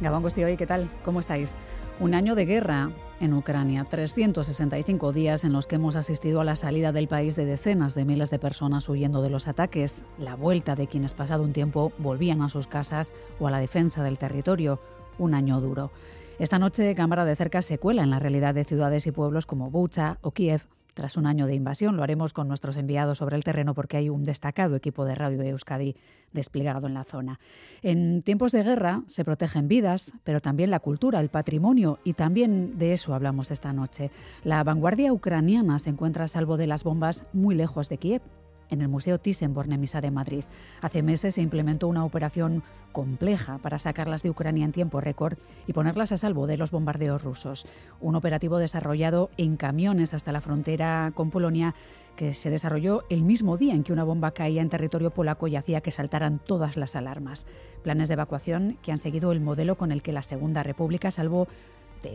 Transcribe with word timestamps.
Gabón 0.00 0.24
hoy 0.24 0.56
¿qué 0.56 0.66
tal? 0.66 0.90
¿Cómo 1.04 1.20
estáis? 1.20 1.54
Un 2.00 2.14
año 2.14 2.34
de 2.34 2.46
guerra 2.46 2.90
en 3.20 3.32
Ucrania, 3.32 3.86
365 3.88 5.12
días 5.12 5.44
en 5.44 5.52
los 5.52 5.68
que 5.68 5.76
hemos 5.76 5.94
asistido 5.94 6.40
a 6.40 6.44
la 6.44 6.56
salida 6.56 6.90
del 6.90 7.06
país 7.06 7.36
de 7.36 7.44
decenas 7.44 7.94
de 7.94 8.04
miles 8.04 8.30
de 8.30 8.40
personas 8.40 8.88
huyendo 8.88 9.22
de 9.22 9.30
los 9.30 9.46
ataques, 9.46 10.04
la 10.18 10.34
vuelta 10.34 10.74
de 10.74 10.88
quienes 10.88 11.14
pasado 11.14 11.44
un 11.44 11.52
tiempo 11.52 11.92
volvían 11.98 12.42
a 12.42 12.48
sus 12.48 12.66
casas 12.66 13.14
o 13.38 13.46
a 13.46 13.52
la 13.52 13.60
defensa 13.60 14.02
del 14.02 14.18
territorio, 14.18 14.80
un 15.16 15.32
año 15.32 15.60
duro. 15.60 15.92
Esta 16.40 16.58
noche 16.58 16.96
Cámara 16.96 17.24
de 17.24 17.36
Cerca 17.36 17.62
se 17.62 17.78
cuela 17.78 18.02
en 18.02 18.10
la 18.10 18.18
realidad 18.18 18.52
de 18.52 18.64
ciudades 18.64 19.06
y 19.06 19.12
pueblos 19.12 19.46
como 19.46 19.70
Bucha 19.70 20.18
o 20.22 20.32
Kiev, 20.32 20.62
tras 20.94 21.16
un 21.16 21.26
año 21.26 21.46
de 21.46 21.54
invasión. 21.54 21.96
Lo 21.96 22.02
haremos 22.02 22.32
con 22.32 22.48
nuestros 22.48 22.76
enviados 22.76 23.18
sobre 23.18 23.36
el 23.36 23.44
terreno 23.44 23.74
porque 23.74 23.96
hay 23.96 24.08
un 24.08 24.24
destacado 24.24 24.76
equipo 24.76 25.04
de 25.04 25.14
Radio 25.14 25.42
Euskadi 25.42 25.96
desplegado 26.32 26.86
en 26.86 26.94
la 26.94 27.04
zona. 27.04 27.38
En 27.82 28.22
tiempos 28.22 28.52
de 28.52 28.62
guerra 28.62 29.02
se 29.06 29.24
protegen 29.24 29.68
vidas, 29.68 30.12
pero 30.24 30.40
también 30.40 30.70
la 30.70 30.80
cultura, 30.80 31.20
el 31.20 31.28
patrimonio 31.28 31.98
y 32.04 32.14
también 32.14 32.78
de 32.78 32.92
eso 32.92 33.14
hablamos 33.14 33.50
esta 33.50 33.72
noche. 33.72 34.10
La 34.42 34.64
vanguardia 34.64 35.12
ucraniana 35.12 35.78
se 35.78 35.90
encuentra 35.90 36.24
a 36.24 36.28
salvo 36.28 36.56
de 36.56 36.66
las 36.66 36.84
bombas 36.84 37.24
muy 37.32 37.54
lejos 37.54 37.88
de 37.88 37.98
Kiev 37.98 38.22
en 38.70 38.80
el 38.80 38.88
Museo 38.88 39.18
Thyssen-Bornemisza 39.18 40.00
de 40.00 40.10
Madrid. 40.10 40.44
Hace 40.80 41.02
meses 41.02 41.34
se 41.34 41.42
implementó 41.42 41.88
una 41.88 42.04
operación 42.04 42.62
compleja 42.92 43.58
para 43.58 43.78
sacarlas 43.78 44.22
de 44.22 44.30
Ucrania 44.30 44.64
en 44.64 44.72
tiempo 44.72 45.00
récord 45.00 45.36
y 45.66 45.72
ponerlas 45.72 46.12
a 46.12 46.16
salvo 46.16 46.46
de 46.46 46.56
los 46.56 46.70
bombardeos 46.70 47.22
rusos. 47.24 47.66
Un 48.00 48.14
operativo 48.14 48.58
desarrollado 48.58 49.30
en 49.36 49.56
camiones 49.56 50.14
hasta 50.14 50.32
la 50.32 50.40
frontera 50.40 51.12
con 51.14 51.30
Polonia 51.30 51.74
que 52.14 52.32
se 52.34 52.50
desarrolló 52.50 53.04
el 53.10 53.22
mismo 53.22 53.56
día 53.56 53.74
en 53.74 53.82
que 53.82 53.92
una 53.92 54.04
bomba 54.04 54.30
caía 54.30 54.62
en 54.62 54.68
territorio 54.68 55.10
polaco 55.10 55.48
y 55.48 55.56
hacía 55.56 55.80
que 55.80 55.90
saltaran 55.90 56.38
todas 56.38 56.76
las 56.76 56.94
alarmas. 56.94 57.46
Planes 57.82 58.08
de 58.08 58.14
evacuación 58.14 58.78
que 58.82 58.92
han 58.92 59.00
seguido 59.00 59.32
el 59.32 59.40
modelo 59.40 59.76
con 59.76 59.90
el 59.90 60.02
que 60.02 60.12
la 60.12 60.22
Segunda 60.22 60.62
República 60.62 61.10
salvó 61.10 61.48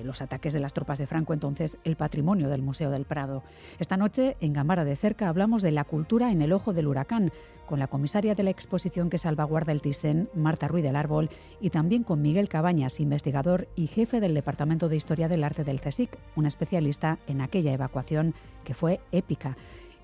los 0.04 0.22
ataques 0.22 0.54
de 0.54 0.60
las 0.60 0.74
tropas 0.74 1.00
de 1.00 1.08
Franco, 1.08 1.34
entonces 1.34 1.78
el 1.84 1.96
patrimonio 1.96 2.50
del 2.50 2.62
Museo 2.62 2.90
del 2.90 3.06
Prado. 3.06 3.44
Esta 3.80 3.98
noche, 3.98 4.38
en 4.40 4.54
Gamara 4.54 4.86
de 4.86 4.96
Cerca, 4.96 5.30
hablamos 5.30 5.62
de 5.62 5.72
la 5.72 5.84
cultura 5.84 6.32
en 6.32 6.42
el 6.42 6.54
ojo 6.54 6.74
del 6.74 6.88
huracán, 6.88 7.32
con 7.66 7.80
la 7.80 7.88
comisaria 7.88 8.34
de 8.34 8.44
la 8.44 8.50
exposición 8.50 9.10
que 9.10 9.20
salvaguarda 9.20 9.72
el 9.72 9.82
Thyssen, 9.82 10.30
Marta 10.34 10.68
Ruiz 10.68 10.84
del 10.84 10.96
Árbol, 10.96 11.30
y 11.62 11.70
también 11.70 12.04
con 12.04 12.22
Miguel 12.22 12.50
Cabañas, 12.50 13.00
investigador 13.00 13.68
y 13.76 13.88
jefe 13.88 14.20
del 14.20 14.34
Departamento 14.34 14.90
de 14.90 14.96
Historia 14.96 15.28
del 15.28 15.44
Arte 15.44 15.64
del 15.64 15.80
CSIC, 15.80 16.18
un 16.36 16.46
especialista 16.46 17.20
en 17.28 17.42
aquella 17.42 17.74
evacuación 17.74 18.34
que 18.64 18.74
fue 18.74 19.00
épica. 19.12 19.56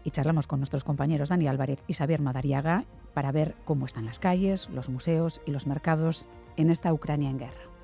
Y 0.03 0.11
charlamos 0.11 0.45
con 0.45 0.59
nuestros 0.59 0.83
compañeros 0.83 1.29
Dani 1.29 1.47
Álvarez 1.47 1.81
y 1.87 1.93
Xavier 1.93 2.21
Madariaga 2.21 2.85
para 3.15 3.31
ver 3.31 3.55
cómo 3.65 3.87
están 3.87 4.05
las 4.05 4.19
calles, 4.19 4.69
los 4.69 4.89
museos 4.89 5.41
y 5.47 5.51
los 5.51 5.65
mercados 5.65 6.27
en 6.57 6.69
esta 6.69 6.93
Ucrania 6.93 7.31
en 7.31 7.39
guerra. 7.39 7.74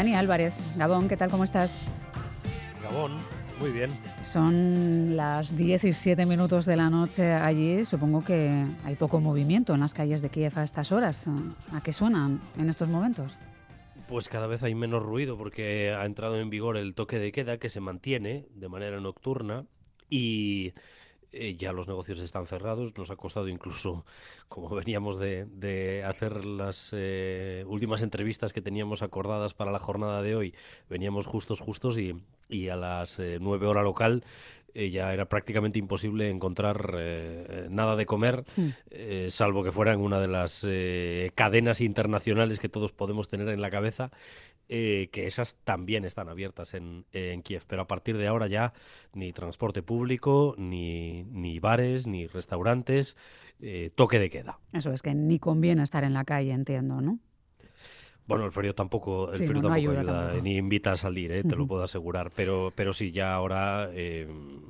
Dani 0.00 0.14
Álvarez, 0.14 0.54
Gabón, 0.78 1.08
¿qué 1.08 1.16
tal? 1.18 1.30
¿Cómo 1.30 1.44
estás? 1.44 1.78
Gabón, 2.82 3.18
muy 3.58 3.70
bien. 3.70 3.90
Son 4.22 5.14
las 5.14 5.54
17 5.54 6.24
minutos 6.24 6.64
de 6.64 6.74
la 6.74 6.88
noche 6.88 7.34
allí. 7.34 7.84
Supongo 7.84 8.24
que 8.24 8.64
hay 8.82 8.96
poco 8.96 9.20
movimiento 9.20 9.74
en 9.74 9.80
las 9.80 9.92
calles 9.92 10.22
de 10.22 10.30
Kiev 10.30 10.58
a 10.58 10.62
estas 10.62 10.90
horas. 10.90 11.28
¿A 11.74 11.82
qué 11.82 11.92
suenan 11.92 12.40
en 12.56 12.70
estos 12.70 12.88
momentos? 12.88 13.36
Pues 14.08 14.30
cada 14.30 14.46
vez 14.46 14.62
hay 14.62 14.74
menos 14.74 15.02
ruido 15.02 15.36
porque 15.36 15.90
ha 15.90 16.06
entrado 16.06 16.40
en 16.40 16.48
vigor 16.48 16.78
el 16.78 16.94
toque 16.94 17.18
de 17.18 17.30
queda 17.30 17.58
que 17.58 17.68
se 17.68 17.80
mantiene 17.80 18.46
de 18.54 18.68
manera 18.70 19.00
nocturna 19.00 19.66
y 20.08 20.72
eh, 21.32 21.56
ya 21.56 21.72
los 21.72 21.86
negocios 21.86 22.18
están 22.18 22.46
cerrados, 22.46 22.96
nos 22.96 23.10
ha 23.10 23.16
costado 23.16 23.48
incluso, 23.48 24.04
como 24.48 24.68
veníamos 24.68 25.18
de, 25.18 26.04
hacer 26.06 26.44
las 26.44 26.90
eh, 26.92 27.64
últimas 27.66 28.02
entrevistas 28.02 28.52
que 28.52 28.60
teníamos 28.60 29.02
acordadas 29.02 29.54
para 29.54 29.70
la 29.70 29.78
jornada 29.78 30.22
de 30.22 30.34
hoy, 30.34 30.54
veníamos 30.88 31.26
justos, 31.26 31.60
justos 31.60 31.98
y, 31.98 32.68
a 32.68 32.76
las 32.76 33.18
eh, 33.20 33.38
nueve 33.40 33.66
horas 33.66 33.84
local 33.84 34.24
ya 34.72 35.12
era 35.12 35.28
prácticamente 35.28 35.80
imposible 35.80 36.30
encontrar 36.30 36.94
nada 37.70 37.96
de 37.96 38.06
comer, 38.06 38.44
hmm. 38.56 39.28
salvo 39.28 39.64
que 39.64 39.72
fuera 39.72 39.92
en 39.92 39.98
una 39.98 40.20
de 40.20 40.28
las 40.28 40.64
cadenas 41.34 41.80
internacionales 41.80 42.60
que 42.60 42.68
todos 42.68 42.92
podemos 42.92 43.26
tener 43.26 43.48
en 43.48 43.60
la 43.60 43.70
cabeza 43.70 44.12
eh, 44.72 45.08
que 45.10 45.26
esas 45.26 45.56
también 45.64 46.04
están 46.04 46.28
abiertas 46.28 46.74
en, 46.74 47.04
Kiev, 47.42 47.64
pero 47.66 47.82
a 47.82 47.86
partir 47.88 48.16
de 48.16 48.28
ahora 48.28 48.46
ya 48.46 48.72
ni 49.12 49.32
transporte 49.32 49.82
público, 49.82 50.54
ni, 50.58 51.24
ni 51.24 51.58
bares, 51.58 52.06
ni 52.06 52.28
restaurantes, 52.28 53.16
eh, 53.60 53.90
toque 53.92 54.20
de 54.20 54.30
queda. 54.30 54.60
Eso 54.72 54.92
es 54.92 55.02
que 55.02 55.12
ni 55.12 55.40
conviene 55.40 55.82
estar 55.82 56.04
en 56.04 56.14
la 56.14 56.24
calle, 56.24 56.52
entiendo, 56.52 57.00
¿no? 57.00 57.18
Bueno, 58.26 58.44
el 58.44 58.52
frío 58.52 58.74
tampoco, 58.74 59.30
el 59.32 59.38
frío 59.38 59.54
tampoco 59.54 59.74
ayuda, 59.74 60.34
ni 60.42 60.56
invita 60.56 60.92
a 60.92 60.96
salir, 60.96 61.32
¿eh? 61.32 61.42
te 61.42 61.56
lo 61.56 61.66
puedo 61.66 61.82
asegurar. 61.82 62.30
Pero, 62.34 62.72
pero 62.74 62.92
sí, 62.92 63.10
ya 63.10 63.34
ahora, 63.34 63.90
eh, 63.92 64.28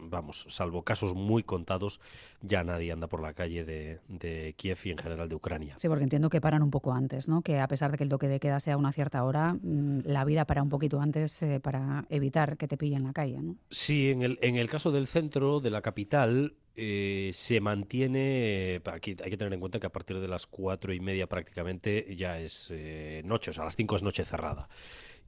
vamos, 0.08 0.46
salvo 0.48 0.82
casos 0.82 1.14
muy 1.14 1.42
contados, 1.42 2.00
ya 2.40 2.64
nadie 2.64 2.92
anda 2.92 3.06
por 3.06 3.20
la 3.20 3.34
calle 3.34 3.64
de, 3.64 4.54
Kiev 4.56 4.78
y 4.84 4.90
en 4.90 4.98
general 4.98 5.28
de 5.28 5.34
Ucrania. 5.34 5.76
Sí, 5.78 5.88
porque 5.88 6.04
entiendo 6.04 6.30
que 6.30 6.40
paran 6.40 6.62
un 6.62 6.70
poco 6.70 6.92
antes, 6.92 7.28
¿no? 7.28 7.42
Que 7.42 7.60
a 7.60 7.68
pesar 7.68 7.90
de 7.90 7.98
que 7.98 8.04
el 8.04 8.10
toque 8.10 8.28
de 8.28 8.40
queda 8.40 8.60
sea 8.60 8.74
a 8.74 8.76
una 8.76 8.92
cierta 8.92 9.24
hora, 9.24 9.54
mm, 9.54 10.00
la 10.04 10.24
vida 10.24 10.44
para 10.46 10.62
un 10.62 10.68
poquito 10.68 11.00
antes 11.00 11.42
eh, 11.42 11.60
para 11.60 12.06
evitar 12.08 12.56
que 12.56 12.66
te 12.66 12.76
pillen 12.76 12.98
en 12.98 13.04
la 13.04 13.12
calle, 13.12 13.42
¿no? 13.42 13.56
Sí, 13.70 14.10
en 14.10 14.22
el, 14.22 14.38
en 14.42 14.56
el 14.56 14.68
caso 14.68 14.90
del 14.90 15.06
centro, 15.06 15.60
de 15.60 15.70
la 15.70 15.82
capital, 15.82 16.54
eh, 16.76 17.30
se 17.34 17.60
mantiene, 17.60 18.80
aquí 18.86 19.16
hay 19.22 19.30
que 19.30 19.36
tener 19.36 19.52
en 19.52 19.60
cuenta 19.60 19.80
que 19.80 19.86
a 19.86 19.92
partir 19.92 20.20
de 20.20 20.28
las 20.28 20.46
cuatro 20.46 20.92
y 20.92 21.00
media 21.00 21.26
prácticamente 21.28 22.14
ya 22.16 22.38
es 22.38 22.70
eh, 22.72 23.22
noche, 23.24 23.50
o 23.50 23.52
sea, 23.52 23.62
a 23.62 23.66
las 23.66 23.76
cinco 23.76 23.96
es 23.96 24.02
noche 24.02 24.24
cerrada. 24.24 24.68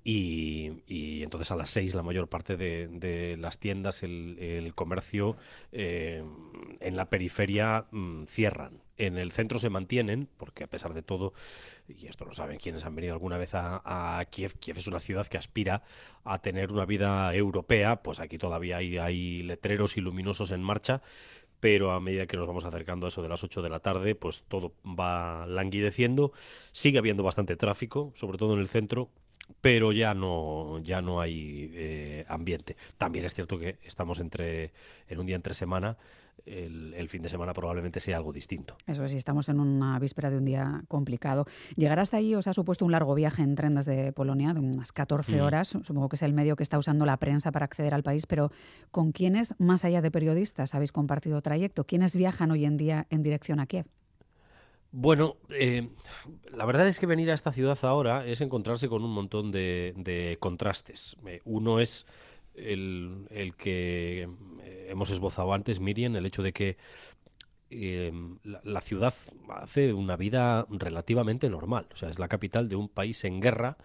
Y, 0.04 1.22
entonces 1.22 1.50
a 1.52 1.56
las 1.56 1.70
seis 1.70 1.94
la 1.94 2.02
mayor 2.02 2.28
parte 2.28 2.56
de, 2.56 3.36
las 3.38 3.58
tiendas, 3.58 4.02
el, 4.02 4.72
comercio 4.74 5.36
eh, 5.70 6.24
en 6.80 6.96
la 6.96 7.08
periferia 7.08 7.86
mm, 7.90 8.24
cierran. 8.24 8.81
En 8.98 9.16
el 9.16 9.32
centro 9.32 9.58
se 9.58 9.70
mantienen, 9.70 10.28
porque 10.36 10.64
a 10.64 10.66
pesar 10.66 10.94
de 10.94 11.02
todo, 11.02 11.32
y 11.88 12.06
esto 12.06 12.24
lo 12.24 12.34
saben 12.34 12.58
quienes 12.58 12.84
han 12.84 12.94
venido 12.94 13.14
alguna 13.14 13.38
vez 13.38 13.50
a, 13.54 14.24
Kiev, 14.30 14.54
Kiev 14.58 14.78
es 14.78 14.86
una 14.86 15.00
ciudad 15.00 15.26
que 15.26 15.38
aspira 15.38 15.82
a 16.24 16.40
tener 16.40 16.72
una 16.72 16.84
vida 16.84 17.34
europea, 17.34 18.02
pues 18.02 18.20
aquí 18.20 18.38
todavía 18.38 18.76
hay, 18.76 19.42
letreros 19.42 19.96
y 19.96 20.00
luminosos 20.00 20.50
en 20.50 20.62
marcha 20.62 21.02
pero 21.60 21.92
a 21.92 22.00
medida 22.00 22.26
que 22.26 22.36
nos 22.36 22.48
vamos 22.48 22.64
acercando 22.64 23.06
a 23.06 23.08
eso 23.08 23.22
de 23.22 23.28
las 23.28 23.44
8 23.44 23.62
de 23.62 23.68
la 23.68 23.78
tarde, 23.78 24.16
pues 24.16 24.42
todo 24.48 24.72
va 24.84 25.46
languideciendo. 25.46 26.32
Sigue 26.72 26.98
habiendo 26.98 27.22
bastante 27.22 27.54
tráfico, 27.54 28.10
sobre 28.16 28.36
todo 28.36 28.54
en 28.54 28.58
el 28.58 28.66
centro, 28.66 29.10
pero 29.60 29.92
ya 29.92 30.12
no, 30.12 30.80
ya 30.82 31.02
no 31.02 31.20
hay 31.20 31.70
eh, 31.72 32.24
ambiente. 32.28 32.76
También 32.98 33.24
es 33.24 33.34
cierto 33.34 33.60
que 33.60 33.78
estamos 33.84 34.18
entre, 34.18 34.72
en 35.08 35.20
un 35.20 35.26
día 35.26 35.36
entre 35.36 35.54
semana 35.54 35.98
el, 36.46 37.08
fin 37.08 37.22
de 37.22 37.28
semana 37.28 37.52
probablemente 37.52 38.00
sea 38.00 38.16
algo 38.16 38.32
distinto. 38.32 38.76
Eso 38.86 39.06
sí, 39.08 39.16
estamos 39.16 39.48
en 39.48 39.60
una 39.60 39.98
víspera 39.98 40.30
de 40.30 40.38
un 40.38 40.44
día 40.44 40.82
complicado. 40.88 41.46
Llegar 41.76 41.98
hasta 42.00 42.16
ahí 42.16 42.34
os 42.34 42.46
ha 42.46 42.52
supuesto 42.52 42.84
un 42.84 42.92
largo 42.92 43.14
viaje 43.14 43.42
en 43.42 43.54
tren 43.54 43.74
desde 43.74 44.12
Polonia, 44.12 44.52
de 44.52 44.60
unas 44.60 44.92
14 44.92 45.36
mm. 45.36 45.40
horas. 45.40 45.68
Supongo 45.68 46.08
que 46.08 46.16
es 46.16 46.22
el 46.22 46.32
medio 46.32 46.56
que 46.56 46.62
está 46.62 46.78
usando 46.78 47.06
la 47.06 47.16
prensa 47.18 47.52
para 47.52 47.64
acceder 47.64 47.94
al 47.94 48.02
país, 48.02 48.26
pero 48.26 48.50
¿con 48.90 49.12
quiénes, 49.12 49.54
más 49.60 49.84
allá 49.84 50.00
de 50.00 50.10
periodistas, 50.10 50.74
habéis 50.74 50.92
compartido 50.92 51.40
trayecto? 51.42 51.84
¿Quiénes 51.84 52.16
viajan 52.16 52.50
hoy 52.50 52.64
en 52.64 52.76
día 52.76 53.06
en 53.10 53.22
dirección 53.22 53.60
a 53.60 53.66
Kiev? 53.66 53.86
Bueno, 54.94 55.36
eh, 55.48 55.88
la 56.52 56.66
verdad 56.66 56.86
es 56.86 57.00
que 57.00 57.06
venir 57.06 57.30
a 57.30 57.34
esta 57.34 57.50
ciudad 57.50 57.78
ahora 57.82 58.26
es 58.26 58.42
encontrarse 58.42 58.90
con 58.90 59.02
un 59.02 59.10
montón 59.10 59.50
de, 59.50 60.36
contrastes. 60.38 61.16
Eh, 61.26 61.40
uno 61.44 61.80
es 61.80 62.06
el, 62.54 63.26
el 63.30 63.54
que 63.56 64.28
eh, 64.62 64.86
hemos 64.90 65.10
esbozado 65.10 65.52
antes, 65.54 65.80
Miriam, 65.80 66.16
el 66.16 66.26
hecho 66.26 66.42
de 66.42 66.52
que 66.52 66.76
em, 67.70 68.38
la, 68.42 68.80
ciudad 68.80 69.14
hace 69.48 69.92
una 69.92 70.16
vida 70.16 70.66
relativamente 70.70 71.48
normal. 71.50 71.86
O 71.92 71.96
sea, 71.96 72.10
es 72.10 72.18
la 72.18 72.28
capital 72.28 72.68
de 72.68 72.76
un 72.76 72.88
país 72.88 73.24
en 73.24 73.40
guerra 73.40 73.76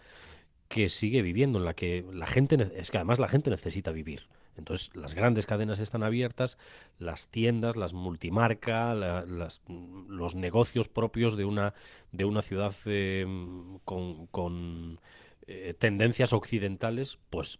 que 0.68 0.90
sigue 0.90 1.22
viviendo, 1.22 1.60
en 1.60 1.66
la 1.66 1.74
que 1.74 2.06
la 2.12 2.28
gente, 2.28 2.72
es 2.76 2.92
que 2.92 2.98
además 2.98 3.20
la 3.20 3.30
gente 3.30 3.50
necesita 3.50 3.92
vivir. 3.92 4.28
Entonces, 4.58 4.94
las 4.96 5.14
grandes 5.14 5.46
cadenas 5.46 5.80
están 5.80 6.04
abiertas, 6.04 6.58
las 6.98 7.28
tiendas, 7.28 7.76
las 7.76 7.94
multimarca, 7.94 8.94
los 8.96 10.36
negocios 10.36 10.90
propios 10.90 11.38
de 11.38 11.46
una, 11.46 11.74
de 12.12 12.26
una 12.26 12.42
ciudad 12.42 12.74
em, 12.86 13.80
con, 13.86 15.00
eh, 15.46 15.74
tendencias 15.78 16.34
occidentales, 16.34 17.20
pues 17.30 17.60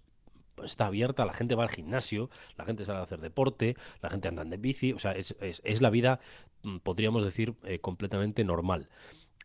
está 0.64 0.88
abierta, 0.88 1.26
la 1.26 1.34
gente 1.34 1.56
va 1.56 1.64
al 1.64 1.70
gimnasio, 1.70 2.30
la 2.58 2.66
gente 2.66 2.86
sale 2.86 3.00
a 3.00 3.04
hacer 3.04 3.22
deporte, 3.22 3.76
la 4.02 4.10
gente 4.10 4.28
anda 4.28 4.44
en 4.44 4.62
bici, 4.62 4.94
o 4.94 5.00
sea, 5.00 5.12
es, 5.12 5.36
es, 5.42 5.82
la 5.82 5.90
vida, 5.90 6.20
mm, 6.64 6.78
podríamos 6.78 7.24
decir, 7.24 7.56
eh, 7.64 7.80
completamente 7.80 8.44
normal. 8.44 8.90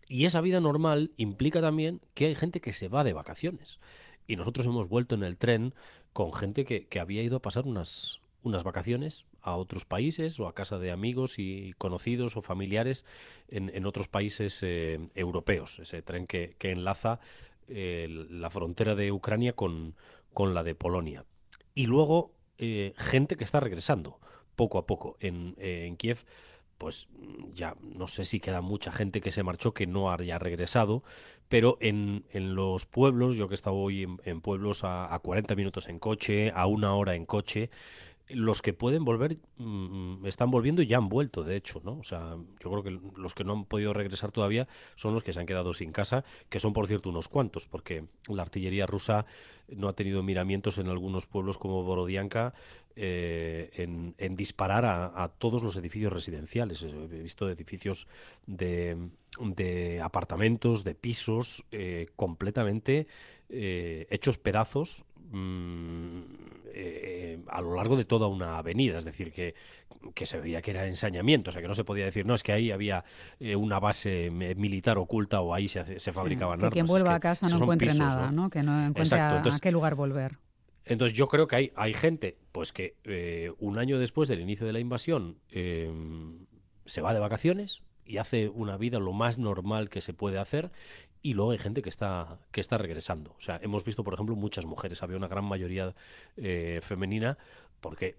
Y 0.08 0.26
esa 0.26 0.40
vida 0.40 0.60
normal 0.60 1.12
implica 1.16 1.60
también 1.60 2.00
que 2.14 2.26
hay 2.26 2.34
gente 2.34 2.60
que 2.60 2.72
se 2.72 2.88
va 2.88 3.04
de 3.04 3.12
vacaciones. 3.12 3.78
Y 4.26 4.36
nosotros 4.36 4.66
hemos 4.66 4.88
vuelto 4.88 5.14
en 5.14 5.22
el 5.22 5.36
tren 5.36 5.74
con 6.12 6.32
gente 6.32 6.64
que, 6.64 6.86
que 6.86 7.00
había 7.00 7.22
ido 7.22 7.36
a 7.36 7.42
pasar 7.42 7.66
unas, 7.66 8.20
unas 8.42 8.64
vacaciones 8.64 9.26
a 9.40 9.56
otros 9.56 9.84
países 9.84 10.38
o 10.40 10.46
a 10.46 10.54
casa 10.54 10.78
de 10.78 10.90
amigos 10.90 11.38
y 11.38 11.74
conocidos 11.78 12.36
o 12.36 12.42
familiares 12.42 13.04
en, 13.48 13.86
otros 13.86 14.08
países 14.08 14.62
eh, 14.62 15.08
europeos. 15.14 15.78
Ese 15.80 16.02
tren 16.02 16.26
que, 16.26 16.56
enlaza 16.60 17.20
eh, 17.68 18.06
la 18.30 18.50
frontera 18.50 18.94
de 18.94 19.12
Ucrania 19.12 19.54
con, 19.54 19.94
con, 20.32 20.54
la 20.54 20.62
de 20.62 20.74
Polonia. 20.74 21.24
Y 21.74 21.86
luego 21.86 22.32
eh, 22.58 22.94
gente 22.96 23.36
que 23.36 23.44
está 23.44 23.60
regresando 23.60 24.20
poco 24.56 24.78
a 24.78 24.86
poco 24.86 25.16
en, 25.20 25.54
en 25.58 25.96
Kiev 25.96 26.24
pues 26.82 27.06
ya 27.54 27.76
no 27.80 28.08
sé 28.08 28.24
si 28.24 28.40
queda 28.40 28.60
mucha 28.60 28.90
gente 28.90 29.20
que 29.20 29.30
se 29.30 29.44
marchó 29.44 29.72
que 29.72 29.86
no 29.86 30.10
haya 30.10 30.40
regresado, 30.40 31.04
pero 31.48 31.78
en, 31.80 32.24
en 32.32 32.56
los 32.56 32.86
pueblos, 32.86 33.36
yo 33.36 33.46
que 33.46 33.54
he 33.54 33.54
estado 33.54 33.76
hoy 33.76 34.02
en, 34.24 34.40
pueblos 34.40 34.82
a, 34.82 35.14
a, 35.14 35.20
40 35.20 35.54
minutos 35.54 35.88
en 35.88 36.00
coche, 36.00 36.50
a 36.52 36.66
una 36.66 36.96
hora 36.96 37.14
en 37.14 37.24
coche, 37.24 37.70
los 38.34 38.62
que 38.62 38.72
pueden 38.72 39.04
volver 39.04 39.38
mm, 39.58 40.26
están 40.26 40.50
volviendo 40.50 40.82
y 40.82 40.86
ya 40.86 40.98
han 40.98 41.08
vuelto, 41.08 41.44
de 41.44 41.56
hecho, 41.56 41.80
¿no? 41.84 41.98
O 41.98 42.04
sea, 42.04 42.36
yo 42.60 42.70
creo 42.70 42.82
que 42.82 42.98
los 43.16 43.34
que 43.34 43.44
no 43.44 43.52
han 43.52 43.64
podido 43.64 43.92
regresar 43.92 44.30
todavía 44.30 44.68
son 44.94 45.14
los 45.14 45.22
que 45.22 45.32
se 45.32 45.40
han 45.40 45.46
quedado 45.46 45.72
sin 45.72 45.92
casa, 45.92 46.24
que 46.48 46.60
son, 46.60 46.72
por 46.72 46.86
cierto, 46.86 47.10
unos 47.10 47.28
cuantos, 47.28 47.66
porque 47.66 48.04
la 48.28 48.42
artillería 48.42 48.86
rusa 48.86 49.26
no 49.68 49.88
ha 49.88 49.94
tenido 49.94 50.22
miramientos 50.22 50.78
en 50.78 50.88
algunos 50.88 51.26
pueblos 51.26 51.58
como 51.58 51.82
Borodianka 51.82 52.54
eh, 52.94 53.70
en, 54.18 54.36
disparar 54.36 54.84
a, 54.84 55.28
todos 55.38 55.62
los 55.62 55.76
edificios 55.76 56.12
residenciales. 56.12 56.82
He 56.82 57.22
visto 57.22 57.48
edificios 57.48 58.06
de, 58.46 58.96
de 59.40 60.00
apartamentos, 60.02 60.84
de 60.84 60.94
pisos, 60.94 61.64
eh, 61.70 62.08
completamente 62.16 63.06
eh, 63.48 64.06
hechos 64.10 64.38
pedazos 64.38 65.04
mm, 65.32 66.20
a 67.48 67.60
lo 67.60 67.74
largo 67.74 67.96
de 67.96 68.04
toda 68.04 68.28
una 68.28 68.58
avenida, 68.58 68.98
es 68.98 69.04
decir, 69.04 69.32
que, 69.32 69.54
que, 70.14 70.26
se 70.26 70.40
veía 70.40 70.62
que 70.62 70.70
era 70.70 70.86
ensañamiento, 70.86 71.50
o 71.50 71.52
sea, 71.52 71.60
que 71.60 71.68
no 71.68 71.74
se 71.74 71.84
podía 71.84 72.04
decir, 72.04 72.24
no, 72.24 72.34
es 72.34 72.42
que 72.42 72.52
ahí 72.52 72.70
había 72.70 73.04
una 73.56 73.78
base 73.78 74.30
militar 74.30 74.96
oculta 74.96 75.40
o 75.40 75.52
ahí 75.52 75.68
se, 75.68 75.98
se 75.98 76.12
fabricaban 76.12 76.60
que 76.60 76.70
Quien 76.70 76.86
vuelva 76.86 77.14
a 77.14 77.20
casa 77.20 77.48
no 77.48 77.56
encuentre 77.56 77.94
nada, 77.94 78.32
¿no? 78.32 78.48
Que 78.48 78.62
no 78.62 78.86
encuentre 78.86 79.20
a, 79.20 79.42
qué 79.60 79.70
lugar 79.70 79.94
volver. 79.94 80.38
Entonces 80.84 81.16
yo 81.16 81.28
creo 81.28 81.46
que 81.46 81.56
hay, 81.56 81.72
hay 81.76 81.94
gente 81.94 82.38
pues 82.50 82.72
que 82.72 82.96
eh, 83.04 83.52
un 83.58 83.78
año 83.78 83.98
después 83.98 84.28
del 84.28 84.40
inicio 84.40 84.66
de 84.66 84.72
la 84.72 84.80
invasión 84.80 85.38
se 85.48 87.00
va 87.00 87.14
de 87.14 87.20
vacaciones 87.20 87.82
y 88.04 88.18
hace 88.18 88.48
una 88.48 88.76
vida 88.76 88.98
lo 88.98 89.12
más 89.12 89.38
normal 89.38 89.88
que 89.88 90.00
se 90.00 90.12
puede 90.12 90.38
hacer 90.38 90.70
y 91.22 91.34
luego 91.34 91.52
hay 91.52 91.58
gente 91.58 91.82
que 91.82 91.88
está 91.88 92.38
que 92.50 92.60
está 92.60 92.78
regresando. 92.78 93.34
O 93.38 93.40
sea, 93.40 93.60
hemos 93.62 93.84
visto, 93.84 94.02
por 94.02 94.14
ejemplo, 94.14 94.34
muchas 94.34 94.66
mujeres, 94.66 95.02
había 95.02 95.16
una 95.16 95.28
gran 95.28 95.44
mayoría 95.44 95.94
eh, 96.36 96.80
femenina 96.82 97.38
porque 97.82 98.16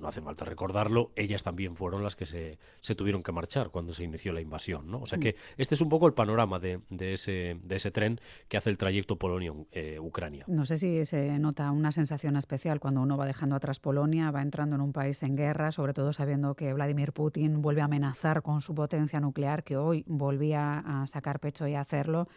no 0.00 0.08
hace 0.08 0.20
falta 0.20 0.44
recordarlo, 0.44 1.12
ellas 1.16 1.42
también 1.42 1.76
fueron 1.76 2.02
las 2.02 2.16
que 2.16 2.26
se, 2.26 2.58
se, 2.80 2.94
tuvieron 2.94 3.22
que 3.22 3.32
marchar 3.32 3.70
cuando 3.70 3.92
se 3.92 4.04
inició 4.04 4.32
la 4.32 4.42
invasión. 4.42 4.90
¿no? 4.90 5.00
O 5.00 5.06
sea 5.06 5.16
mm. 5.16 5.22
que 5.22 5.36
este 5.56 5.74
es 5.76 5.80
un 5.80 5.88
poco 5.88 6.06
el 6.06 6.12
panorama 6.12 6.58
de, 6.58 6.80
de, 6.90 7.14
ese, 7.14 7.58
de 7.62 7.76
ese 7.76 7.90
tren 7.90 8.20
que 8.48 8.58
hace 8.58 8.68
el 8.68 8.76
trayecto 8.76 9.16
Polonia-Ucrania. 9.16 10.44
no 10.48 10.66
sé 10.66 10.76
si 10.76 11.04
se 11.06 11.38
nota 11.38 11.70
una 11.70 11.92
sensación 11.92 12.36
especial 12.36 12.80
cuando 12.80 13.00
uno 13.00 13.16
va 13.16 13.24
dejando 13.24 13.56
atrás 13.56 13.78
Polonia, 13.78 14.30
va 14.30 14.42
entrando 14.42 14.76
en 14.76 14.82
un 14.82 14.92
país 14.92 15.22
en 15.22 15.36
guerra, 15.36 15.72
sobre 15.72 15.94
todo 15.94 16.12
sabiendo 16.12 16.54
que 16.54 16.72
Vladimir 16.72 17.12
Putin 17.12 17.62
vuelve 17.62 17.80
a 17.80 17.84
amenazar 17.84 18.42
con 18.42 18.60
su 18.60 18.74
potencia 18.74 19.20
nuclear, 19.20 19.62
que 19.62 19.76
hoy 19.76 20.04
volvía 20.06 20.82
a 20.84 21.06
sacar 21.06 21.38
pecho 21.38 21.66
y 21.68 21.74
a 21.74 21.80
hacerlo 21.80 22.28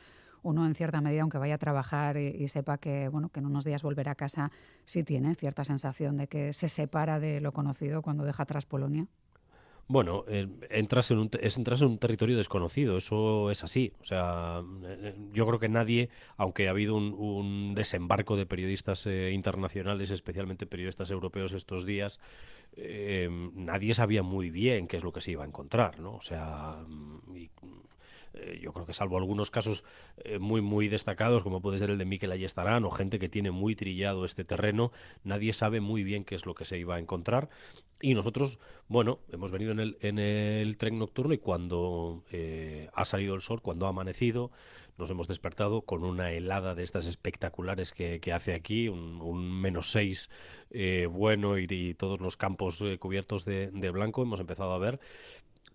uno 0.43 0.65
en 0.65 0.75
cierta 0.75 1.01
medida, 1.01 1.21
aunque 1.21 1.37
vaya 1.37 1.55
a 1.55 1.57
trabajar 1.57 2.17
y, 2.17 2.47
sepa 2.47 2.77
que, 2.77 3.07
bueno, 3.07 3.29
que 3.29 3.39
en 3.39 3.45
unos 3.45 3.65
días 3.65 3.83
volverá 3.83 4.11
a 4.11 4.15
casa, 4.15 4.51
sí 4.85 5.03
tiene 5.03 5.35
cierta 5.35 5.63
sensación 5.63 6.17
de 6.17 6.27
que 6.27 6.53
se 6.53 6.69
separa 6.69 7.19
de 7.19 7.41
lo 7.41 7.51
conocido 7.51 8.01
cuando 8.01 8.23
deja 8.23 8.43
atrás 8.43 8.65
Polonia. 8.65 9.07
Bueno, 9.91 10.23
eh, 10.27 10.47
entras, 10.69 11.09
en 11.09 11.17
un, 11.17 11.31
es 11.41 11.57
entras 11.57 11.81
en 11.81 11.87
un 11.87 11.97
territorio 11.97 12.37
desconocido, 12.37 12.97
eso 12.97 13.49
es 13.49 13.63
así. 13.63 13.91
O 13.99 14.03
sea, 14.03 14.61
eh, 14.85 15.15
yo 15.33 15.47
creo 15.47 15.57
que 15.57 15.67
nadie, 15.67 16.11
aunque 16.37 16.67
ha 16.67 16.71
habido 16.71 16.95
un, 16.95 17.73
desembarco 17.73 18.37
de 18.37 18.45
periodistas 18.45 19.07
eh, 19.07 19.31
internacionales, 19.31 20.11
especialmente 20.11 20.67
periodistas 20.67 21.09
europeos 21.09 21.53
estos 21.53 21.87
días, 21.87 22.19
nadie 22.77 23.95
sabía 23.95 24.21
muy 24.21 24.51
bien 24.51 24.87
qué 24.87 24.97
es 24.97 25.03
lo 25.03 25.11
que 25.11 25.21
se 25.21 25.31
iba 25.31 25.43
a 25.43 25.47
encontrar, 25.47 25.99
¿no? 25.99 26.13
O 26.13 26.21
sea, 26.21 26.85
eh, 28.33 28.59
yo 28.61 28.73
creo 28.73 28.85
que 28.85 28.93
salvo 28.93 29.17
algunos 29.17 29.51
casos 29.51 29.83
eh, 30.17 30.39
muy, 30.39 30.61
muy 30.61 30.87
destacados, 30.87 31.43
como 31.43 31.61
puede 31.61 31.79
ser 31.79 31.89
el 31.89 31.97
de 31.97 32.05
Miquel 32.05 32.31
Ayestarán 32.31 32.85
o 32.85 32.91
gente 32.91 33.19
que 33.19 33.29
tiene 33.29 33.51
muy 33.51 33.75
trillado 33.75 34.25
este 34.25 34.43
terreno, 34.43 34.91
nadie 35.23 35.53
sabe 35.53 35.81
muy 35.81 36.03
bien 36.03 36.23
qué 36.25 36.35
es 36.35 36.45
lo 36.45 36.55
que 36.55 36.65
se 36.65 36.77
iba 36.77 36.95
a 36.95 36.99
encontrar. 36.99 37.49
Y 38.01 38.13
nosotros, 38.13 38.59
bueno, 38.87 39.19
hemos 39.31 39.51
venido 39.51 39.71
en 39.71 39.79
el, 39.79 39.97
en 40.01 40.19
el 40.19 40.77
tren 40.77 40.99
nocturno 40.99 41.33
y 41.33 41.37
cuando 41.37 42.23
eh, 42.31 42.89
ha 42.93 43.03
salido 43.03 43.35
el 43.35 43.41
sol, 43.41 43.61
cuando 43.61 43.87
ha 43.87 43.89
amanecido, 43.89 44.51
nos 44.97 45.09
hemos 45.09 45.27
despertado 45.27 45.81
con 45.81 46.03
una 46.03 46.31
helada 46.31 46.75
de 46.75 46.83
estas 46.83 47.05
espectaculares 47.05 47.91
que, 47.91 48.21
hace 48.33 48.53
aquí, 48.53 48.89
un, 48.89 49.61
menos 49.61 49.91
seis 49.91 50.29
bueno 51.09 51.57
y, 51.57 51.93
todos 51.93 52.19
los 52.19 52.35
campos 52.35 52.83
cubiertos 52.99 53.45
de, 53.45 53.91
blanco. 53.91 54.21
Hemos 54.21 54.41
empezado 54.41 54.73
a 54.73 54.77
ver 54.77 54.99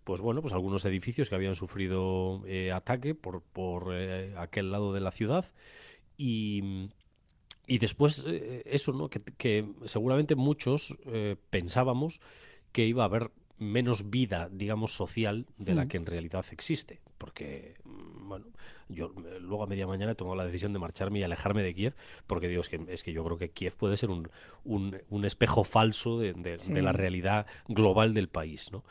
pues 0.04 0.20
bueno, 0.20 0.42
pues 0.42 0.52
algunos 0.52 0.84
edificios 0.84 1.28
que 1.28 1.34
habían 1.34 1.54
sufrido 1.54 2.42
eh, 2.46 2.72
ataque 2.72 3.14
por, 3.14 3.42
por 3.42 3.88
eh, 3.92 4.34
aquel 4.36 4.70
lado 4.70 4.92
de 4.92 5.00
la 5.00 5.10
ciudad 5.10 5.46
y, 6.16 6.90
y 7.66 7.78
después 7.78 8.24
eh, 8.26 8.62
eso, 8.66 8.92
¿no? 8.92 9.08
Que, 9.08 9.20
que 9.20 9.66
seguramente 9.86 10.36
muchos 10.36 10.96
pensábamos 11.50 12.20
que 12.72 12.86
iba 12.86 13.02
a 13.02 13.06
haber 13.06 13.30
menos 13.58 14.10
vida, 14.10 14.48
digamos, 14.52 14.92
social 14.94 15.46
de 15.58 15.74
la 15.74 15.84
mm. 15.84 15.88
que 15.88 15.96
en 15.96 16.06
realidad 16.06 16.44
existe. 16.50 17.00
Porque, 17.18 17.76
mm, 17.84 18.13
bueno, 18.24 18.46
yo 18.88 19.12
eh, 19.26 19.38
luego 19.40 19.62
a 19.62 19.66
media 19.66 19.86
mañana 19.86 20.12
he 20.12 20.14
tomado 20.14 20.36
la 20.36 20.44
decisión 20.44 20.72
de 20.72 20.78
marcharme 20.78 21.18
y 21.18 21.22
alejarme 21.22 21.62
de 21.62 21.74
Kiev, 21.74 21.94
porque 22.26 22.48
digo, 22.48 22.60
es 22.60 22.68
que, 22.68 22.80
es 22.88 23.02
que 23.02 23.12
yo 23.12 23.24
creo 23.24 23.38
que 23.38 23.50
Kiev 23.50 23.74
puede 23.74 23.96
ser 23.96 24.10
un, 24.10 24.28
un, 24.64 25.24
espejo 25.24 25.64
falso 25.64 26.18
de, 26.18 26.34
la 26.82 26.92
realidad 26.92 27.46
global 27.68 28.14
del 28.14 28.28
país, 28.28 28.70
¿no? 28.72 28.84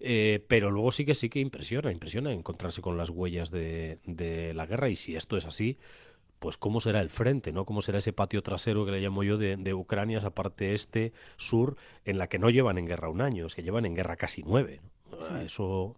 Eh, 0.00 0.44
pero 0.48 0.70
luego 0.70 0.92
sí 0.92 1.04
que 1.04 1.14
sí 1.14 1.28
que 1.28 1.40
impresiona, 1.40 1.92
impresiona 1.92 2.32
encontrarse 2.32 2.82
con 2.82 2.96
las 2.96 3.10
huellas 3.10 3.50
de, 3.50 3.98
de 4.04 4.54
la 4.54 4.66
guerra, 4.66 4.88
y 4.88 4.96
si 4.96 5.16
esto 5.16 5.36
es 5.36 5.46
así, 5.46 5.78
pues 6.38 6.56
cómo 6.56 6.80
será 6.80 7.00
el 7.00 7.10
frente, 7.10 7.52
¿no? 7.52 7.64
Cómo 7.64 7.82
será 7.82 7.98
ese 7.98 8.12
patio 8.12 8.42
trasero 8.42 8.84
que 8.84 8.92
le 8.92 9.00
llamo 9.00 9.22
yo 9.22 9.38
de, 9.38 9.56
de, 9.56 9.74
Ucrania, 9.74 10.18
esa 10.18 10.30
parte 10.30 10.74
este, 10.74 11.12
sur, 11.36 11.76
en 12.04 12.18
la 12.18 12.28
que 12.28 12.38
no 12.38 12.50
llevan 12.50 12.78
en 12.78 12.86
guerra 12.86 13.08
un 13.08 13.20
año, 13.20 13.46
es 13.46 13.54
que 13.54 13.62
llevan 13.62 13.86
en 13.86 13.94
guerra 13.94 14.16
casi 14.16 14.42
nueve. 14.44 14.80
Eso, 15.44 15.96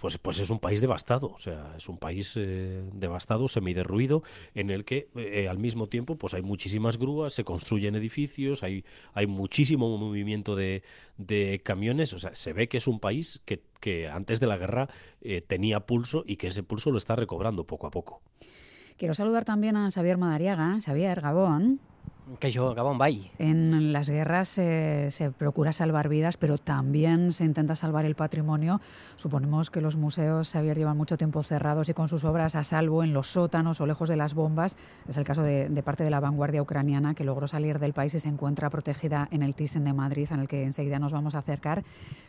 pues, 0.00 0.18
pues 0.18 0.38
es 0.38 0.50
un 0.50 0.58
país 0.58 0.80
devastado, 0.80 1.30
o 1.30 1.38
sea, 1.38 1.74
es 1.76 1.88
un 1.88 1.98
país 1.98 2.34
eh, 2.36 2.88
devastado, 2.92 3.48
semiderruido, 3.48 4.22
en 4.54 4.70
el 4.70 4.84
que 4.84 5.08
eh, 5.16 5.48
al 5.48 5.58
mismo 5.58 5.88
tiempo 5.88 6.16
pues 6.16 6.34
hay 6.34 6.42
muchísimas 6.42 6.98
grúas, 6.98 7.32
se 7.32 7.44
construyen 7.44 7.94
edificios, 7.94 8.62
hay, 8.62 8.84
hay 9.12 9.26
muchísimo 9.26 9.96
movimiento 9.98 10.54
de, 10.54 10.82
de 11.16 11.60
camiones, 11.64 12.12
o 12.12 12.18
sea, 12.18 12.34
se 12.34 12.52
ve 12.52 12.68
que 12.68 12.76
es 12.76 12.86
un 12.86 13.00
país 13.00 13.40
que, 13.44 13.62
que 13.80 14.08
antes 14.08 14.40
de 14.40 14.46
la 14.46 14.56
guerra 14.56 14.88
eh, 15.20 15.40
tenía 15.40 15.80
pulso 15.80 16.24
y 16.26 16.36
que 16.36 16.48
ese 16.48 16.62
pulso 16.62 16.90
lo 16.90 16.98
está 16.98 17.16
recobrando 17.16 17.66
poco 17.66 17.86
a 17.86 17.90
poco. 17.90 18.22
Quiero 18.96 19.14
saludar 19.14 19.44
también 19.44 19.76
a 19.76 19.90
Xavier 19.90 20.18
Madariaga. 20.18 20.78
Xavier, 20.80 21.20
Gabón. 21.20 21.80
Que 22.40 22.50
yo, 22.50 22.74
bye. 22.96 23.30
En 23.38 23.92
las 23.92 24.08
guerras 24.08 24.48
se 24.48 25.32
procura 25.36 25.74
salvar 25.74 26.08
vidas, 26.08 26.38
pero 26.38 26.56
también 26.56 27.34
se 27.34 27.44
intenta 27.44 27.76
salvar 27.76 28.06
el 28.06 28.14
patrimonio. 28.14 28.80
Suponemos 29.16 29.70
que 29.70 29.82
los 29.82 29.96
museos 29.96 30.50
Xavier 30.50 30.78
llevan 30.78 30.96
mucho 30.96 31.18
tiempo 31.18 31.42
cerrados 31.42 31.88
y 31.90 31.94
con 31.94 32.08
sus 32.08 32.24
obras 32.24 32.54
a 32.54 32.64
salvo 32.64 33.02
en 33.02 33.12
los 33.12 33.26
sótanos 33.26 33.80
o 33.82 33.86
lejos 33.86 34.08
de 34.08 34.16
las 34.16 34.34
bombas. 34.34 34.78
Es 35.06 35.18
el 35.18 35.24
caso 35.24 35.42
de, 35.42 35.82
parte 35.84 36.02
de 36.02 36.10
la 36.10 36.18
vanguardia 36.18 36.62
ucraniana 36.62 37.14
que 37.14 37.24
logró 37.24 37.46
salir 37.46 37.78
del 37.78 37.92
país 37.92 38.14
y 38.14 38.20
se 38.20 38.28
encuentra 38.28 38.70
protegida 38.70 39.28
en 39.30 39.42
el 39.42 39.54
Thyssen 39.54 39.84
de 39.84 39.92
Madrid, 39.92 40.28
en 40.30 40.40
el 40.40 40.48
que 40.48 40.64
enseguida 40.64 40.98
nos 40.98 41.12
vamos 41.12 41.34
a 41.34 41.38
acercar. 41.38 41.84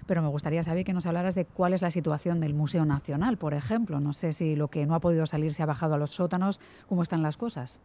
Pero 0.08 0.22
me 0.22 0.28
gustaría 0.28 0.62
saber 0.64 0.84
que 0.84 0.94
nos 0.94 1.06
hablaras 1.06 1.36
de 1.36 1.46
cuál 1.46 1.74
es 1.74 1.82
la 1.82 1.92
situación 1.92 2.42
del 2.42 2.54
Museo 2.54 2.84
Nacional, 2.84 3.38
por 3.38 3.54
ejemplo. 3.54 4.02
No 4.02 4.12
sé 4.12 4.34
si 4.34 4.58
lo 4.58 4.68
que 4.68 4.86
no 4.86 4.94
ha 4.94 5.00
podido 5.00 5.26
salir 5.26 5.54
se 5.54 5.64
ha 5.64 5.66
bajado 5.66 5.96
a 5.96 5.98
los 5.98 6.12
sótanos, 6.12 6.60
cómo 6.88 7.02
están 7.02 7.24
las 7.24 7.38
cosas. 7.38 7.80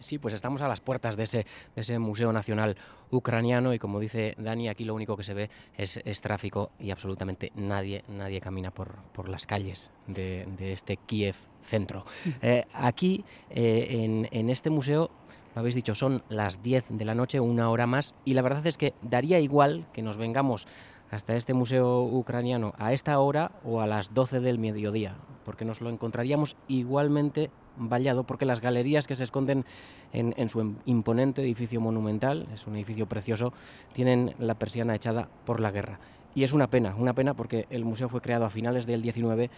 Sí, 0.00 0.18
pues 0.18 0.34
estamos 0.34 0.62
a 0.62 0.68
las 0.68 0.80
puertas 0.80 1.16
de 1.16 1.24
ese, 1.24 1.38
de 1.74 1.80
ese 1.80 1.98
Museo 1.98 2.32
Nacional 2.32 2.76
Ucraniano 3.10 3.72
y 3.74 3.78
como 3.78 4.00
dice 4.00 4.34
Dani, 4.38 4.68
aquí 4.68 4.84
lo 4.84 4.94
único 4.94 5.16
que 5.16 5.22
se 5.22 5.34
ve 5.34 5.50
es, 5.76 6.20
tráfico 6.20 6.72
y 6.78 6.90
absolutamente 6.90 7.52
nadie, 7.54 8.04
nadie 8.08 8.40
camina 8.40 8.70
por, 8.70 8.96
por 9.12 9.28
las 9.28 9.46
calles 9.46 9.92
de, 10.06 10.46
este 10.72 10.96
Kiev 10.96 11.36
centro. 11.62 12.04
Mm. 12.24 12.28
Eh, 12.42 12.64
aquí, 12.72 13.24
eh, 13.50 13.86
en, 13.90 14.28
en 14.30 14.50
este 14.50 14.70
museo, 14.70 15.10
lo 15.54 15.60
habéis 15.60 15.74
dicho, 15.74 15.94
son 15.94 16.22
las 16.28 16.62
10 16.62 16.86
de 16.90 17.04
la 17.04 17.14
noche, 17.14 17.40
una 17.40 17.70
hora 17.70 17.86
más, 17.86 18.14
y 18.24 18.34
la 18.34 18.42
verdad 18.42 18.66
es 18.66 18.78
que 18.78 18.94
daría 19.02 19.38
igual 19.40 19.86
que 19.92 20.02
nos 20.02 20.16
vengamos 20.16 20.66
hasta 21.10 21.36
este 21.36 21.54
museo 21.54 22.02
ucraniano 22.04 22.72
a 22.78 22.92
esta 22.92 23.18
hora 23.18 23.52
o 23.64 23.80
a 23.80 23.86
las 23.86 24.14
12 24.14 24.40
del 24.40 24.58
mediodía, 24.58 25.16
porque 25.44 25.64
nos 25.64 25.80
lo 25.80 25.90
encontraríamos 25.90 26.56
igualmente 26.68 27.50
vallado, 27.76 28.24
porque 28.24 28.44
las 28.44 28.60
galerías 28.60 29.06
que 29.06 29.16
se 29.16 29.24
esconden 29.24 29.64
en, 30.12 30.48
su 30.48 30.74
imponente 30.84 31.42
edificio 31.42 31.80
monumental, 31.80 32.48
es 32.54 32.66
un 32.66 32.76
edificio 32.76 33.06
precioso, 33.06 33.52
tienen 33.92 34.34
la 34.38 34.54
persiana 34.54 34.94
echada 34.94 35.28
por 35.44 35.60
la 35.60 35.70
guerra. 35.70 35.98
Y 36.34 36.44
es 36.44 36.52
una 36.52 36.68
pena, 36.68 36.94
una 36.96 37.14
pena 37.14 37.34
porque 37.34 37.66
el 37.70 37.84
museo 37.84 38.08
fue 38.08 38.20
creado 38.20 38.44
a 38.44 38.50
finales 38.50 38.86
del 38.86 39.02
19 39.02 39.50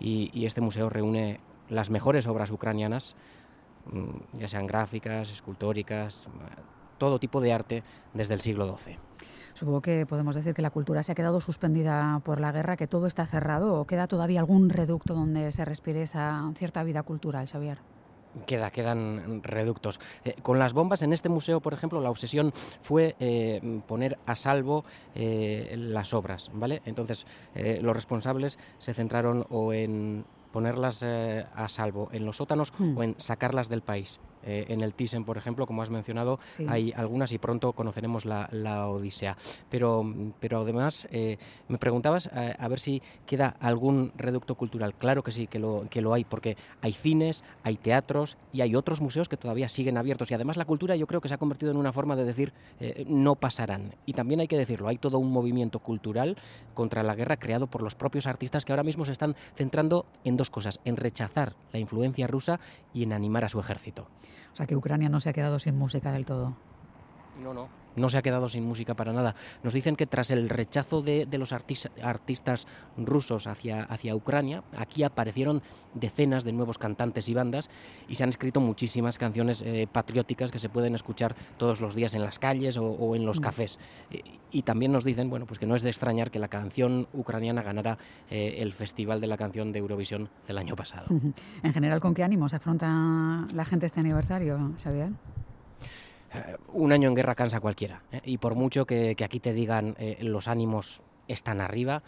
y, 0.00 0.44
este 0.44 0.60
museo 0.60 0.88
reúne 0.88 1.40
las 1.68 1.90
mejores 1.90 2.26
obras 2.26 2.50
ucranianas, 2.50 3.16
mm, 3.90 4.38
ya 4.38 4.48
sean 4.48 4.66
gráficas, 4.66 5.30
escultóricas, 5.30 6.28
todo 6.98 7.18
tipo 7.18 7.40
de 7.40 7.52
arte 7.52 7.82
desde 8.12 8.34
el 8.34 8.40
siglo 8.40 8.76
XII. 8.76 8.98
Supongo 9.58 9.82
que 9.82 10.06
podemos 10.06 10.36
decir 10.36 10.54
que 10.54 10.62
la 10.62 10.70
cultura 10.70 11.02
se 11.02 11.10
ha 11.10 11.14
quedado 11.16 11.40
suspendida 11.40 12.20
por 12.24 12.38
la 12.40 12.52
guerra, 12.52 12.76
que 12.76 12.86
todo 12.86 13.08
está 13.08 13.26
cerrado 13.26 13.74
o 13.74 13.86
queda 13.86 14.06
todavía 14.06 14.38
algún 14.38 14.70
reducto 14.70 15.14
donde 15.14 15.50
se 15.50 15.64
respire 15.64 16.02
esa 16.02 16.48
cierta 16.56 16.84
vida 16.84 17.02
cultural, 17.02 17.48
Xavier. 17.48 17.78
Queda, 18.46 18.70
quedan 18.70 19.42
reductos. 19.42 19.98
Eh, 20.24 20.36
con 20.42 20.60
las 20.60 20.74
bombas 20.74 21.02
en 21.02 21.12
este 21.12 21.28
museo, 21.28 21.60
por 21.60 21.74
ejemplo, 21.74 22.00
la 22.00 22.08
obsesión 22.08 22.52
fue 22.82 23.16
eh, 23.18 23.80
poner 23.88 24.16
a 24.26 24.36
salvo 24.36 24.84
eh, 25.16 25.74
las 25.76 26.14
obras, 26.14 26.52
¿vale? 26.54 26.80
Entonces, 26.84 27.26
los 27.80 27.96
responsables 27.96 28.60
se 28.78 28.94
centraron 28.94 29.44
o 29.50 29.72
en 29.72 30.24
ponerlas 30.52 31.02
a 31.02 31.68
salvo 31.68 32.10
en 32.12 32.24
los 32.24 32.36
sótanos 32.36 32.72
hmm. 32.78 32.96
o 32.96 33.02
en 33.02 33.14
sacarlas 33.18 33.68
del 33.68 33.82
país. 33.82 34.20
Eh, 34.48 34.64
en 34.68 34.80
el 34.80 34.94
Thyssen, 34.94 35.24
por 35.24 35.36
ejemplo, 35.36 35.66
como 35.66 35.82
has 35.82 35.90
mencionado, 35.90 36.40
hay 36.66 36.90
algunas 36.96 37.32
y 37.32 37.38
pronto 37.38 37.74
conoceremos 37.74 38.24
la, 38.24 38.88
Odisea. 38.88 39.36
Pero, 39.68 40.02
pero 40.40 40.60
además, 40.60 41.06
eh, 41.10 41.36
me 41.68 41.76
preguntabas 41.76 42.30
eh, 42.34 42.54
a 42.58 42.68
ver 42.68 42.80
si 42.80 43.02
queda 43.26 43.56
algún 43.60 44.10
reducto 44.16 44.54
cultural. 44.54 44.94
Claro 44.94 45.22
que 45.22 45.32
sí, 45.32 45.46
que 45.46 45.58
lo, 45.58 45.84
que 45.90 46.00
lo 46.00 46.14
hay, 46.14 46.24
porque 46.24 46.56
hay 46.80 46.94
cines, 46.94 47.44
hay 47.62 47.76
teatros 47.76 48.38
y 48.50 48.62
hay 48.62 48.74
otros 48.74 49.02
museos 49.02 49.28
que 49.28 49.36
todavía 49.36 49.68
siguen 49.68 49.98
abiertos. 49.98 50.30
Y 50.30 50.34
además 50.34 50.56
la 50.56 50.64
cultura 50.64 50.96
yo 50.96 51.06
creo 51.06 51.20
que 51.20 51.28
se 51.28 51.34
ha 51.34 51.38
convertido 51.38 51.70
en 51.70 51.76
una 51.76 51.92
forma 51.92 52.16
de 52.16 52.24
decir 52.24 52.54
no 53.06 53.34
pasarán. 53.34 53.94
Y 54.06 54.14
también 54.14 54.40
hay 54.40 54.48
que 54.48 54.56
decirlo, 54.56 54.88
hay 54.88 54.96
todo 54.96 55.18
un 55.18 55.30
movimiento 55.30 55.80
cultural 55.80 56.38
contra 56.72 57.02
la 57.02 57.14
guerra 57.14 57.36
creado 57.36 57.66
por 57.66 57.82
los 57.82 57.94
propios 57.94 58.26
artistas 58.26 58.64
que 58.64 58.72
ahora 58.72 58.82
mismo 58.82 59.04
se 59.04 59.12
están 59.12 59.36
centrando 59.56 60.06
en 60.24 60.38
dos 60.38 60.48
cosas, 60.48 60.80
en 60.86 60.96
rechazar 60.96 61.54
la 61.72 61.78
influencia 61.78 62.26
rusa 62.26 62.60
y 62.94 63.02
en 63.02 63.12
animar 63.12 63.44
a 63.44 63.48
su 63.48 63.60
ejército. 63.60 64.08
O 64.52 64.56
sea 64.56 64.66
que 64.66 64.76
Ucrania 64.76 65.08
no 65.08 65.20
se 65.20 65.30
ha 65.30 65.32
quedado 65.32 65.58
sin 65.58 65.76
música 65.76 66.12
del 66.12 66.24
todo. 66.24 66.54
No, 67.36 67.54
no, 67.54 67.68
no 67.98 68.08
se 68.10 68.18
ha 68.18 68.22
quedado 68.22 68.48
sin 68.48 68.64
música 68.64 68.94
para 68.94 69.12
nada. 69.12 69.34
Nos 69.62 69.72
dicen 69.72 69.96
que 69.96 70.06
tras 70.06 70.30
el 70.30 70.48
rechazo 70.48 71.02
de, 71.02 71.26
los 71.38 71.52
artistas 71.52 72.66
rusos 72.96 73.46
hacia, 73.46 73.84
hacia 73.84 74.14
Ucrania, 74.14 74.62
aquí 74.76 75.02
aparecieron 75.02 75.62
decenas 75.94 76.44
de 76.44 76.52
nuevos 76.52 76.78
cantantes 76.78 77.28
y 77.28 77.34
bandas 77.34 77.70
y 78.08 78.16
se 78.16 78.24
han 78.24 78.30
escrito 78.30 78.60
muchísimas 78.60 79.18
canciones 79.18 79.62
eh, 79.62 79.86
patrióticas 79.90 80.50
que 80.50 80.58
se 80.58 80.68
pueden 80.68 80.94
escuchar 80.94 81.36
todos 81.56 81.80
los 81.80 81.94
días 81.94 82.14
en 82.14 82.22
las 82.22 82.38
calles 82.38 82.76
o, 82.76 83.14
en 83.14 83.24
los 83.24 83.40
mm. 83.40 83.42
cafés. 83.42 83.78
y 84.50 84.62
también 84.62 84.92
nos 84.92 85.04
dicen, 85.04 85.30
bueno, 85.30 85.46
pues 85.46 85.58
que 85.58 85.66
no 85.66 85.76
es 85.76 85.82
de 85.82 85.90
extrañar 85.90 86.30
que 86.30 86.38
la 86.38 86.48
canción 86.48 87.08
ucraniana 87.12 87.62
ganara 87.62 87.98
eh, 88.30 88.56
el 88.58 88.72
Festival 88.72 89.20
de 89.20 89.26
la 89.26 89.36
Canción 89.36 89.72
de 89.72 89.78
Eurovisión 89.78 90.28
del 90.46 90.58
año 90.58 90.76
pasado. 90.76 91.06
En 91.62 91.72
general, 91.72 92.00
¿con 92.00 92.14
qué 92.14 92.22
ánimo 92.22 92.48
se 92.48 92.56
afronta 92.56 93.46
la 93.52 93.64
gente 93.64 93.86
este 93.86 94.00
aniversario, 94.00 94.72
Xavier? 94.82 95.10
Eh, 96.34 96.56
un 96.72 96.92
año 96.92 97.08
en 97.08 97.14
guerra 97.14 97.34
cansa 97.34 97.58
a 97.58 97.60
cualquiera. 97.60 98.02
¿eh? 98.12 98.20
Y 98.24 98.38
por 98.38 98.54
mucho 98.54 98.86
que, 98.86 99.16
aquí 99.22 99.40
te 99.40 99.52
digan 99.52 99.96
eh, 99.98 100.18
los 100.20 100.48
ánimos 100.48 101.02
están 101.26 101.60
arriba, 101.60 102.02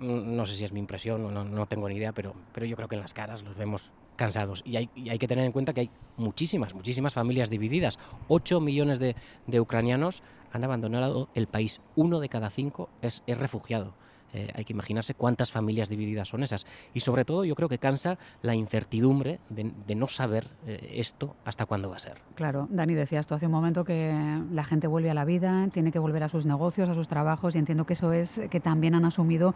no 0.00 0.46
sé 0.46 0.54
si 0.56 0.64
es 0.64 0.72
mi 0.72 0.80
impresión, 0.80 1.34
no, 1.34 1.44
no, 1.44 1.66
tengo 1.66 1.86
ni 1.86 1.96
idea, 1.96 2.12
pero, 2.12 2.34
pero 2.50 2.64
yo 2.64 2.74
creo 2.74 2.88
que 2.88 2.94
en 2.94 3.02
las 3.02 3.12
caras 3.12 3.42
los 3.42 3.58
vemos 3.58 3.92
cansados. 4.16 4.62
Y 4.64 4.76
hay, 4.76 4.88
hay, 5.10 5.18
que 5.18 5.28
tener 5.28 5.44
en 5.44 5.52
cuenta 5.52 5.74
que 5.74 5.82
hay 5.82 5.90
muchísimas, 6.16 6.74
muchísimas 6.74 7.12
familias 7.12 7.50
divididas. 7.50 7.98
8 8.28 8.58
millones 8.62 8.98
de, 9.00 9.16
de 9.46 9.60
ucranianos 9.60 10.22
han 10.50 10.64
abandonado 10.64 11.28
el 11.34 11.46
país. 11.46 11.82
Uno 11.94 12.20
de 12.20 12.30
cada 12.30 12.48
cinco 12.48 12.88
es, 13.02 13.22
es 13.26 13.36
refugiado. 13.36 13.94
Eh, 14.32 14.50
hay 14.54 14.64
que 14.64 14.72
imaginarse 14.72 15.14
cuántas 15.14 15.50
familias 15.52 15.88
divididas 15.88 16.28
son 16.28 16.42
esas. 16.42 16.66
Y 16.94 17.00
sobre 17.00 17.24
todo 17.24 17.44
yo 17.44 17.54
creo 17.54 17.68
que 17.68 17.78
cansa 17.78 18.18
la 18.42 18.54
incertidumbre 18.54 19.40
de, 19.48 19.94
no 19.94 20.08
saber 20.08 20.48
eh, 20.66 20.94
esto 20.94 21.36
hasta 21.44 21.66
cuándo 21.66 21.90
va 21.90 21.96
a 21.96 22.00
ser. 22.00 22.18
Claro, 22.34 22.68
Dani, 22.70 22.94
decías 22.94 23.26
tú 23.26 23.34
hace 23.34 23.46
un 23.46 23.52
momento 23.52 23.84
que 23.84 24.40
la 24.52 24.64
gente 24.64 24.86
vuelve 24.86 25.10
a 25.10 25.14
la 25.14 25.24
vida, 25.24 25.68
tiene 25.72 25.92
que 25.92 25.98
volver 25.98 26.22
a 26.22 26.28
sus 26.28 26.46
negocios, 26.46 26.88
a 26.88 26.94
sus 26.94 27.08
trabajos, 27.08 27.54
y 27.54 27.58
entiendo 27.58 27.86
que 27.86 27.94
eso 27.94 28.12
es 28.12 28.42
que 28.50 28.60
también 28.60 28.94
han 28.94 29.04
asumido 29.04 29.54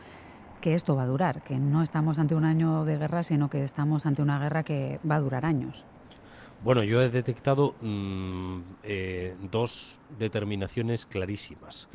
que 0.61 0.75
esto 0.75 0.97
va 0.97 1.02
a 1.02 1.07
durar, 1.07 1.43
que 1.43 1.59
no 1.59 1.83
estamos 1.83 2.19
ante 2.19 2.35
un 2.35 2.45
año 2.45 2.85
de 2.85 2.97
guerra, 2.97 3.23
sino 3.23 3.50
que 3.50 3.62
estamos 3.62 4.07
ante 4.07 4.23
una 4.23 4.38
guerra 4.38 4.62
que 4.62 4.99
va 5.09 5.16
a 5.16 5.21
durar 5.21 5.45
años. 5.45 5.85
Bueno, 6.64 6.83
yo 6.83 7.02
he 7.02 7.11
detectado 7.11 7.75
mm, 7.83 8.61
eh, 8.83 9.37
dos 9.50 10.00
determinaciones 10.19 11.04
clarísimas. 11.04 11.88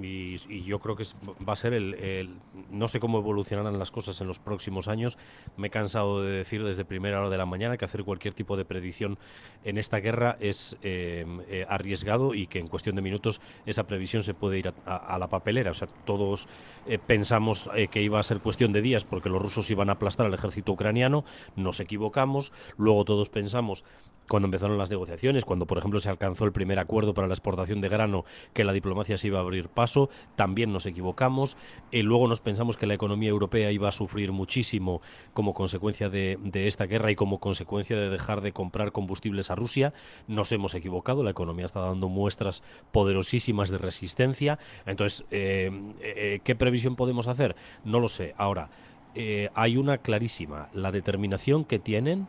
Y, 0.00 0.62
yo 0.64 0.78
creo 0.80 0.96
que 0.96 1.04
va 1.48 1.54
a 1.54 1.56
ser 1.56 1.72
el, 1.72 2.30
No 2.70 2.88
sé 2.88 3.00
cómo 3.00 3.18
evolucionarán 3.18 3.78
las 3.78 3.90
cosas 3.90 4.20
en 4.20 4.26
los 4.26 4.38
próximos 4.38 4.88
años. 4.88 5.16
Me 5.56 5.68
he 5.68 5.70
cansado 5.70 6.22
de 6.22 6.30
decir 6.30 6.62
desde 6.62 6.84
primera 6.84 7.20
hora 7.20 7.30
de 7.30 7.38
la 7.38 7.46
mañana 7.46 7.76
que 7.76 7.84
hacer 7.84 8.04
cualquier 8.04 8.34
tipo 8.34 8.56
de 8.56 8.64
predicción 8.64 9.18
en 9.64 9.78
esta 9.78 10.00
guerra 10.00 10.36
es 10.40 10.76
eh, 10.82 11.24
eh, 11.48 11.66
arriesgado 11.68 12.34
y 12.34 12.46
que 12.46 12.58
en 12.58 12.68
cuestión 12.68 12.96
de 12.96 13.02
minutos 13.02 13.40
esa 13.64 13.86
previsión 13.86 14.22
se 14.22 14.34
puede 14.34 14.58
ir 14.58 14.74
a, 14.84 15.18
la 15.18 15.28
papelera. 15.28 15.70
O 15.70 15.74
sea, 15.74 15.88
todos 16.04 16.48
eh, 16.86 16.98
pensamos 16.98 17.70
que 17.90 18.02
iba 18.02 18.20
a 18.20 18.22
ser 18.22 18.40
cuestión 18.40 18.72
de 18.72 18.82
días 18.82 19.04
porque 19.04 19.28
los 19.28 19.40
rusos 19.40 19.70
iban 19.70 19.88
a 19.88 19.94
aplastar 19.94 20.26
al 20.26 20.34
ejército 20.34 20.72
ucraniano. 20.72 21.24
Nos 21.56 21.80
equivocamos. 21.80 22.52
Luego 22.76 23.04
todos 23.04 23.28
pensamos 23.28 23.84
cuando 24.28 24.46
empezaron 24.46 24.78
las 24.78 24.90
negociaciones, 24.90 25.44
cuando 25.44 25.66
por 25.66 25.78
ejemplo 25.78 26.00
se 26.00 26.08
alcanzó 26.08 26.44
el 26.44 26.52
primer 26.52 26.78
acuerdo 26.78 27.14
para 27.14 27.26
la 27.28 27.34
exportación 27.34 27.80
de 27.80 27.88
grano, 27.88 28.24
que 28.52 28.64
la 28.64 28.72
diplomacia 28.72 29.18
se 29.18 29.28
iba 29.28 29.38
a 29.38 29.42
abrir 29.42 29.68
paso, 29.68 30.10
también 30.36 30.72
nos 30.72 30.86
equivocamos. 30.86 31.56
y 31.90 32.02
luego 32.02 32.28
nos 32.28 32.40
pensamos 32.40 32.76
que 32.76 32.86
la 32.86 32.94
economía 32.94 33.30
europea 33.30 33.70
iba 33.72 33.88
a 33.88 33.92
sufrir 33.92 34.32
muchísimo 34.32 35.00
como 35.34 35.54
consecuencia 35.54 36.08
de, 36.08 36.38
esta 36.54 36.86
guerra 36.86 37.10
y 37.10 37.16
como 37.16 37.40
consecuencia 37.40 37.96
de 37.96 38.08
dejar 38.08 38.40
de 38.40 38.52
comprar 38.52 38.92
combustibles 38.92 39.50
a 39.50 39.54
Rusia. 39.54 39.92
Nos 40.26 40.52
hemos 40.52 40.74
equivocado, 40.74 41.22
la 41.22 41.30
economía 41.30 41.66
está 41.66 41.80
dando 41.80 42.08
muestras 42.08 42.62
poderosísimas 42.92 43.70
de 43.70 43.78
resistencia. 43.78 44.58
Entonces, 44.86 45.24
eh, 45.30 45.70
eh, 46.00 46.40
¿qué 46.44 46.54
previsión 46.54 46.96
podemos 46.96 47.28
hacer? 47.28 47.56
No 47.84 48.00
lo 48.00 48.08
sé. 48.08 48.34
Ahora, 48.36 48.70
eh, 49.14 49.50
hay 49.54 49.76
una 49.76 49.98
clarísima, 49.98 50.68
la 50.72 50.90
determinación 50.90 51.64
que 51.64 51.78
tienen 51.78 52.28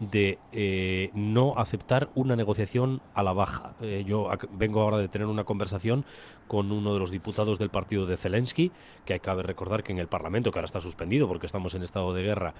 de 0.00 0.38
eh, 0.52 1.10
no 1.14 1.54
aceptar 1.56 2.10
una 2.14 2.36
negociación 2.36 3.00
a 3.14 3.22
la 3.22 3.32
baja. 3.32 3.74
Eh, 3.80 4.04
yo 4.06 4.28
vengo 4.52 4.80
ahora 4.80 4.98
de 4.98 5.08
tener 5.08 5.28
una 5.28 5.44
conversación 5.44 6.04
con 6.48 6.72
uno 6.72 6.92
de 6.94 7.00
los 7.00 7.10
diputados 7.10 7.58
del 7.58 7.70
partido 7.70 8.06
de 8.06 8.16
Zelensky, 8.16 8.72
que 9.04 9.18
cabe 9.20 9.42
recordar 9.42 9.82
que 9.82 9.92
en 9.92 9.98
el 9.98 10.08
Parlamento, 10.08 10.50
que 10.50 10.58
ahora 10.58 10.66
está 10.66 10.80
suspendido 10.80 11.28
porque 11.28 11.46
estamos 11.46 11.74
en 11.74 11.82
estado 11.82 12.12
de 12.12 12.22
guerra, 12.22 12.54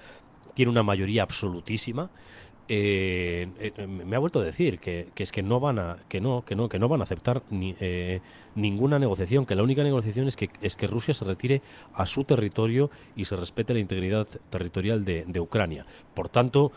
tiene 0.53 0.71
una 0.71 0.83
mayoría 0.83 1.23
absolutísima. 1.23 2.09
Eh, 2.67 3.47
me 3.87 4.15
ha 4.15 4.19
vuelto 4.19 4.39
a 4.39 4.43
decir 4.43 4.79
que, 4.79 5.09
es 5.15 5.31
que 5.31 5.43
no 5.43 5.59
van 5.59 5.77
a 5.77 5.97
que 6.09 6.19
no 6.19 6.43
que 6.43 6.55
no 6.55 6.67
que 6.67 6.79
no 6.79 6.87
van 6.87 6.99
a 6.99 7.03
aceptar 7.03 7.43
ni, 7.51 7.75
ninguna 8.55 8.97
negociación 8.97 9.45
que 9.45 9.53
la 9.53 9.61
única 9.61 9.83
negociación 9.83 10.25
es 10.25 10.35
que 10.35 10.49
es 10.61 10.75
que 10.75 10.87
Rusia 10.87 11.13
se 11.13 11.25
retire 11.25 11.61
a 11.93 12.07
su 12.07 12.23
territorio 12.23 12.89
y 13.15 13.25
se 13.25 13.35
respete 13.35 13.75
la 13.75 13.81
integridad 13.81 14.27
territorial 14.49 15.05
de, 15.05 15.25
de 15.27 15.39
Ucrania 15.39 15.85
por 16.15 16.27
tanto 16.27 16.71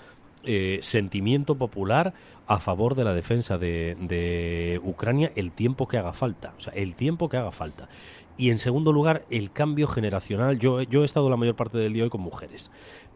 eh, 0.45 0.79
sentimiento 0.83 1.57
popular 1.57 2.15
a 2.47 2.61
favor 2.61 2.95
de 2.95 3.05
la 3.05 3.13
defensa 3.13 3.59
de, 3.59 4.81
Ucrania 4.85 5.33
el 5.35 5.53
tiempo 5.53 5.89
que 5.89 5.99
haga 5.99 6.13
falta, 6.13 6.55
o 6.57 6.61
sea, 6.61 6.73
el 6.75 6.95
tiempo 6.95 7.29
que 7.29 7.37
haga 7.37 7.53
falta. 7.53 7.89
Y 8.37 8.51
en 8.51 8.59
segundo 8.59 8.93
lugar, 8.93 9.25
el 9.31 9.51
cambio 9.51 9.89
generacional. 9.89 10.61
Yo, 10.61 10.83
yo 10.83 11.03
he 11.03 11.05
estado 11.05 11.29
la 11.29 11.37
mayor 11.37 11.57
parte 11.57 11.77
del 11.77 11.93
día 11.93 12.05
hoy 12.05 12.11
con 12.11 12.21
mujeres. 12.21 12.71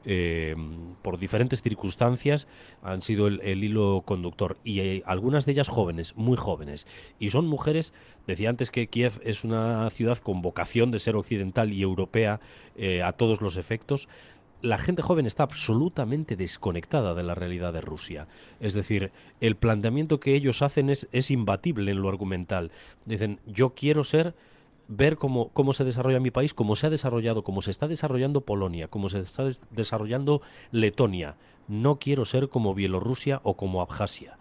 Eh, 0.04 0.56
por 1.00 1.16
diferentes 1.16 1.62
circunstancias 1.62 2.48
han 2.82 3.02
sido 3.02 3.28
el, 3.28 3.62
hilo 3.62 4.02
conductor 4.04 4.58
y 4.64 4.80
eh, 4.80 5.02
algunas 5.06 5.46
de 5.46 5.52
ellas 5.52 5.68
jóvenes, 5.68 6.16
muy 6.16 6.36
jóvenes. 6.36 6.88
Y 7.20 7.28
son 7.28 7.46
mujeres, 7.46 7.92
decía 8.26 8.50
antes 8.50 8.72
que 8.72 8.88
Kiev 8.88 9.20
es 9.22 9.44
una 9.44 9.88
ciudad 9.90 10.18
con 10.18 10.42
vocación 10.42 10.90
de 10.90 10.98
ser 10.98 11.14
occidental 11.14 11.72
y 11.72 11.82
europea 11.82 12.40
a 13.04 13.12
todos 13.12 13.40
los 13.42 13.56
efectos, 13.56 14.08
la 14.62 14.78
gente 14.78 15.02
joven 15.02 15.26
está 15.26 15.42
absolutamente 15.42 16.36
desconectada 16.36 17.14
de 17.14 17.24
la 17.24 17.34
realidad 17.34 17.72
de 17.72 17.80
Rusia. 17.80 18.28
Es 18.60 18.74
decir, 18.74 19.12
el 19.40 19.56
planteamiento 19.56 20.20
que 20.20 20.34
ellos 20.34 20.62
hacen 20.62 20.88
es, 20.88 21.30
imbatible 21.30 21.90
en 21.90 22.00
lo 22.00 22.08
argumental. 22.08 22.70
Dicen, 23.04 23.40
yo 23.46 23.70
quiero 23.74 24.04
ser 24.04 24.34
ver 24.88 25.16
cómo 25.16 25.72
se 25.72 25.84
desarrolla 25.84 26.20
mi 26.20 26.30
país, 26.30 26.54
cómo 26.54 26.76
se 26.76 26.86
ha 26.86 26.90
desarrollado, 26.90 27.42
cómo 27.42 27.60
se 27.60 27.70
está 27.70 27.88
desarrollando 27.88 28.42
Polonia, 28.42 28.88
cómo 28.88 29.08
se 29.08 29.20
está 29.20 29.44
desarrollando 29.70 30.42
Letonia. 30.70 31.36
No 31.66 31.98
quiero 31.98 32.24
ser 32.24 32.48
como 32.48 32.74
Bielorrusia 32.74 33.40
o 33.42 33.56
como 33.56 33.82
Abjasia. 33.82 34.38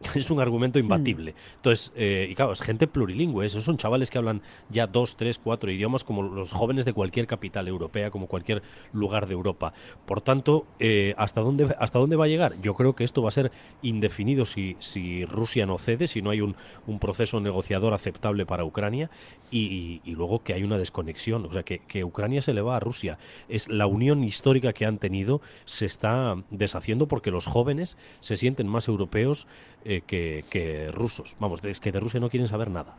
es 0.14 0.30
un 0.30 0.40
argumento 0.40 0.78
hmm. 0.78 0.82
imbatible. 0.82 1.34
Entonces, 1.56 1.92
eh, 1.94 2.28
y 2.30 2.34
claro, 2.34 2.52
es 2.52 2.62
gente 2.62 2.86
plurilingüe, 2.86 3.44
esos 3.44 3.64
son 3.64 3.76
chavales 3.76 4.10
que 4.10 4.18
hablan 4.18 4.42
ya 4.70 4.86
dos, 4.86 5.16
tres, 5.16 5.38
cuatro 5.38 5.70
idiomas 5.70 6.04
como 6.04 6.22
los 6.22 6.52
jóvenes 6.52 6.84
de 6.84 6.92
cualquier 6.92 7.26
capital 7.26 7.68
europea, 7.68 8.10
como 8.10 8.26
cualquier 8.26 8.62
lugar 8.92 9.26
de 9.26 9.34
Europa. 9.34 9.72
Por 10.06 10.20
tanto, 10.20 10.66
eh, 10.78 11.14
¿hasta, 11.16 11.40
dónde, 11.40 11.74
¿hasta 11.78 11.98
dónde 11.98 12.16
va 12.16 12.24
a 12.24 12.28
llegar? 12.28 12.54
Yo 12.62 12.74
creo 12.74 12.94
que 12.94 13.04
esto 13.04 13.22
va 13.22 13.28
a 13.28 13.32
ser 13.32 13.52
indefinido 13.82 14.44
si, 14.44 14.76
si 14.78 15.24
Rusia 15.24 15.66
no 15.66 15.78
cede, 15.78 16.06
si 16.06 16.22
no 16.22 16.30
hay 16.30 16.40
un, 16.40 16.56
un 16.86 16.98
proceso 16.98 17.40
negociador 17.40 17.92
aceptable 17.92 18.46
para 18.46 18.64
Ucrania 18.64 19.10
y, 19.50 20.00
y, 20.04 20.14
luego 20.14 20.42
que 20.42 20.52
hay 20.52 20.62
una 20.62 20.78
desconexión, 20.78 21.44
o 21.46 21.52
sea, 21.52 21.62
que, 21.62 21.80
que 21.80 22.04
Ucrania 22.04 22.42
se 22.42 22.54
le 22.54 22.60
va 22.60 22.76
a 22.76 22.80
Rusia. 22.80 23.18
Es 23.48 23.68
la 23.68 23.86
unión 23.86 24.22
histórica 24.24 24.72
que 24.72 24.86
han 24.86 24.98
tenido 24.98 25.40
se 25.64 25.86
está 25.86 26.36
deshaciendo 26.50 27.08
porque 27.08 27.30
los 27.30 27.46
jóvenes 27.46 27.96
se 28.20 28.36
sienten 28.36 28.68
más 28.68 28.88
europeos 28.88 29.46
eh, 29.84 30.02
que, 30.06 30.90
rusos. 30.92 31.36
Vamos, 31.38 31.62
es 31.64 31.80
que 31.80 31.92
de 31.92 32.00
Rusia 32.00 32.20
no 32.20 32.28
quieren 32.28 32.48
saber 32.48 32.70
nada. 32.70 32.96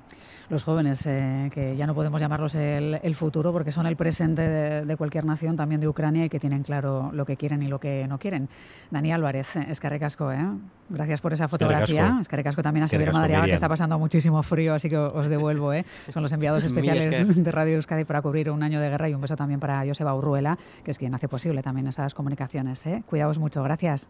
Los 0.49 0.63
jóvenes, 0.63 1.05
eh, 1.05 1.49
que 1.53 1.77
ya 1.77 1.87
no 1.87 1.95
podemos 1.95 2.19
llamarlos 2.19 2.55
el, 2.55 3.15
futuro 3.15 3.53
porque 3.53 3.71
son 3.71 3.85
el 3.85 3.95
presente 3.95 4.41
de, 4.41 4.97
cualquier 4.97 5.23
nación, 5.23 5.55
también 5.55 5.79
de 5.79 5.87
Ucrania, 5.87 6.25
y 6.25 6.29
que 6.29 6.39
tienen 6.41 6.63
claro 6.63 7.09
lo 7.13 7.25
que 7.25 7.37
quieren 7.37 7.63
y 7.63 7.67
lo 7.67 7.79
que 7.79 8.05
no 8.07 8.19
quieren. 8.19 8.49
Dani 8.89 9.13
Álvarez, 9.13 9.55
es 9.55 9.79
Casco, 9.79 10.31
¿eh? 10.31 10.45
Gracias 10.89 11.21
por 11.21 11.31
esa 11.31 11.47
fotografía. 11.47 12.17
Es 12.19 12.27
Casco 12.27 12.61
también 12.61 12.83
a 12.83 12.87
Severo 12.89 13.13
Madriaga, 13.13 13.45
que 13.45 13.53
está 13.53 13.69
pasando 13.69 13.97
muchísimo 13.97 14.43
frío, 14.43 14.73
así 14.73 14.89
que 14.89 14.97
os 14.97 15.29
devuelvo. 15.29 15.71
¿eh? 15.71 15.85
Son 16.09 16.21
los 16.21 16.33
enviados 16.33 16.63
especiales 16.65 17.35
de 17.43 17.51
Radio 17.51 17.75
Euskadi 17.75 18.03
para 18.03 18.21
cubrir 18.21 18.49
un 18.49 18.61
año 18.61 18.81
de 18.81 18.89
guerra 18.89 19.07
y 19.07 19.13
un 19.13 19.21
beso 19.21 19.37
también 19.37 19.61
para 19.61 19.85
Joseba 19.85 20.13
Urruela, 20.15 20.57
que 20.83 20.91
es 20.91 20.97
quien 20.97 21.15
hace 21.15 21.29
posible 21.29 21.61
también 21.63 21.87
esas 21.87 22.13
comunicaciones. 22.13 22.85
¿eh? 22.87 23.03
Cuidaos 23.07 23.37
mucho, 23.37 23.63
gracias 23.63 24.09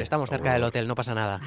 estamos 0.00 0.30
cerca 0.30 0.52
del 0.52 0.64
hotel, 0.64 0.86
no 0.86 0.94
pasa 0.94 1.14
nada. 1.14 1.40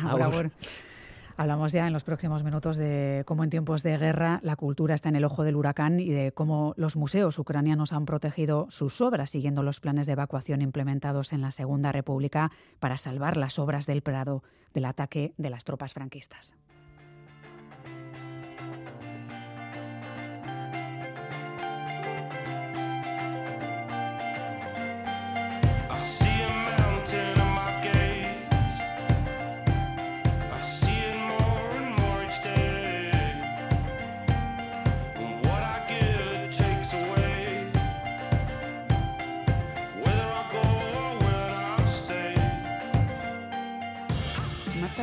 Hablamos 1.36 1.72
ya 1.72 1.88
en 1.88 1.94
los 1.94 2.04
próximos 2.04 2.44
minutos 2.44 2.78
de 2.78 3.24
cómo 3.26 3.44
en 3.44 3.50
tiempos 3.50 3.82
de 3.82 3.98
guerra 3.98 4.40
la 4.44 4.56
cultura 4.56 4.94
está 4.94 5.10
en 5.10 5.16
el 5.16 5.26
ojo 5.26 5.44
del 5.44 5.56
huracán 5.56 6.00
y 6.00 6.10
de 6.10 6.32
cómo 6.32 6.76
los 6.78 6.96
museos 6.96 7.40
ucranianos 7.40 7.92
han 7.92 8.06
protegido 8.06 8.68
sus 8.70 9.02
obras 9.02 9.32
siguiendo 9.32 9.64
los 9.64 9.80
planes 9.80 10.06
de 10.06 10.14
evacuación 10.14 10.62
implementados 10.62 11.34
en 11.34 11.42
la 11.42 11.50
Segunda 11.50 11.92
República 11.92 12.52
para 12.80 12.98
salvar 12.98 13.38
las 13.38 13.58
obras 13.58 13.88
del 13.88 14.04
Prado 14.04 14.44
del 14.76 14.86
ataque 14.86 15.34
de 15.38 15.50
las 15.50 15.64
tropas 15.64 15.94
franquistas. 15.94 16.54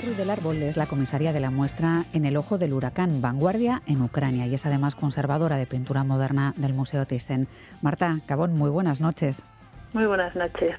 Del 0.01 0.31
Árbol 0.31 0.63
es 0.63 0.79
la 0.79 0.87
comisaria 0.87 1.31
de 1.35 1.41
la 1.41 1.51
muestra 1.51 2.05
En 2.15 2.25
el 2.25 2.39
ojo 2.39 2.57
del 2.57 2.73
huracán, 2.73 3.21
vanguardia 3.21 3.83
en 3.87 4.01
Ucrania 4.01 4.47
y 4.47 4.55
es 4.55 4.65
además 4.65 4.95
conservadora 4.95 5.57
de 5.57 5.67
pintura 5.67 6.05
moderna 6.05 6.55
del 6.57 6.73
Museo 6.73 7.05
Thyssen. 7.05 7.49
Marta 7.83 8.17
Cabón, 8.27 8.57
muy 8.57 8.71
buenas 8.71 9.03
noches. 9.03 9.45
Muy 9.93 10.07
buenas 10.07 10.35
noches. 10.35 10.75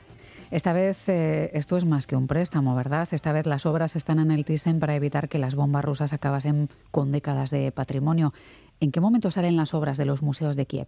Esta 0.50 0.74
vez 0.74 1.08
eh, 1.08 1.52
esto 1.54 1.78
es 1.78 1.86
más 1.86 2.08
que 2.08 2.16
un 2.16 2.26
préstamo, 2.26 2.76
¿verdad? 2.76 3.08
Esta 3.12 3.32
vez 3.32 3.46
las 3.46 3.68
obras 3.68 3.96
están 3.96 4.18
en 4.18 4.32
el 4.32 4.44
Thyssen 4.44 4.80
para 4.80 4.96
evitar 4.96 5.30
que 5.30 5.38
las 5.38 5.54
bombas 5.54 5.86
rusas 5.86 6.14
acabasen 6.14 6.70
con 6.90 7.12
décadas 7.12 7.52
de 7.52 7.72
patrimonio. 7.72 8.34
¿En 8.80 8.92
qué 8.92 9.02
momento 9.02 9.30
salen 9.30 9.56
las 9.56 9.76
obras 9.76 10.00
de 10.00 10.06
los 10.06 10.24
museos 10.24 10.56
de 10.56 10.66
Kiev? 10.66 10.88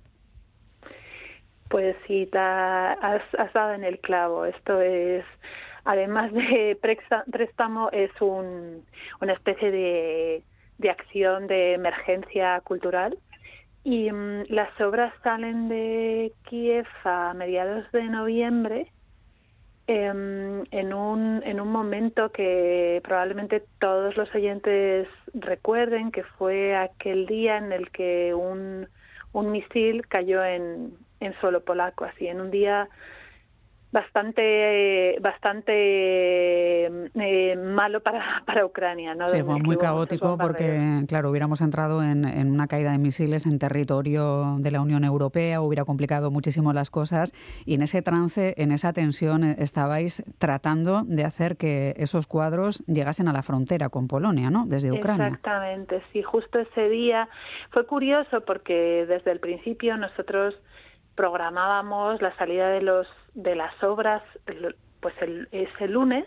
Pues 1.69 1.95
sí, 2.08 2.27
has, 2.34 3.21
has 3.38 3.53
dado 3.53 3.73
en 3.73 3.84
el 3.84 3.99
clavo. 3.99 4.45
Esto 4.45 4.81
es 4.81 5.23
además 5.86 6.32
de 6.34 6.78
préstamo, 6.80 7.89
es 7.91 8.12
una 8.22 9.34
especie 9.34 9.72
de, 9.72 10.43
acción 10.89 11.48
de 11.48 11.74
emergencia 11.74 12.60
cultural. 12.62 13.17
Y 13.86 14.12
mm, 14.12 14.46
las 14.50 14.80
obras 14.82 15.13
salen 15.24 15.69
de 15.69 16.32
Kiev 16.43 16.88
a 17.04 17.34
mediados 17.34 17.89
de 17.91 18.04
noviembre 18.04 18.91
em, 19.88 20.63
en, 20.72 20.93
un, 20.93 21.41
en 21.46 21.60
un 21.60 21.67
momento 21.69 22.32
que 22.32 23.02
probablemente 23.04 23.63
todos 23.80 24.15
los 24.15 24.34
oyentes 24.34 25.08
recuerden, 25.34 26.12
que 26.12 26.24
fue 26.24 26.76
aquel 26.76 27.26
día 27.26 27.58
en 27.58 27.74
el 27.74 27.91
que 27.91 28.34
un, 28.34 28.88
un 29.34 29.52
misil 29.52 30.08
cayó 30.08 30.43
en, 30.43 30.93
en 31.19 31.34
suelo 31.39 31.63
polaco, 31.63 32.06
así 32.06 32.28
en 32.28 32.41
un 32.41 32.52
día 32.52 32.88
bastante 33.93 35.17
bastante 35.21 35.71
eh, 37.13 37.56
malo 37.56 38.01
para, 38.01 38.43
para 38.45 38.65
Ucrania. 38.65 39.13
¿no? 39.13 39.27
Sí, 39.27 39.41
fue 39.43 39.60
muy 39.60 39.77
caótico 39.77 40.38
porque, 40.38 41.03
claro, 41.08 41.29
hubiéramos 41.29 41.62
entrado 41.62 42.03
en, 42.03 42.25
en, 42.25 42.51
una 42.51 42.67
caída 42.67 42.91
de 42.91 42.97
misiles 42.97 43.45
en 43.45 43.60
territorio 43.60 44.58
de 44.60 44.71
la 44.71 44.82
Unión 44.82 45.03
Europea, 45.03 45.62
hubiera 45.62 45.86
complicado 45.86 46.32
muchísimo 46.32 46.73
las 46.73 46.89
cosas 46.89 47.34
y 47.65 47.75
en 47.75 47.84
ese 47.84 48.01
trance, 48.01 48.56
en 48.58 48.71
esa 48.71 48.93
tensión, 48.93 49.43
eh, 49.43 49.56
estabais 49.60 50.23
tratando 50.39 51.03
de 51.03 51.23
hacer 51.23 51.56
que 51.56 51.93
esos 51.97 52.25
cuadros 52.25 52.84
llegasen 52.88 53.27
a 53.27 53.34
la 53.34 53.43
frontera 53.43 53.89
con 53.89 54.08
Polonia, 54.08 54.49
¿no? 54.49 54.65
Desde 54.65 54.91
Ucrania. 54.91 55.27
Exactamente, 55.27 56.01
sí, 56.12 56.23
justo 56.23 56.58
ese 56.58 56.89
día 56.89 57.29
fue 57.69 57.86
curioso 57.86 58.41
porque 58.41 59.06
desde 59.08 59.32
el 59.32 59.39
principio 59.39 59.97
nosotros 59.97 60.56
programábamos 61.15 62.23
la 62.23 62.36
salida 62.38 62.69
de 62.69 62.82
los 62.82 63.08
de 63.34 63.56
las 63.56 63.82
obras 63.84 64.22
pues 65.00 65.13
el, 65.22 65.48
ese 65.52 65.88
lunes 65.88 66.26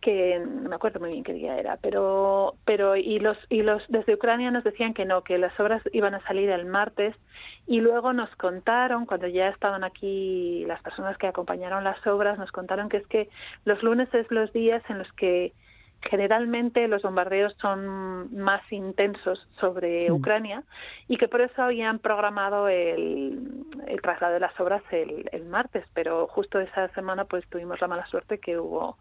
que 0.00 0.38
no 0.38 0.68
me 0.68 0.76
acuerdo 0.76 1.00
muy 1.00 1.10
bien 1.10 1.24
qué 1.24 1.32
día 1.32 1.58
era, 1.58 1.76
pero 1.76 2.54
pero 2.64 2.94
y 2.96 3.18
los 3.18 3.36
y 3.48 3.62
los 3.62 3.82
desde 3.88 4.14
Ucrania 4.14 4.50
nos 4.50 4.62
decían 4.62 4.94
que 4.94 5.04
no, 5.04 5.22
que 5.22 5.38
las 5.38 5.58
obras 5.58 5.82
iban 5.92 6.14
a 6.14 6.22
salir 6.24 6.50
el 6.50 6.66
martes 6.66 7.16
y 7.66 7.80
luego 7.80 8.12
nos 8.12 8.30
contaron 8.36 9.06
cuando 9.06 9.26
ya 9.26 9.48
estaban 9.48 9.82
aquí 9.82 10.64
las 10.66 10.80
personas 10.82 11.18
que 11.18 11.26
acompañaron 11.26 11.82
las 11.82 12.06
obras 12.06 12.38
nos 12.38 12.52
contaron 12.52 12.88
que 12.88 12.98
es 12.98 13.06
que 13.08 13.28
los 13.64 13.82
lunes 13.82 14.08
es 14.14 14.30
los 14.30 14.52
días 14.52 14.82
en 14.88 14.98
los 14.98 15.12
que 15.14 15.52
generalmente 16.02 16.86
los 16.86 17.02
bombardeos 17.02 17.54
son 17.60 18.34
más 18.36 18.62
intensos 18.70 19.48
sobre 19.60 20.10
Ucrania 20.12 20.62
y 21.08 21.16
que 21.16 21.28
por 21.28 21.40
eso 21.40 21.62
habían 21.62 21.98
programado 21.98 22.68
el, 22.68 23.64
el 23.86 24.00
traslado 24.00 24.34
de 24.34 24.40
las 24.40 24.58
obras 24.60 24.82
el, 24.92 25.28
el, 25.32 25.44
martes, 25.46 25.84
pero 25.94 26.28
justo 26.28 26.60
esa 26.60 26.88
semana 26.94 27.24
pues 27.24 27.46
tuvimos 27.48 27.80
la 27.80 27.88
mala 27.88 28.06
suerte 28.06 28.38
que 28.38 28.58
hubo 28.58 28.96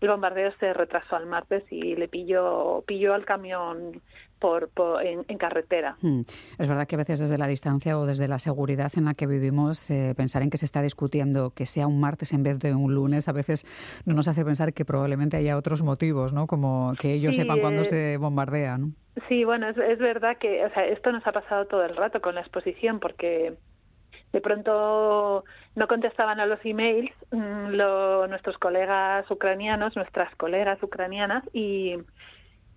el 0.00 0.08
bombardeo 0.08 0.52
se 0.58 0.74
retrasó 0.74 1.16
al 1.16 1.26
martes 1.26 1.64
y 1.70 1.96
le 1.96 2.08
pilló 2.08 2.84
pilló 2.86 3.14
al 3.14 3.24
camión 3.24 4.02
por, 4.42 4.70
en, 5.04 5.38
carretera. 5.38 5.96
Hmm. 6.02 6.22
Es 6.58 6.68
verdad 6.68 6.88
que 6.88 6.96
a 6.96 6.98
veces 6.98 7.20
desde 7.20 7.38
la 7.38 7.46
distancia 7.46 7.96
o 7.96 8.06
desde 8.06 8.26
la 8.26 8.40
seguridad 8.40 8.90
en 8.96 9.04
la 9.04 9.14
que 9.14 9.28
vivimos, 9.28 9.88
eh, 9.90 10.14
pensar 10.16 10.42
en 10.42 10.50
que 10.50 10.56
se 10.56 10.64
está 10.64 10.82
discutiendo 10.82 11.50
que 11.50 11.64
sea 11.64 11.86
un 11.86 12.00
martes 12.00 12.32
en 12.32 12.42
vez 12.42 12.58
de 12.58 12.74
un 12.74 12.92
lunes, 12.92 13.28
a 13.28 13.32
veces 13.32 13.64
no 14.04 14.14
nos 14.14 14.26
hace 14.26 14.44
pensar 14.44 14.72
que 14.72 14.84
probablemente 14.84 15.36
haya 15.36 15.56
otros 15.56 15.82
motivos, 15.82 16.32
¿no? 16.32 16.48
Como 16.48 16.94
que 17.00 17.14
ellos 17.14 17.36
sepan 17.36 17.60
cuándo 17.60 17.82
eh, 17.82 17.84
se 17.84 18.16
bombardea, 18.16 18.78
¿no? 18.78 18.90
Sí, 19.28 19.44
bueno, 19.44 19.68
es, 19.68 19.76
es 19.78 19.98
verdad 19.98 20.36
que 20.38 20.64
o 20.64 20.70
sea, 20.70 20.86
esto 20.86 21.12
nos 21.12 21.24
ha 21.24 21.32
pasado 21.32 21.66
todo 21.66 21.84
el 21.84 21.96
rato 21.96 22.20
con 22.20 22.34
la 22.34 22.40
exposición 22.40 22.98
porque 22.98 23.54
de 24.32 24.40
pronto 24.40 25.44
no 25.76 25.86
contestaban 25.86 26.40
a 26.40 26.46
los 26.46 26.58
emails 26.64 27.12
mm, 27.30 27.68
lo, 27.68 28.26
nuestros 28.26 28.58
colegas 28.58 29.30
ucranianos, 29.30 29.94
nuestras 29.94 30.34
colegas 30.36 30.82
ucranianas 30.82 31.44
y 31.52 31.96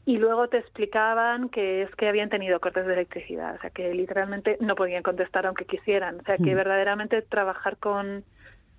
y 0.06 0.18
luego 0.18 0.48
te 0.48 0.58
explicaban 0.58 1.50
que 1.50 1.82
es 1.82 1.96
que 1.96 2.08
habían 2.08 2.30
tenido 2.30 2.60
cortes 2.60 2.86
de 2.86 2.94
electricidad, 2.94 3.56
o 3.56 3.60
sea 3.60 3.72
que 3.72 3.94
literalmente 3.94 4.58
no 4.60 4.76
podían 4.76 5.04
contestar 5.04 5.46
aunque 5.46 5.66
quisieran, 5.66 6.20
o 6.20 6.24
sea 6.24 6.38
que 6.38 6.54
hmm. 6.54 6.58
verdaderamente 6.58 7.22
trabajar 7.24 7.78
con, 7.78 8.24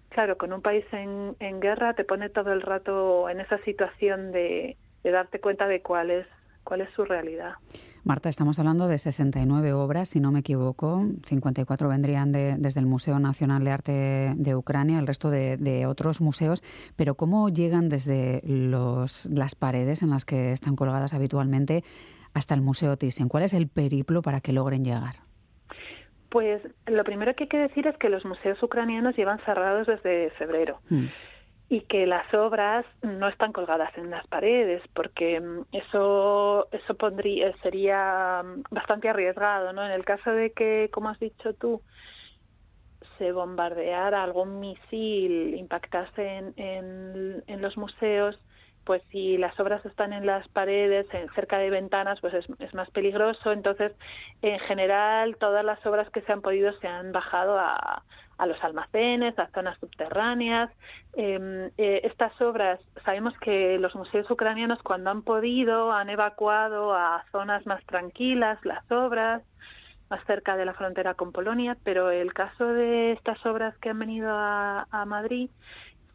claro, 0.08 0.38
con 0.38 0.52
un 0.52 0.62
país 0.62 0.84
en, 0.92 1.34
en 1.40 1.60
guerra 1.60 1.94
te 1.94 2.04
pone 2.04 2.28
todo 2.28 2.52
el 2.52 2.62
rato 2.62 3.28
en 3.28 3.40
esa 3.40 3.58
situación 3.58 4.30
de, 4.30 4.76
de 5.02 5.10
darte 5.10 5.40
cuenta 5.40 5.66
de 5.66 5.82
cuál 5.82 6.10
es 6.10 6.26
cuál 6.66 6.80
es 6.80 6.90
su 6.90 7.04
realidad. 7.04 7.54
Marta, 8.06 8.28
estamos 8.28 8.60
hablando 8.60 8.86
de 8.86 8.98
69 8.98 9.72
obras, 9.72 10.10
si 10.10 10.20
no 10.20 10.30
me 10.30 10.38
equivoco. 10.38 11.02
54 11.24 11.88
vendrían 11.88 12.30
desde 12.30 12.78
el 12.78 12.86
Museo 12.86 13.18
Nacional 13.18 13.64
de 13.64 13.70
Arte 13.72 14.32
de 14.36 14.54
Ucrania, 14.54 15.00
el 15.00 15.08
resto 15.08 15.28
de, 15.28 15.86
otros 15.88 16.20
museos. 16.20 16.62
Pero 16.94 17.16
¿cómo 17.16 17.48
llegan 17.48 17.88
desde 17.88 18.42
los, 18.44 19.26
las 19.26 19.56
paredes 19.56 20.04
en 20.04 20.10
las 20.10 20.24
que 20.24 20.52
están 20.52 20.76
colgadas 20.76 21.14
habitualmente 21.14 21.82
hasta 22.32 22.54
el 22.54 22.60
Museo 22.60 22.96
Thyssen? 22.96 23.28
¿Cuál 23.28 23.42
es 23.42 23.54
el 23.54 23.66
periplo 23.66 24.22
para 24.22 24.40
que 24.40 24.52
logren 24.52 24.84
llegar? 24.84 25.16
Pues 26.28 26.62
lo 26.86 27.02
primero 27.02 27.34
que 27.34 27.44
hay 27.44 27.48
que 27.48 27.58
decir 27.58 27.88
es 27.88 27.98
que 27.98 28.08
los 28.08 28.24
museos 28.24 28.62
ucranianos 28.62 29.16
llevan 29.16 29.40
cerrados 29.44 29.88
desde 29.88 30.30
febrero. 30.38 30.78
Hmm 30.90 31.06
y 31.68 31.80
que 31.82 32.06
las 32.06 32.32
obras 32.32 32.86
no 33.02 33.28
están 33.28 33.52
colgadas 33.52 33.96
en 33.98 34.10
las 34.10 34.26
paredes 34.28 34.82
porque 34.94 35.40
mm, 35.40 35.62
eso 35.72 36.68
eso 36.70 36.94
pondría 36.94 37.52
sería 37.62 38.42
mm, 38.44 38.62
bastante 38.70 39.08
arriesgado 39.08 39.72
no 39.72 39.84
en 39.84 39.90
el 39.90 40.04
caso 40.04 40.30
de 40.30 40.52
que 40.52 40.90
como 40.92 41.08
has 41.08 41.18
dicho 41.18 41.54
tú 41.54 41.82
se 43.18 43.32
bombardeara 43.32 44.22
algún 44.22 44.60
misil 44.60 45.54
impactase 45.56 46.22
en, 46.22 46.54
en, 46.56 47.44
en 47.46 47.62
los 47.62 47.76
museos 47.76 48.38
pues 48.86 49.02
si 49.10 49.36
las 49.36 49.58
obras 49.58 49.84
están 49.84 50.12
en 50.12 50.24
las 50.24 50.46
paredes, 50.48 51.12
en, 51.12 51.28
cerca 51.34 51.58
de 51.58 51.70
ventanas, 51.70 52.20
pues 52.20 52.32
es, 52.34 52.74
más 52.74 52.88
peligroso. 52.90 53.50
Entonces, 53.50 53.92
en 54.42 54.60
general, 54.60 55.36
todas 55.38 55.64
las 55.64 55.84
obras 55.84 56.08
que 56.10 56.22
se 56.22 56.32
han 56.32 56.40
podido 56.40 56.72
se 56.78 56.86
han 56.86 57.10
bajado 57.10 57.58
a, 57.58 58.04
a 58.38 58.46
los 58.46 58.62
almacenes, 58.62 59.36
a 59.40 59.48
zonas 59.48 59.76
subterráneas. 59.80 60.70
Em, 61.14 61.66
eh, 61.76 62.02
estas 62.04 62.40
obras, 62.40 62.80
sabemos 63.04 63.34
que 63.40 63.76
los 63.80 63.96
museos 63.96 64.30
ucranianos 64.30 64.80
cuando 64.84 65.10
han 65.10 65.22
podido 65.22 65.90
han 65.92 66.08
evacuado 66.08 66.94
a 66.94 67.24
zonas 67.32 67.66
más 67.66 67.84
tranquilas 67.86 68.64
las 68.64 68.88
obras, 68.92 69.42
más 70.10 70.24
cerca 70.26 70.56
de 70.56 70.64
la 70.64 70.74
frontera 70.74 71.14
con 71.14 71.32
Polonia, 71.32 71.76
pero 71.82 72.12
el 72.12 72.32
caso 72.32 72.66
de 72.66 73.10
estas 73.12 73.44
obras 73.44 73.76
que 73.78 73.90
han 73.90 73.98
venido 73.98 74.30
a, 74.30 74.86
a 74.92 75.04
Madrid 75.06 75.50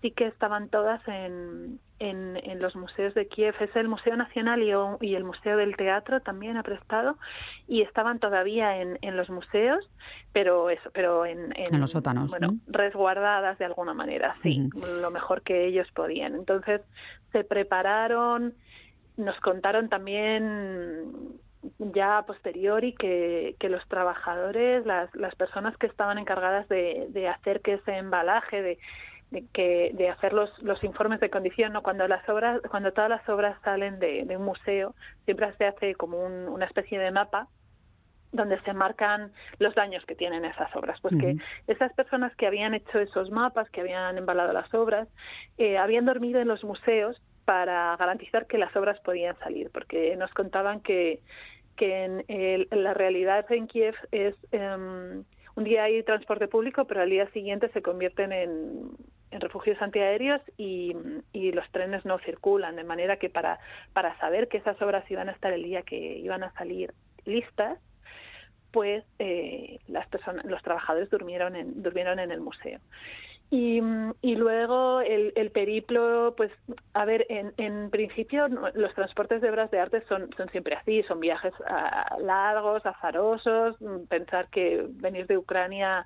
sí 0.01 0.11
que 0.11 0.27
estaban 0.27 0.69
todas 0.69 1.05
en, 1.07 1.79
en, 2.01 2.59
los 2.59 2.75
museos 2.75 3.13
de 3.13 3.27
Kiev. 3.27 3.55
Es 3.59 3.75
el 3.75 3.87
Museo 3.87 4.15
Nacional 4.15 4.63
y, 4.63 5.15
el 5.15 5.23
Museo 5.23 5.57
del 5.57 5.75
Teatro 5.75 6.19
también 6.21 6.57
ha 6.57 6.63
prestado 6.63 7.17
y 7.67 7.81
estaban 7.81 8.19
todavía 8.19 8.81
en, 8.81 9.17
los 9.17 9.29
museos, 9.29 9.89
pero 10.33 10.69
eso, 10.69 10.89
pero 10.93 11.25
en, 11.25 11.53
los 11.79 11.91
sótanos, 11.91 12.29
bueno, 12.31 12.55
resguardadas 12.67 13.57
de 13.59 13.65
alguna 13.65 13.93
manera, 13.93 14.35
sí, 14.41 14.69
lo 15.01 15.11
mejor 15.11 15.43
que 15.43 15.67
ellos 15.67 15.87
podían. 15.93 16.35
Entonces 16.35 16.81
se 17.31 17.43
prepararon, 17.43 18.53
nos 19.17 19.39
contaron 19.39 19.89
también 19.89 21.39
ya 21.77 22.17
a 22.17 22.25
posteriori 22.25 22.93
que, 22.93 23.55
que 23.59 23.69
los 23.69 23.87
trabajadores, 23.87 24.85
las, 24.87 25.13
las 25.15 25.35
personas 25.35 25.77
que 25.77 25.85
estaban 25.85 26.17
encargadas 26.17 26.67
de, 26.67 27.07
de 27.09 27.27
hacer 27.27 27.61
que 27.61 27.73
ese 27.73 27.97
embalaje, 27.97 28.63
de, 28.63 28.79
de, 29.31 29.45
que, 29.53 29.91
de 29.93 30.09
hacer 30.09 30.33
los, 30.33 30.51
los 30.61 30.83
informes 30.83 31.19
de 31.19 31.29
condición, 31.29 31.73
¿no? 31.73 31.81
Cuando 31.81 32.07
las 32.07 32.27
obras, 32.29 32.61
cuando 32.69 32.91
todas 32.91 33.09
las 33.09 33.27
obras 33.27 33.57
salen 33.63 33.99
de, 33.99 34.25
un 34.37 34.43
museo, 34.43 34.93
siempre 35.25 35.51
se 35.57 35.65
hace 35.65 35.95
como 35.95 36.23
una 36.23 36.65
especie 36.65 36.99
de 36.99 37.11
mapa 37.11 37.47
donde 38.33 38.61
se 38.61 38.73
marcan 38.73 39.31
los 39.59 39.75
daños 39.75 40.05
que 40.05 40.15
tienen 40.15 40.45
esas 40.45 40.73
obras. 40.75 40.99
Pues 41.01 41.13
que 41.19 41.35
esas 41.67 41.91
personas 41.93 42.33
que 42.35 42.47
habían 42.47 42.73
hecho 42.73 42.99
esos 42.99 43.29
mapas, 43.29 43.69
que 43.71 43.81
habían 43.81 44.17
embalado 44.17 44.53
las 44.53 44.73
obras, 44.73 45.09
eh, 45.57 45.77
habían 45.77 46.05
dormido 46.05 46.39
en 46.39 46.47
los 46.47 46.63
museos 46.63 47.21
para 47.43 47.95
garantizar 47.97 48.47
que 48.47 48.57
las 48.57 48.73
obras 48.75 48.99
podían 49.01 49.37
salir, 49.39 49.69
porque 49.73 50.15
nos 50.15 50.31
contaban 50.33 50.79
que, 50.79 51.19
que 51.75 52.05
en, 52.05 52.67
la 52.71 52.93
realidad 52.93 53.45
en 53.51 53.67
Kiev 53.67 53.95
es 54.11 54.35
em, 54.51 55.25
un 55.55 55.63
día 55.65 55.83
hay 55.83 56.01
transporte 56.03 56.47
público, 56.47 56.85
pero 56.85 57.01
al 57.01 57.09
día 57.09 57.29
siguiente 57.31 57.69
se 57.69 57.81
convierten 57.81 58.31
en, 58.31 58.91
en 59.31 59.41
refugios 59.41 59.81
antiaéreos 59.81 60.41
y, 60.57 60.95
y, 61.33 61.51
los 61.51 61.69
trenes 61.71 62.05
no 62.05 62.19
circulan, 62.19 62.75
de 62.75 62.83
manera 62.83 63.17
que 63.17 63.29
para, 63.29 63.59
para 63.93 64.17
saber 64.19 64.47
que 64.47 64.57
esas 64.57 64.79
obras 64.81 65.09
iban 65.09 65.29
a 65.29 65.31
estar 65.31 65.53
el 65.53 65.63
día 65.63 65.81
que 65.83 66.17
iban 66.17 66.43
a 66.43 66.53
salir 66.53 66.93
listas, 67.25 67.79
pues 68.71 69.03
eh, 69.19 69.79
las 69.87 70.07
personas, 70.07 70.45
los 70.45 70.61
trabajadores 70.63 71.09
durmieron 71.09 71.55
en, 71.55 71.81
durmieron 71.81 72.19
en 72.19 72.31
el 72.31 72.41
museo. 72.41 72.79
Y, 73.53 73.81
y 74.21 74.35
luego 74.37 75.01
el, 75.01 75.33
el, 75.35 75.51
periplo, 75.51 76.33
pues, 76.37 76.51
a 76.93 77.03
ver, 77.03 77.25
en, 77.27 77.53
en 77.57 77.89
principio 77.89 78.47
los 78.47 78.93
transportes 78.95 79.41
de 79.41 79.49
obras 79.49 79.69
de 79.71 79.79
arte 79.79 80.01
son, 80.07 80.29
son 80.37 80.47
siempre 80.51 80.75
así, 80.75 81.03
son 81.03 81.19
viajes 81.19 81.53
ah, 81.67 82.15
largos, 82.21 82.85
azarosos, 82.85 83.75
pensar 84.07 84.47
que 84.47 84.85
venir 84.87 85.27
de 85.27 85.37
Ucrania 85.37 86.05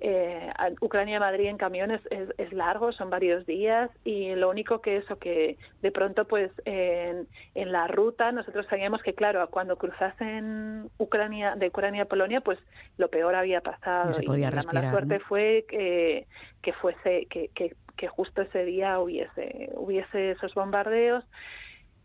eh, 0.00 0.52
Ucrania-Madrid 0.80 1.46
en 1.46 1.56
camiones 1.56 2.00
es, 2.10 2.28
es, 2.38 2.52
largo, 2.52 2.92
son 2.92 3.10
varios 3.10 3.46
días 3.46 3.90
y 4.04 4.34
lo 4.34 4.50
único 4.50 4.80
que 4.80 4.96
eso 4.96 5.18
que 5.18 5.56
de 5.82 5.90
pronto 5.92 6.26
pues 6.26 6.50
en, 6.64 7.26
en 7.54 7.72
la 7.72 7.86
ruta 7.86 8.32
nosotros 8.32 8.66
sabíamos 8.68 9.02
que 9.02 9.14
claro 9.14 9.48
cuando 9.50 9.76
cruzasen 9.76 10.90
Ucrania 10.98 11.54
de 11.56 11.68
Ucrania 11.68 12.02
a 12.02 12.06
Polonia 12.06 12.40
pues 12.40 12.58
lo 12.98 13.08
peor 13.08 13.34
había 13.34 13.60
pasado. 13.60 14.10
Y 14.20 14.26
la 14.38 14.50
mala 14.50 14.90
suerte 14.90 15.20
fue 15.20 15.64
que, 15.68 16.26
que 16.62 16.72
fuese 16.72 17.26
que, 17.26 17.48
que, 17.54 17.74
que 17.96 18.08
justo 18.08 18.42
ese 18.42 18.64
día 18.64 18.98
hubiese 18.98 19.70
hubiese 19.74 20.32
esos 20.32 20.54
bombardeos 20.54 21.24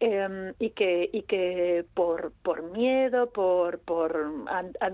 eh, 0.01 0.53
y 0.59 0.69
que 0.71 1.09
y 1.11 1.23
que 1.23 1.85
por 1.93 2.31
por 2.41 2.63
miedo 2.71 3.31
por 3.31 3.79
por 3.79 4.31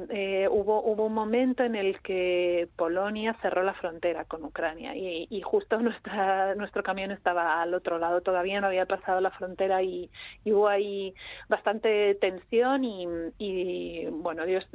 eh, 0.09 0.47
hubo 0.49 0.81
hubo 0.81 1.05
un 1.05 1.13
momento 1.13 1.63
en 1.63 1.75
el 1.75 2.01
que 2.01 2.67
Polonia 2.75 3.37
cerró 3.41 3.63
la 3.63 3.75
frontera 3.75 4.25
con 4.25 4.43
Ucrania 4.43 4.95
y, 4.95 5.27
y, 5.29 5.41
justo 5.41 5.79
nuestra 5.81 6.55
nuestro 6.55 6.81
camión 6.83 7.11
estaba 7.11 7.61
al 7.61 7.73
otro 7.73 7.99
lado. 7.99 8.21
Todavía 8.21 8.61
no 8.61 8.67
había 8.67 8.85
pasado 8.87 9.21
la 9.21 9.31
frontera 9.31 9.83
y, 9.83 10.09
y 10.43 10.51
hubo 10.53 10.67
ahí 10.67 11.13
bastante 11.49 12.15
tensión 12.15 12.83
y, 12.83 13.07
y 13.37 14.05
bueno 14.07 14.45
Dios 14.45 14.67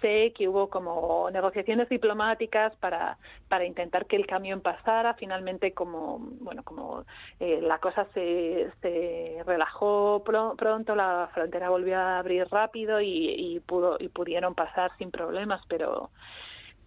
sé 0.00 0.32
que 0.36 0.48
hubo 0.48 0.68
como 0.68 1.30
negociaciones 1.30 1.88
diplomáticas 1.88 2.74
para, 2.76 3.18
para 3.48 3.64
intentar 3.64 4.06
que 4.06 4.16
el 4.16 4.26
camión 4.26 4.60
pasara. 4.60 5.14
Finalmente, 5.14 5.72
como 5.72 6.18
bueno, 6.40 6.62
como 6.62 7.04
eh, 7.40 7.60
la 7.62 7.78
cosa 7.78 8.06
se, 8.14 8.70
se 8.82 9.42
relajó 9.46 10.22
pronto, 10.24 10.94
la 10.94 11.30
frontera 11.34 11.70
volvió 11.70 11.98
a 11.98 12.18
abrir 12.18 12.46
rápido 12.50 13.00
y, 13.00 13.30
y 13.30 13.60
pudo 13.60 13.96
y 13.98 14.08
pudieron 14.08 14.54
pasar 14.54 14.90
sin 14.98 15.10
problemas, 15.10 15.60
pero 15.68 16.10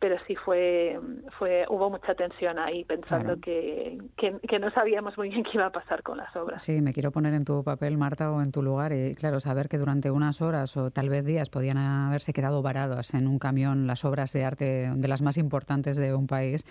pero 0.01 0.17
sí 0.25 0.35
fue, 0.35 0.99
fue 1.37 1.63
hubo 1.69 1.91
mucha 1.91 2.15
tensión 2.15 2.57
ahí 2.57 2.83
pensando 2.85 3.39
que, 3.39 3.99
que, 4.17 4.59
no 4.59 4.71
sabíamos 4.71 5.15
muy 5.15 5.29
bien 5.29 5.43
qué 5.43 5.51
iba 5.53 5.67
a 5.67 5.71
pasar 5.71 6.01
con 6.01 6.17
las 6.17 6.35
obras. 6.35 6.63
Sí, 6.63 6.81
me 6.81 6.91
quiero 6.91 7.11
poner 7.11 7.35
en 7.35 7.45
tu 7.45 7.63
papel, 7.63 7.99
Marta, 7.99 8.31
o 8.31 8.41
en 8.41 8.51
tu 8.51 8.63
lugar 8.63 8.93
y 8.93 9.13
claro, 9.13 9.39
saber 9.39 9.69
que 9.69 9.77
durante 9.77 10.09
unas 10.09 10.41
horas 10.41 10.75
o 10.75 10.89
tal 10.89 11.09
vez 11.09 11.23
días 11.23 11.51
podían 11.51 11.77
haberse 11.77 12.33
quedado 12.33 12.63
varadas 12.63 13.13
en 13.13 13.27
un 13.27 13.37
camión 13.37 13.85
las 13.85 14.03
obras 14.03 14.33
de 14.33 14.43
arte 14.43 14.91
de 14.91 15.07
las 15.07 15.21
más 15.21 15.37
importantes 15.37 15.97
de 15.97 16.15
un 16.15 16.25
país 16.25 16.65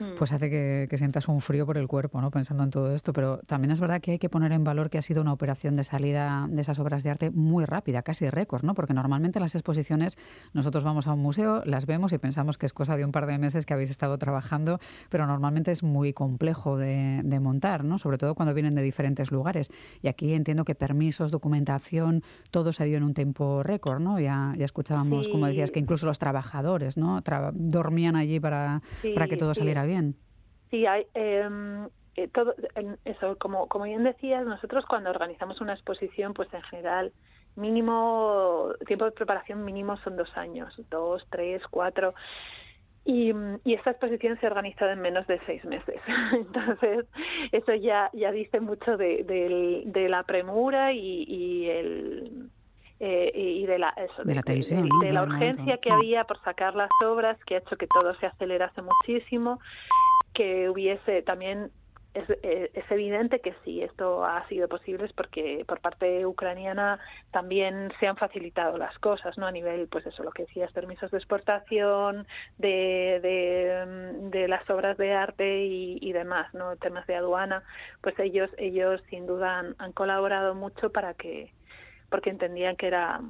Mm. 0.00 0.16
pues 0.16 0.32
hace 0.32 0.48
que, 0.48 0.88
sientas 0.96 1.28
un 1.28 1.40
frío 1.40 1.66
por 1.66 1.76
el 1.76 1.86
cuerpo, 1.86 2.20
¿no? 2.20 2.30
Pensando 2.30 2.64
en 2.64 2.70
todo 2.70 2.94
esto. 2.94 3.12
Pero 3.12 3.38
también 3.46 3.70
es 3.70 3.80
verdad 3.80 4.00
que 4.00 4.12
hay 4.12 4.18
que 4.18 4.28
poner 4.28 4.52
en 4.52 4.64
valor 4.64 4.90
que 4.90 4.98
ha 4.98 5.02
sido 5.02 5.20
una 5.20 5.32
operación 5.32 5.76
de 5.76 5.84
salida 5.84 6.46
de 6.48 6.60
esas 6.60 6.78
obras 6.78 7.02
de 7.02 7.10
arte 7.10 7.30
muy 7.30 7.64
rápida, 7.66 8.02
casi 8.02 8.28
récord, 8.30 8.64
¿no? 8.64 8.74
Porque 8.74 8.94
normalmente 8.94 9.40
las 9.40 9.54
exposiciones, 9.54 10.16
nosotros 10.52 10.84
vamos 10.84 11.06
a 11.06 11.12
un 11.12 11.20
museo, 11.20 11.62
las 11.66 11.86
vemos 11.86 12.12
y 12.12 12.18
pensamos 12.18 12.56
que 12.56 12.66
es 12.66 12.72
cosa 12.72 12.96
de 12.96 13.04
un 13.04 13.12
par 13.12 13.26
de 13.26 13.38
meses 13.38 13.66
que 13.66 13.74
habéis 13.74 13.90
estado 13.90 14.16
trabajando, 14.18 14.80
pero 15.10 15.26
normalmente 15.26 15.70
es 15.70 15.82
muy 15.82 16.12
complejo 16.12 16.76
de, 16.78 17.22
montar, 17.40 17.84
¿no? 17.84 17.96
Sobre 17.96 18.18
todo 18.18 18.34
cuando 18.34 18.52
vienen 18.52 18.74
de 18.74 18.82
diferentes 18.82 19.30
lugares. 19.32 19.70
Y 20.02 20.08
aquí 20.08 20.34
entiendo 20.34 20.64
que 20.64 20.74
permisos, 20.74 21.30
documentación, 21.30 22.22
todo 22.50 22.72
se 22.72 22.84
dio 22.84 22.98
en 22.98 23.02
un 23.02 23.14
tiempo 23.14 23.62
récord, 23.62 24.00
¿no? 24.00 24.20
Ya, 24.20 24.54
ya 24.58 24.64
escuchábamos, 24.64 25.28
como 25.28 25.46
decías, 25.46 25.70
que 25.70 25.80
incluso 25.80 26.06
los 26.06 26.18
trabajadores, 26.18 26.96
¿no? 26.96 27.22
dormían 27.54 28.16
allí 28.16 28.40
para, 28.40 28.82
para 29.14 29.26
que 29.26 29.36
todo 29.36 29.54
saliera 29.54 29.84
bien 29.84 29.89
Sí, 30.70 30.86
hay, 30.86 31.06
em, 31.14 31.88
eh, 32.16 32.28
todo, 32.28 32.54
eso, 33.04 33.36
como, 33.38 33.68
como 33.68 33.84
bien 33.84 34.04
decías, 34.04 34.44
nosotros 34.46 34.84
cuando 34.86 35.10
organizamos 35.10 35.60
una 35.60 35.74
exposición, 35.74 36.34
pues 36.34 36.52
en 36.54 36.62
general 36.62 37.12
mínimo 37.56 38.72
tiempo 38.86 39.04
de 39.06 39.10
preparación 39.12 39.64
mínimo 39.64 39.96
son 39.98 40.16
dos 40.16 40.34
años, 40.36 40.74
dos, 40.90 41.26
tres, 41.30 41.62
cuatro. 41.70 42.14
Y, 43.04 43.32
esta 43.64 43.90
exposición 43.92 44.38
se 44.38 44.46
ha 44.46 44.50
organizado 44.50 44.92
en 44.92 45.00
menos 45.00 45.26
de 45.26 45.40
seis 45.46 45.64
meses. 45.64 46.00
Entonces, 46.32 47.06
eso 47.50 47.74
ya, 47.74 48.10
ya 48.12 48.30
dice 48.30 48.60
mucho 48.60 48.96
de, 48.96 50.06
la 50.08 50.22
premura 50.24 50.92
y 50.92 51.68
el, 51.68 52.50
eh, 53.00 53.32
y 53.34 53.64
de 53.64 53.78
la, 53.78 53.88
eso, 53.96 54.24
de, 54.24 54.34
la, 54.34 54.42
tensión, 54.42 54.86
de, 55.00 55.10
la 55.10 55.22
urgencia 55.22 55.78
que 55.78 55.88
había 55.90 56.24
por 56.24 56.38
sacar 56.42 56.74
las 56.74 56.90
obras, 57.02 57.38
que 57.46 57.54
ha 57.54 57.58
hecho 57.58 57.76
que 57.76 57.86
todo 57.86 58.14
se 58.16 58.26
acelerase 58.26 58.82
muchísimo, 58.82 59.58
que 60.34 60.68
hubiese 60.68 61.22
también 61.22 61.70
es, 62.12 62.28
eh, 62.28 62.70
es, 62.74 62.90
evidente 62.90 63.40
que 63.40 63.54
sí, 63.64 63.82
esto 63.82 64.24
ha 64.24 64.46
sido 64.48 64.68
posible 64.68 65.06
es 65.06 65.12
porque 65.12 65.64
por 65.66 65.80
parte 65.80 66.26
ucraniana 66.26 66.98
también 67.30 67.92
se 68.00 68.08
han 68.08 68.16
facilitado 68.16 68.76
las 68.78 68.98
cosas, 68.98 69.38
¿no? 69.38 69.46
A 69.46 69.52
nivel, 69.52 69.86
pues 69.88 70.04
eso, 70.06 70.22
lo 70.22 70.32
que 70.32 70.42
decías, 70.42 70.72
permisos 70.72 71.10
de 71.10 71.18
exportación, 71.18 72.26
de, 72.58 74.28
de, 74.30 74.48
las 74.48 74.68
obras 74.68 74.98
de 74.98 75.14
arte 75.14 75.64
y, 75.64 76.12
demás, 76.12 76.52
¿no? 76.52 76.76
Temas 76.76 77.06
de 77.06 77.14
aduana, 77.14 77.62
pues 78.02 78.18
ellos, 78.18 78.50
ellos 78.58 79.00
sin 79.08 79.26
duda 79.26 79.60
han, 79.60 79.76
han 79.78 79.92
colaborado 79.92 80.54
mucho 80.54 80.90
para 80.90 81.14
que, 81.14 81.52
porque 82.10 82.30
entendían 82.30 82.76
que 82.76 82.86
era 82.88 83.20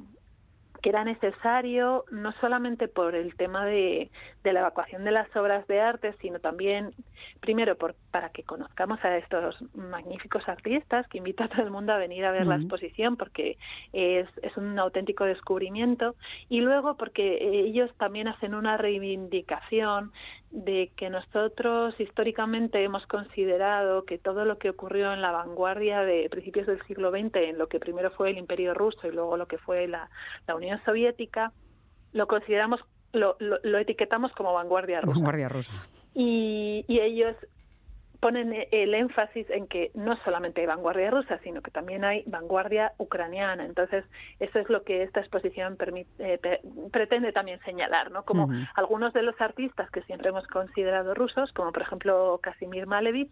que 0.81 0.89
era 0.89 1.03
necesario 1.03 2.05
no 2.11 2.31
solamente 2.33 2.87
por 2.87 3.15
el 3.15 3.35
tema 3.35 3.65
de, 3.65 4.09
de, 4.43 4.53
la 4.53 4.61
evacuación 4.61 5.03
de 5.03 5.11
las 5.11 5.33
obras 5.35 5.67
de 5.67 5.79
arte, 5.79 6.15
sino 6.21 6.39
también, 6.39 6.93
primero, 7.39 7.77
por, 7.77 7.95
para 8.09 8.29
que 8.29 8.43
conozcamos 8.43 9.03
a 9.05 9.15
estos 9.17 9.63
magníficos 9.75 10.47
artistas, 10.49 11.07
que 11.07 11.19
invito 11.19 11.43
a 11.43 11.49
todo 11.49 11.61
el 11.61 11.69
mundo 11.69 11.93
a 11.93 11.97
venir 11.97 12.25
a 12.25 12.31
ver 12.31 12.47
la 12.47 12.55
exposición 12.55 13.15
porque 13.15 13.57
es, 13.93 14.27
es 14.41 14.57
un 14.57 14.77
auténtico 14.79 15.25
descubrimiento, 15.25 16.15
y 16.49 16.61
luego 16.61 16.97
porque 16.97 17.37
ellos 17.41 17.91
también 17.97 18.27
hacen 18.27 18.55
una 18.55 18.77
reivindicación 18.77 20.11
de 20.51 20.91
que 20.97 21.09
nosotros 21.09 21.97
históricamente 21.99 22.83
hemos 22.83 23.07
considerado 23.07 24.03
que 24.03 24.17
todo 24.17 24.43
lo 24.43 24.57
que 24.57 24.69
ocurrió 24.69 25.13
en 25.13 25.21
la 25.21 25.31
vanguardia 25.31 26.01
de 26.01 26.29
principios 26.29 26.67
del 26.67 26.81
siglo 26.87 27.09
XX, 27.09 27.35
en 27.35 27.57
lo 27.57 27.67
que 27.67 27.79
primero 27.79 28.11
fue 28.11 28.31
el 28.31 28.37
Imperio 28.37 28.73
ruso 28.73 29.07
y 29.07 29.11
luego 29.11 29.37
lo 29.37 29.47
que 29.47 29.57
fue 29.57 29.87
la, 29.87 30.09
la 30.47 30.55
Unión 30.55 30.81
Soviética, 30.83 31.53
lo 32.11 32.27
consideramos 32.27 32.81
lo, 33.13 33.37
lo, 33.39 33.77
etiquetamos 33.77 34.31
como 34.33 34.53
vanguardia 34.53 35.01
rusa. 35.01 35.15
Vanguardia 35.15 35.49
rusa. 35.49 35.71
Y, 36.13 36.85
y 36.87 36.99
ellos 36.99 37.35
ponen 38.21 38.53
el 38.71 38.93
énfasis 38.93 39.49
en 39.49 39.67
que 39.67 39.91
no 39.95 40.15
solamente 40.23 40.61
hay 40.61 40.67
vanguardia 40.67 41.09
rusa, 41.09 41.39
sino 41.43 41.61
que 41.61 41.71
también 41.71 42.05
hay 42.05 42.23
vanguardia 42.27 42.93
ucraniana. 42.99 43.65
Entonces, 43.65 44.05
eso 44.39 44.59
es 44.59 44.69
lo 44.69 44.83
que 44.83 45.01
esta 45.01 45.19
exposición 45.19 45.75
permite, 45.75 46.09
eh, 46.19 46.61
pretende 46.91 47.33
también 47.33 47.59
señalar, 47.65 48.11
¿no? 48.11 48.23
Como 48.23 48.49
algunos 48.75 49.11
de 49.13 49.23
los 49.23 49.39
artistas 49.41 49.89
que 49.89 50.03
siempre 50.03 50.29
hemos 50.29 50.45
considerado 50.47 51.15
rusos, 51.15 51.51
como 51.51 51.71
por 51.71 51.81
ejemplo 51.81 52.39
Casimir 52.43 52.85
Malevich, 52.85 53.31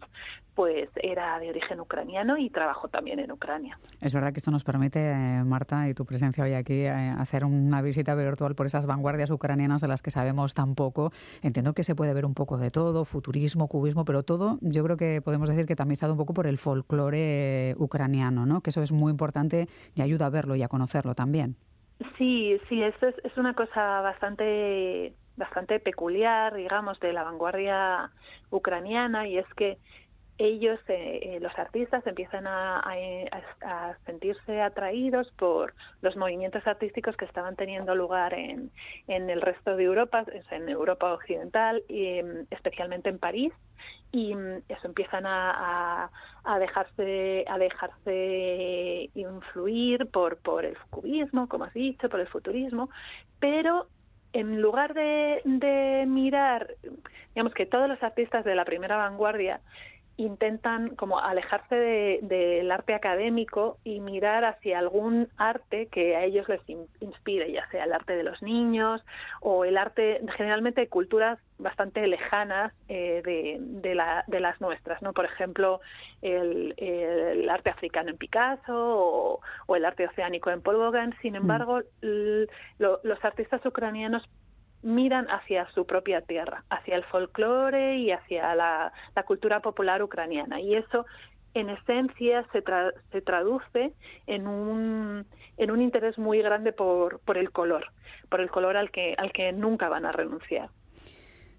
pues 0.56 0.90
era 0.96 1.38
de 1.38 1.50
origen 1.50 1.78
ucraniano 1.80 2.36
y 2.36 2.50
trabajó 2.50 2.88
también 2.88 3.20
en 3.20 3.30
Ucrania. 3.30 3.78
Es 4.00 4.12
verdad 4.12 4.32
que 4.32 4.38
esto 4.38 4.50
nos 4.50 4.64
permite, 4.64 5.12
eh, 5.12 5.44
Marta, 5.44 5.88
y 5.88 5.94
tu 5.94 6.04
presencia 6.04 6.42
hoy 6.42 6.54
aquí, 6.54 6.80
eh, 6.80 7.14
hacer 7.16 7.44
una 7.44 7.80
visita 7.80 8.16
virtual 8.16 8.56
por 8.56 8.66
esas 8.66 8.86
vanguardias 8.86 9.30
ucranianas 9.30 9.80
de 9.80 9.88
las 9.88 10.02
que 10.02 10.10
sabemos 10.10 10.54
tan 10.54 10.74
poco. 10.74 11.12
Entiendo 11.42 11.74
que 11.74 11.84
se 11.84 11.94
puede 11.94 12.12
ver 12.12 12.26
un 12.26 12.34
poco 12.34 12.58
de 12.58 12.72
todo, 12.72 13.04
futurismo, 13.04 13.68
cubismo, 13.68 14.04
pero 14.04 14.24
todo, 14.24 14.58
yo 14.60 14.79
yo 14.80 14.84
creo 14.84 14.96
que 14.96 15.20
podemos 15.20 15.46
decir 15.46 15.66
que 15.66 15.76
tamizado 15.76 16.12
un 16.12 16.18
poco 16.18 16.32
por 16.32 16.46
el 16.46 16.56
folclore 16.56 17.74
ucraniano, 17.76 18.46
¿no? 18.46 18.62
Que 18.62 18.70
eso 18.70 18.82
es 18.82 18.92
muy 18.92 19.10
importante 19.10 19.68
y 19.94 20.00
ayuda 20.00 20.26
a 20.26 20.30
verlo 20.30 20.56
y 20.56 20.62
a 20.62 20.68
conocerlo 20.68 21.14
también. 21.14 21.56
Sí, 22.16 22.58
sí, 22.68 22.82
esto 22.82 23.08
es, 23.08 23.14
es 23.22 23.36
una 23.36 23.52
cosa 23.52 24.00
bastante 24.00 25.12
bastante 25.36 25.80
peculiar, 25.80 26.54
digamos, 26.54 26.98
de 27.00 27.12
la 27.12 27.24
vanguardia 27.24 28.10
ucraniana 28.50 29.28
y 29.28 29.36
es 29.36 29.46
que 29.54 29.78
ellos, 30.40 30.80
eh, 30.88 31.20
eh, 31.22 31.40
los 31.40 31.56
artistas, 31.58 32.06
empiezan 32.06 32.46
a, 32.46 32.82
sentirse 34.06 34.62
atraídos 34.62 35.30
por 35.36 35.74
los 36.00 36.16
movimientos 36.16 36.66
artísticos 36.66 37.14
que 37.16 37.26
estaban 37.26 37.56
teniendo 37.56 37.94
lugar 37.94 38.32
en, 38.32 38.70
en 39.06 39.28
el 39.28 39.42
resto 39.42 39.76
de 39.76 39.84
Europa, 39.84 40.24
en 40.50 40.68
Europa 40.68 41.12
occidental, 41.12 41.82
y, 41.88 42.18
em, 42.18 42.46
especialmente 42.50 43.10
en 43.10 43.18
París, 43.18 43.52
y 44.12 44.34
mm, 44.34 44.62
eso 44.68 44.86
empiezan 44.86 45.26
a, 45.26 46.10
a, 46.44 46.58
dejarse 46.58 47.44
a 47.46 47.58
dejarse 47.58 49.10
influir 49.14 50.06
por 50.10 50.38
por 50.38 50.64
el 50.64 50.76
cubismo, 50.88 51.48
como 51.48 51.64
has 51.64 51.74
dicho, 51.74 52.08
por 52.08 52.20
el 52.20 52.28
futurismo, 52.28 52.88
pero 53.38 53.86
en 54.32 54.62
lugar 54.62 54.94
de, 54.94 55.42
de 55.44 56.06
mirar, 56.06 56.74
digamos 57.34 57.52
que 57.52 57.66
todos 57.66 57.88
los 57.88 58.02
artistas 58.02 58.44
de 58.44 58.54
la 58.54 58.64
primera 58.64 58.96
vanguardia 58.96 59.60
intentan 60.24 60.94
como 60.96 61.18
alejarse 61.18 62.20
del 62.22 62.70
arte 62.70 62.94
académico 62.94 63.78
y 63.84 64.00
mirar 64.00 64.44
hacia 64.44 64.78
algún 64.78 65.28
arte 65.36 65.86
que 65.86 66.16
a 66.16 66.24
ellos 66.24 66.48
les 66.48 66.60
inspire, 67.00 67.50
ya 67.50 67.68
sea 67.70 67.84
el 67.84 67.92
arte 67.92 68.14
de 68.14 68.22
los 68.22 68.42
niños 68.42 69.02
o 69.40 69.64
el 69.64 69.78
arte 69.78 70.20
generalmente 70.36 70.82
de 70.82 70.88
culturas 70.88 71.38
bastante 71.58 72.06
lejanas 72.06 72.72
eh, 72.88 73.22
de, 73.24 73.94
la, 73.94 74.24
de, 74.26 74.40
las 74.40 74.60
nuestras, 74.60 75.00
¿no? 75.02 75.12
Por 75.12 75.24
ejemplo, 75.24 75.80
el, 76.22 77.48
arte 77.50 77.70
africano 77.70 78.10
en 78.10 78.16
Picasso 78.16 79.40
o, 79.66 79.76
el 79.76 79.84
arte 79.84 80.06
oceánico 80.06 80.50
en 80.50 80.62
Paul 80.62 80.78
Gauguin. 80.78 81.14
Sin 81.22 81.34
embargo, 81.34 81.80
los 82.00 83.24
artistas 83.24 83.64
ucranianos 83.64 84.28
miran 84.82 85.26
hacia 85.30 85.70
su 85.72 85.86
propia 85.86 86.22
tierra, 86.22 86.64
hacia 86.70 86.96
el 86.96 87.04
folclore 87.04 87.96
y 87.96 88.12
hacia 88.12 88.54
la, 88.54 88.92
cultura 89.26 89.60
popular 89.60 90.02
ucraniana. 90.02 90.60
Y 90.60 90.74
eso, 90.74 91.06
en 91.54 91.70
esencia, 91.70 92.46
se, 92.52 92.62
se 93.12 93.20
traduce 93.20 93.92
en 94.26 94.46
un, 94.46 95.26
en 95.58 95.70
un 95.70 95.82
interés 95.82 96.18
muy 96.18 96.40
grande 96.42 96.72
por, 96.72 97.20
por 97.20 97.36
el 97.36 97.50
color, 97.50 97.86
por 98.28 98.40
el 98.40 98.50
color 98.50 98.76
al 98.76 98.90
que, 98.90 99.14
al 99.18 99.32
que 99.32 99.52
nunca 99.52 99.88
van 99.88 100.06
a 100.06 100.12
renunciar. 100.12 100.70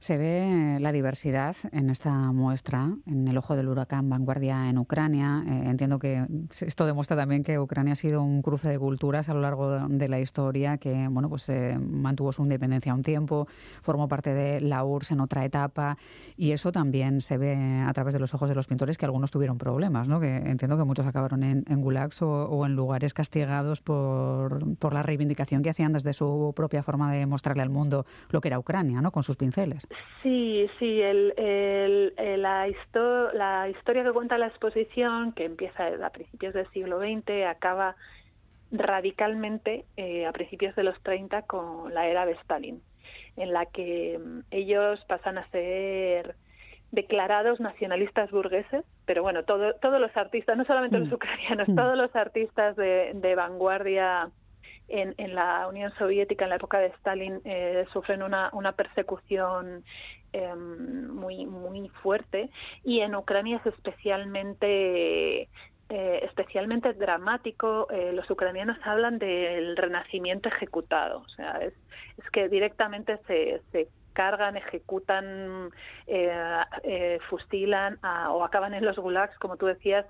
Se 0.01 0.17
ve 0.17 0.79
la 0.79 0.91
diversidad 0.91 1.55
en 1.71 1.91
esta 1.91 2.11
muestra, 2.31 2.89
en 3.05 3.27
el 3.27 3.37
ojo 3.37 3.55
del 3.55 3.67
huracán 3.67 4.09
Vanguardia 4.09 4.67
en 4.67 4.79
Ucrania. 4.79 5.43
Eh, 5.47 5.69
entiendo 5.69 5.99
que 5.99 6.25
esto 6.59 6.87
demuestra 6.87 7.15
también 7.15 7.43
que 7.43 7.59
Ucrania 7.59 7.93
ha 7.93 7.95
sido 7.95 8.23
un 8.23 8.41
cruce 8.41 8.67
de 8.67 8.79
culturas 8.79 9.29
a 9.29 9.35
lo 9.35 9.41
largo 9.41 9.87
de, 9.87 10.09
la 10.09 10.19
historia, 10.19 10.79
que 10.79 11.07
bueno, 11.07 11.29
pues 11.29 11.47
eh, 11.49 11.77
mantuvo 11.79 12.31
su 12.31 12.41
independencia 12.41 12.95
un 12.95 13.03
tiempo, 13.03 13.47
formó 13.83 14.07
parte 14.07 14.33
de 14.33 14.59
la 14.59 14.83
URSS 14.83 15.11
en 15.11 15.19
otra 15.19 15.45
etapa, 15.45 15.99
y 16.35 16.53
eso 16.53 16.71
también 16.71 17.21
se 17.21 17.37
ve 17.37 17.83
a 17.85 17.93
través 17.93 18.15
de 18.15 18.19
los 18.19 18.33
ojos 18.33 18.49
de 18.49 18.55
los 18.55 18.65
pintores 18.65 18.97
que 18.97 19.05
algunos 19.05 19.29
tuvieron 19.29 19.59
problemas, 19.59 20.07
¿no? 20.07 20.19
que 20.19 20.35
entiendo 20.35 20.77
que 20.77 20.83
muchos 20.83 21.05
acabaron 21.05 21.43
en, 21.43 21.63
gulags 21.79 22.23
o, 22.23 22.65
en 22.65 22.75
lugares 22.75 23.13
castigados 23.13 23.81
por, 23.81 24.77
por 24.77 24.95
la 24.95 25.03
reivindicación 25.03 25.61
que 25.61 25.69
hacían 25.69 25.93
desde 25.93 26.13
su 26.13 26.53
propia 26.55 26.81
forma 26.81 27.11
de 27.11 27.27
mostrarle 27.27 27.61
al 27.61 27.69
mundo 27.69 28.07
lo 28.29 28.41
que 28.41 28.47
era 28.47 28.57
Ucrania, 28.57 28.99
¿no? 28.99 29.11
con 29.11 29.21
sus 29.21 29.37
pinceles. 29.37 29.87
Sí, 30.21 30.69
sí, 30.77 31.01
el, 31.01 31.33
el, 31.37 32.41
la, 32.41 32.67
la 33.33 33.69
historia 33.69 34.03
que 34.03 34.11
cuenta 34.11 34.37
la 34.37 34.47
exposición, 34.47 35.33
que 35.33 35.45
empieza 35.45 35.87
a 35.87 36.09
principios 36.11 36.53
del 36.53 36.69
siglo 36.71 36.99
XX, 36.99 37.45
acaba 37.47 37.95
radicalmente 38.71 39.85
eh, 39.97 40.25
a 40.25 40.31
principios 40.31 40.75
de 40.75 40.83
los 40.83 41.01
30 41.03 41.41
con 41.43 41.93
la 41.93 42.07
era 42.07 42.25
de 42.25 42.33
Stalin, 42.33 42.81
en 43.35 43.53
la 43.53 43.65
que 43.65 44.19
mm, 44.19 44.39
ellos 44.51 45.03
pasan 45.07 45.37
a 45.37 45.47
ser 45.49 46.35
declarados 46.91 47.59
nacionalistas 47.59 48.31
burgueses, 48.31 48.85
pero 49.05 49.23
bueno, 49.23 49.43
todo, 49.43 49.73
todos 49.75 49.99
los 49.99 50.15
artistas, 50.15 50.57
no 50.57 50.65
solamente 50.65 50.99
los 50.99 51.09
mm. 51.09 51.13
ucranianos, 51.13 51.67
mm. 51.69 51.75
todos 51.75 51.97
los 51.97 52.15
artistas 52.15 52.75
de, 52.75 53.11
de 53.15 53.35
vanguardia 53.35 54.29
en, 54.91 55.15
en, 55.17 55.35
la 55.35 55.67
Unión 55.67 55.93
Soviética, 55.97 56.45
en 56.45 56.49
la 56.49 56.57
época 56.57 56.79
de 56.79 56.87
Stalin, 56.87 57.41
eh, 57.45 57.85
sufren 57.93 58.21
una, 58.21 58.49
una 58.53 58.73
persecución 58.73 59.83
em, 60.33 61.07
muy, 61.09 61.45
muy 61.45 61.89
fuerte 62.01 62.49
y 62.83 62.99
en 62.99 63.15
Ucrania 63.15 63.57
es 63.57 63.73
especialmente 63.73 65.49
eh, 65.89 66.19
especialmente 66.23 66.93
dramático. 66.93 67.87
Eh, 67.91 68.13
los 68.13 68.29
ucranianos 68.29 68.77
hablan 68.83 69.19
del 69.19 69.75
renacimiento 69.75 70.47
ejecutado, 70.47 71.19
o 71.19 71.29
sea, 71.29 71.59
es, 71.61 71.73
es 72.17 72.29
que 72.31 72.47
directamente 72.47 73.17
se, 73.27 73.61
se 73.71 73.89
cargan, 74.13 74.57
ejecutan, 74.57 75.71
eh, 76.07 76.63
eh, 76.83 77.19
fustilan 77.29 77.99
o 78.29 78.43
acaban 78.43 78.73
en 78.73 78.85
los 78.85 78.97
gulags, 78.97 79.37
como 79.39 79.57
tú 79.57 79.65
decías, 79.65 80.05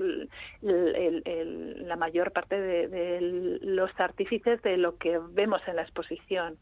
la 0.61 1.95
mayor 1.95 2.31
parte 2.31 2.59
de, 2.59 3.59
los 3.61 3.91
artífices 3.99 4.61
de 4.61 4.77
lo 4.77 4.97
que 4.97 5.19
vemos 5.19 5.61
en 5.67 5.75
la 5.77 5.83
exposición. 5.83 6.57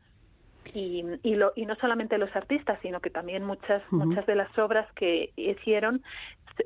Y, 0.73 1.03
y, 1.23 1.35
lo, 1.35 1.51
y 1.55 1.65
no 1.65 1.75
solamente 1.75 2.17
los 2.17 2.33
artistas, 2.35 2.79
sino 2.81 2.99
que 2.99 3.09
también 3.09 3.43
muchas, 3.43 3.81
muchas 3.91 4.25
de 4.25 4.35
las 4.35 4.57
obras 4.57 4.91
que 4.93 5.31
hicieron 5.35 6.01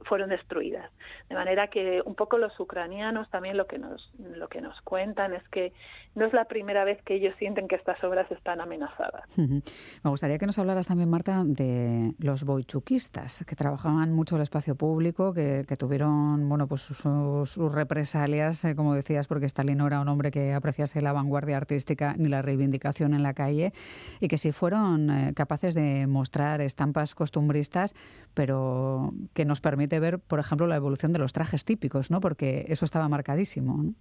fueron 0.06 0.30
destruidas. 0.30 0.90
De 1.30 1.36
manera 1.36 1.68
que 1.68 2.02
un 2.06 2.16
poco 2.16 2.38
los 2.38 2.58
ucranianos 2.60 3.30
también 3.30 3.58
lo 3.58 3.68
que 3.68 3.78
nos 3.78 4.12
lo 4.18 4.48
que 4.48 4.62
nos 4.62 4.80
cuentan 4.82 5.34
es 5.34 5.48
que 5.50 5.74
no 6.16 6.26
es 6.26 6.34
la 6.34 6.46
primera 6.46 6.84
vez 6.84 7.02
que 7.04 7.16
ellos 7.16 7.34
sienten 7.40 7.68
que 7.68 7.76
estas 7.76 8.04
obras 8.04 8.30
están 8.32 8.62
amenazadas. 8.62 9.26
Me 9.38 10.10
gustaría 10.10 10.38
que 10.38 10.46
nos 10.46 10.60
hablaras 10.60 10.88
también, 10.88 11.10
Marta, 11.10 11.42
de 11.44 12.14
los 12.20 12.44
boichukistas, 12.44 13.44
que 13.48 13.56
trabajaban 13.56 14.14
mucho 14.14 14.36
el 14.36 14.44
espacio 14.44 14.76
público, 14.76 15.34
que, 15.34 15.66
tuvieron 15.78 16.48
bueno 16.48 16.68
pues 16.68 16.82
sus, 16.82 17.58
represalias, 17.74 18.64
eh, 18.64 18.76
como 18.76 18.94
decías, 18.94 19.28
porque 19.28 19.48
Stalin 19.48 19.80
no 19.80 19.88
era 19.88 20.02
un 20.02 20.08
hombre 20.08 20.30
que 20.30 20.54
apreciase 20.54 21.02
la 21.02 21.12
vanguardia 21.14 21.58
artística 21.58 22.14
ni 22.16 22.30
la 22.30 22.44
reivindicación 22.44 23.16
en 23.16 23.24
la 23.24 23.34
calle. 23.34 23.74
Y 24.20 24.28
que 24.28 24.38
sí 24.38 24.52
fueron 24.52 25.10
eh, 25.10 25.34
capaces 25.36 25.76
de 25.76 26.08
mostrar 26.08 26.62
estampas 26.62 27.16
costumbristas, 27.16 27.96
pero 28.34 29.14
que 29.34 29.46
nos 29.46 29.62
permite 29.62 30.00
ver, 30.00 30.20
por 30.20 30.40
ejemplo, 30.40 30.68
la 30.68 30.76
evolución 30.76 31.14
de 31.14 31.20
los 31.20 31.34
trajes 31.34 31.66
típicos, 31.66 32.12
¿no? 32.12 32.22
Porque 32.22 32.66
eso 32.68 32.86
estaba 32.86 33.08
marcadísimo. 33.10 33.94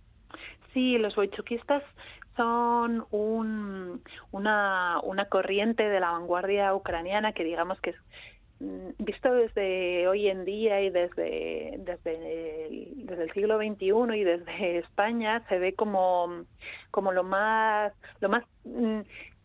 Sí, 0.73 0.97
los 0.99 1.15
boichukistas 1.15 1.83
son 2.37 3.05
un, 3.11 4.03
una, 4.31 5.01
una 5.03 5.25
corriente 5.27 5.89
de 5.89 6.01
la 6.01 6.13
vanguardia 6.13 6.75
ucraniana 6.75 7.33
que 7.33 7.45
digamos 7.45 7.79
que 7.81 7.91
es 7.91 7.97
mm, 8.61 9.05
visto 9.05 9.33
desde 9.35 10.09
hoy 10.09 10.29
en 10.29 10.45
día 10.45 10.81
y 10.81 10.91
desde, 10.91 11.77
desde, 11.79 12.67
el, 12.67 13.07
desde 13.07 13.25
el 13.25 13.33
siglo 13.33 13.59
XXI 13.59 14.19
y 14.19 14.25
desde 14.25 14.79
España 14.79 15.45
se 15.49 15.59
ve 15.59 15.75
como, 15.75 16.45
como 16.91 17.13
lo 17.13 17.23
más, 17.23 17.93
lo 18.21 18.31
más 18.31 18.45
mm, 18.65 19.01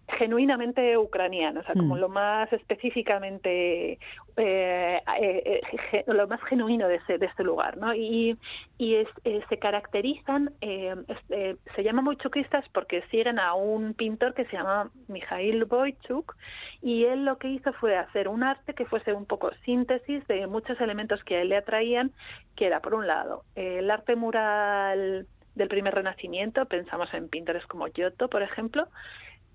genuinamente 0.08 0.98
ucraniano, 0.98 1.60
o 1.60 1.64
sea, 1.64 1.76
como 1.76 1.96
hmm. 1.96 2.00
lo 2.00 2.10
más 2.10 2.52
específicamente, 2.54 4.00
eh, 4.38 5.02
eh, 5.20 5.62
eh 5.92 6.04
lo 6.08 6.28
más 6.28 6.42
genuino 6.44 6.88
de, 6.88 6.96
ese, 6.96 7.18
de 7.18 7.26
este 7.26 7.44
lugar, 7.44 7.78
¿no? 7.78 7.94
Y, 7.94 8.38
y 8.78 8.96
es, 8.96 9.08
se 9.50 9.60
caracterizan, 9.60 10.54
se 10.62 11.84
llaman 11.84 12.06
boichukistas 12.06 12.68
porque 12.70 13.04
siguen 13.12 13.38
a 13.38 13.54
un 13.54 13.94
pintor 13.94 14.34
que 14.34 14.46
se 14.46 14.56
llama 14.56 14.90
Mikhail 15.08 15.66
Boichuk, 15.66 16.36
y 16.82 17.04
él 17.04 17.26
lo 17.26 17.38
que 17.38 17.50
hizo 17.50 17.74
fue 17.74 17.98
hacer 17.98 18.30
un 18.30 18.44
arte 18.44 18.74
que 18.74 18.86
fuese 18.86 19.14
un 19.14 19.26
poco 19.26 19.52
síntesis 19.66 20.26
de 20.28 20.48
muchos 20.48 20.80
elementos 20.80 21.24
que 21.24 21.36
a 21.36 21.42
él 21.42 21.50
le 21.50 21.58
atraían, 21.58 22.12
que 22.56 22.66
era, 22.66 22.80
por 22.80 22.94
un 22.94 23.08
lado, 23.08 23.44
el 23.56 23.92
arte 23.92 24.16
mural 24.16 25.28
del 25.56 25.68
primer 25.68 25.96
renacimiento, 25.96 26.66
pensamos 26.66 27.14
en 27.14 27.30
pintores 27.30 27.66
como 27.66 27.88
Giotto, 27.88 28.30
por 28.30 28.44
ejemplo, 28.44 28.88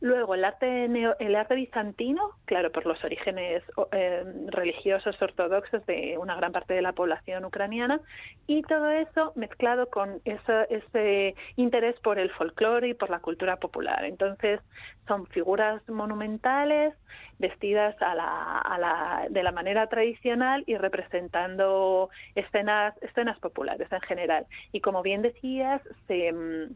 Luego, 0.02 0.34
el 0.34 0.44
arte, 0.44 0.86
el 0.86 1.36
arte 1.36 1.54
bizantino, 1.54 2.32
claro, 2.46 2.72
por 2.72 2.86
los 2.86 3.02
orígenes 3.04 3.62
eh, 3.92 4.24
religiosos 4.48 5.14
ortodoxos 5.22 5.86
de 5.86 6.18
una 6.18 6.34
gran 6.34 6.50
parte 6.50 6.74
de 6.74 6.82
la 6.82 6.92
población 6.92 7.44
ucraniana, 7.44 8.00
y 8.48 8.62
todo 8.62 8.90
eso 8.90 9.32
mezclado 9.36 9.88
con 9.90 10.20
ese 10.24 11.36
interés 11.54 11.94
por 12.00 12.18
el 12.18 12.32
folclore 12.32 12.88
y 12.88 12.94
por 12.94 13.10
la 13.10 13.20
cultura 13.20 13.58
popular. 13.58 14.04
Entonces, 14.04 14.60
son 15.06 15.28
figuras 15.28 15.88
monumentales, 15.88 16.94
vestidas 17.38 17.94
a 18.02 18.16
la, 18.16 18.58
a 18.58 18.78
la, 18.78 19.26
de 19.30 19.42
la 19.44 19.52
manera 19.52 19.86
tradicional 19.86 20.64
y 20.66 20.78
representando 20.78 22.10
escenas, 22.34 23.00
escenas 23.02 23.38
populares 23.38 23.86
en 23.92 24.00
general. 24.00 24.46
Y 24.72 24.80
como 24.80 25.02
bien 25.02 25.22
decías, 25.22 25.80
se 26.08 26.32
mm, 26.32 26.74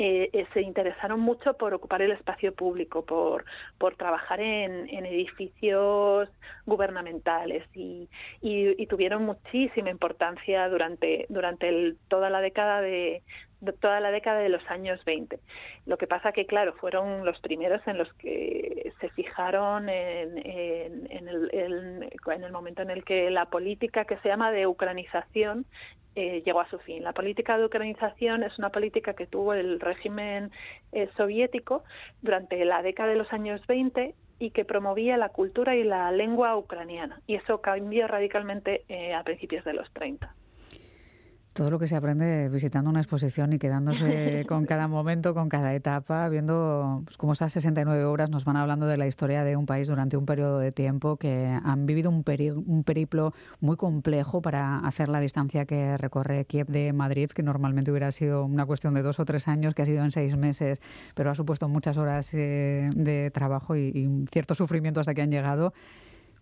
eh, 0.00 0.30
eh, 0.32 0.46
se 0.54 0.62
interesaron 0.62 1.18
mucho 1.18 1.54
por 1.54 1.74
ocupar 1.74 2.02
el 2.02 2.12
espacio 2.12 2.54
público, 2.54 3.04
por, 3.04 3.44
por 3.78 3.96
trabajar 3.96 4.40
en, 4.40 4.88
en 4.88 5.04
edificios 5.04 6.28
gubernamentales 6.66 7.64
y, 7.74 8.08
y, 8.40 8.86
tuvieron 8.86 9.24
muchísima 9.24 9.90
importancia 9.90 10.68
durante, 10.68 11.26
durante 11.28 11.68
el, 11.68 11.98
toda 12.06 12.30
la 12.30 12.40
década 12.40 12.80
de, 12.80 13.22
toda 13.80 14.00
la 14.00 14.10
década 14.10 14.40
de 14.40 14.48
los 14.48 14.64
años 14.70 15.04
20. 15.04 15.38
Lo 15.86 15.96
que 15.96 16.06
pasa 16.06 16.32
que, 16.32 16.46
claro, 16.46 16.72
fueron 16.74 17.24
los 17.24 17.40
primeros 17.40 17.86
en 17.86 17.98
los 17.98 18.12
que 18.14 18.92
se 19.00 19.08
fijaron 19.10 19.88
en, 19.88 20.38
en, 20.38 21.28
el, 21.28 21.50
en, 21.52 22.44
el, 22.44 22.52
momento 22.52 22.82
en 22.82 22.90
el 22.90 23.04
que 23.04 23.30
la 23.30 23.46
política 23.46 24.04
que 24.04 24.16
se 24.18 24.28
llama 24.28 24.52
de 24.52 24.66
ucranización 24.66 25.66
eh, 26.14 26.42
llegó 26.44 26.60
a 26.60 26.68
su 26.68 26.78
fin. 26.80 27.04
La 27.04 27.12
política 27.12 27.58
de 27.58 27.64
ucranización 27.64 28.42
es 28.42 28.58
una 28.58 28.70
política 28.70 29.14
que 29.14 29.26
tuvo 29.26 29.54
el 29.54 29.80
régimen 29.80 30.50
eh, 30.92 31.08
soviético 31.16 31.84
durante 32.22 32.64
la 32.64 32.82
década 32.82 33.10
de 33.10 33.16
los 33.16 33.32
años 33.32 33.64
20 33.66 34.14
y 34.40 34.50
que 34.50 34.64
promovía 34.64 35.16
la 35.16 35.28
cultura 35.30 35.76
y 35.76 35.84
la 35.84 36.10
lengua 36.12 36.56
ucraniana. 36.56 37.20
Y 37.26 37.36
eso 37.36 37.60
cambió 37.60 38.06
radicalmente 38.08 38.84
eh, 38.88 39.14
a 39.14 39.22
principios 39.22 39.64
de 39.64 39.74
los 39.74 39.90
30. 39.92 40.34
Todo 41.58 41.70
lo 41.70 41.80
que 41.80 41.88
se 41.88 41.96
aprende 41.96 42.48
visitando 42.50 42.88
una 42.88 43.00
exposición 43.00 43.52
y 43.52 43.58
quedándose 43.58 44.44
con 44.48 44.64
cada 44.64 44.86
momento, 44.86 45.34
con 45.34 45.48
cada 45.48 45.74
etapa, 45.74 46.28
viendo 46.28 47.02
pues, 47.04 47.16
cómo 47.16 47.32
esas 47.32 47.52
69 47.52 48.04
horas 48.04 48.30
nos 48.30 48.44
van 48.44 48.56
hablando 48.56 48.86
de 48.86 48.96
la 48.96 49.08
historia 49.08 49.42
de 49.42 49.56
un 49.56 49.66
país 49.66 49.88
durante 49.88 50.16
un 50.16 50.24
periodo 50.24 50.60
de 50.60 50.70
tiempo 50.70 51.16
que 51.16 51.46
han 51.46 51.84
vivido 51.84 52.10
un, 52.10 52.22
un 52.64 52.84
periplo 52.84 53.34
muy 53.58 53.76
complejo 53.76 54.40
para 54.40 54.78
hacer 54.86 55.08
la 55.08 55.18
distancia 55.18 55.66
que 55.66 55.96
recorre 55.96 56.44
Kiev 56.44 56.68
de 56.68 56.92
Madrid, 56.92 57.28
que 57.30 57.42
normalmente 57.42 57.90
hubiera 57.90 58.12
sido 58.12 58.44
una 58.44 58.64
cuestión 58.64 58.94
de 58.94 59.02
dos 59.02 59.18
o 59.18 59.24
tres 59.24 59.48
años, 59.48 59.74
que 59.74 59.82
ha 59.82 59.86
sido 59.86 60.04
en 60.04 60.12
seis 60.12 60.36
meses, 60.36 60.80
pero 61.16 61.32
ha 61.32 61.34
supuesto 61.34 61.66
muchas 61.66 61.96
horas 61.96 62.32
eh, 62.34 62.88
de 62.94 63.32
trabajo 63.32 63.74
y, 63.74 63.90
y 63.92 64.26
cierto 64.30 64.54
sufrimiento 64.54 65.00
hasta 65.00 65.12
que 65.12 65.22
han 65.22 65.32
llegado. 65.32 65.72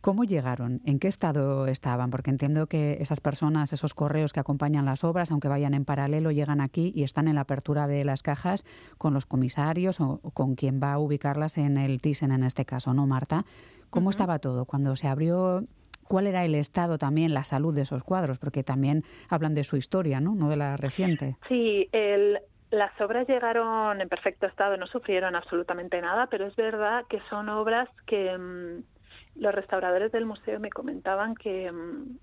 ¿Cómo 0.06 0.22
llegaron? 0.22 0.82
¿En 0.84 1.00
qué 1.00 1.08
estado 1.08 1.66
estaban? 1.66 2.10
Porque 2.10 2.30
entiendo 2.30 2.68
que 2.68 2.98
esas 3.00 3.20
personas, 3.20 3.72
esos 3.72 3.92
correos 3.92 4.32
que 4.32 4.38
acompañan 4.38 4.84
las 4.84 5.02
obras, 5.02 5.32
aunque 5.32 5.48
vayan 5.48 5.74
en 5.74 5.84
paralelo, 5.84 6.30
llegan 6.30 6.60
aquí 6.60 6.92
y 6.94 7.02
están 7.02 7.26
en 7.26 7.34
la 7.34 7.40
apertura 7.40 7.88
de 7.88 8.04
las 8.04 8.22
cajas 8.22 8.64
con 8.98 9.14
los 9.14 9.26
comisarios 9.26 10.00
o, 10.00 10.20
con 10.32 10.54
quien 10.54 10.80
va 10.80 10.92
a 10.92 10.98
ubicarlas 11.00 11.58
en 11.58 11.76
el 11.76 12.00
Thyssen 12.00 12.30
en 12.30 12.44
este 12.44 12.64
caso, 12.64 12.94
¿no, 12.94 13.08
Marta? 13.08 13.46
¿Cómo 13.90 14.10
estaba 14.10 14.38
todo 14.38 14.64
cuando 14.64 14.94
se 14.94 15.08
abrió? 15.08 15.64
¿Cuál 16.06 16.28
era 16.28 16.44
el 16.44 16.54
estado 16.54 16.98
también, 16.98 17.34
la 17.34 17.42
salud 17.42 17.74
de 17.74 17.82
esos 17.82 18.04
cuadros? 18.04 18.38
Porque 18.38 18.62
también 18.62 19.02
hablan 19.28 19.56
de 19.56 19.64
su 19.64 19.76
historia, 19.76 20.20
¿no? 20.20 20.36
No 20.36 20.48
de 20.48 20.56
la 20.56 20.76
reciente. 20.76 21.36
Sí, 21.48 21.88
el, 21.90 22.38
las 22.70 22.92
obras 23.00 23.26
llegaron 23.26 24.00
en 24.00 24.08
perfecto 24.08 24.46
estado, 24.46 24.76
no 24.76 24.86
sufrieron 24.86 25.34
absolutamente 25.34 26.00
nada, 26.00 26.28
pero 26.28 26.46
es 26.46 26.54
verdad 26.54 27.04
que 27.08 27.18
son 27.28 27.48
obras 27.48 27.88
que 28.06 28.38
mm, 28.38 28.95
los 29.38 29.54
restauradores 29.54 30.12
del 30.12 30.26
museo 30.26 30.60
me 30.60 30.70
comentaban 30.70 31.34
que 31.34 31.70
mm, 31.70 32.18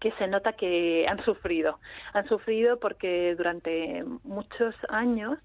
que 0.00 0.12
se 0.12 0.26
nota 0.26 0.54
que 0.54 1.06
han 1.08 1.22
sufrido. 1.24 1.78
Han 2.14 2.26
sufrido 2.26 2.80
porque 2.80 3.34
durante 3.36 4.02
muchos 4.24 4.74
años 4.88 5.38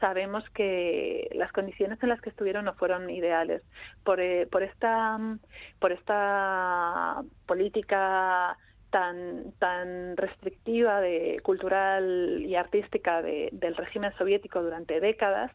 sabemos 0.00 0.48
que 0.50 1.28
las 1.34 1.52
condiciones 1.52 2.02
en 2.02 2.08
las 2.08 2.20
que 2.20 2.30
estuvieron 2.30 2.64
no 2.64 2.74
fueron 2.74 3.10
ideales. 3.10 3.62
Por, 4.04 4.20
eh, 4.20 4.46
por, 4.50 4.62
esta, 4.62 5.18
mm, 5.18 5.40
por 5.78 5.92
esta 5.92 7.22
política 7.46 8.56
tan, 8.90 10.16
restrictiva 10.16 11.00
de 11.00 11.40
cultural 11.42 12.40
y 12.40 12.54
artística 12.54 13.20
del 13.20 13.76
régimen 13.76 14.12
soviético 14.16 14.62
durante 14.62 15.00
décadas, 15.00 15.52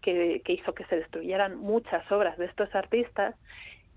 que 0.00 0.40
hizo 0.46 0.72
que 0.72 0.86
se 0.86 0.96
destruyeran 0.96 1.58
muchas 1.58 2.10
obras 2.10 2.38
de 2.38 2.46
estos 2.46 2.74
artistas, 2.74 3.34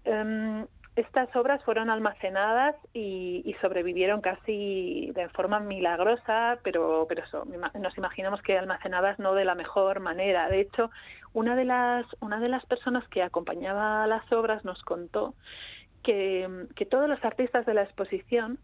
Em, 0.06 0.66
estas 0.96 1.34
obras 1.36 1.64
fueron 1.64 1.90
almacenadas 1.90 2.76
y, 2.94 3.56
sobrevivieron 3.62 4.22
casi 4.22 5.12
de 5.14 5.30
forma 5.30 5.60
milagrosa, 5.60 6.60
pero, 6.64 7.06
pero 7.08 7.24
eso, 7.24 7.46
nos 7.80 7.98
imaginamos 7.98 8.42
que 8.42 8.58
almacenadas 8.58 9.20
no 9.20 9.34
de 9.34 9.46
la 9.46 9.56
mejor 9.56 10.00
manera. 10.00 10.50
De 10.50 10.62
hecho, 10.62 10.90
una 11.34 11.56
de 11.56 11.66
las, 11.66 12.06
una 12.20 12.40
de 12.40 12.50
las 12.50 12.66
personas 12.66 13.08
que 13.10 13.22
acompañaba 13.22 14.08
las 14.08 14.30
obras 14.32 14.66
nos 14.66 14.82
contó 14.82 15.36
que, 16.04 16.66
que 16.76 16.86
todos 16.86 17.08
los 17.08 17.24
artistas 17.24 17.66
de 17.66 17.76
la 17.76 17.84
exposición 17.84 18.58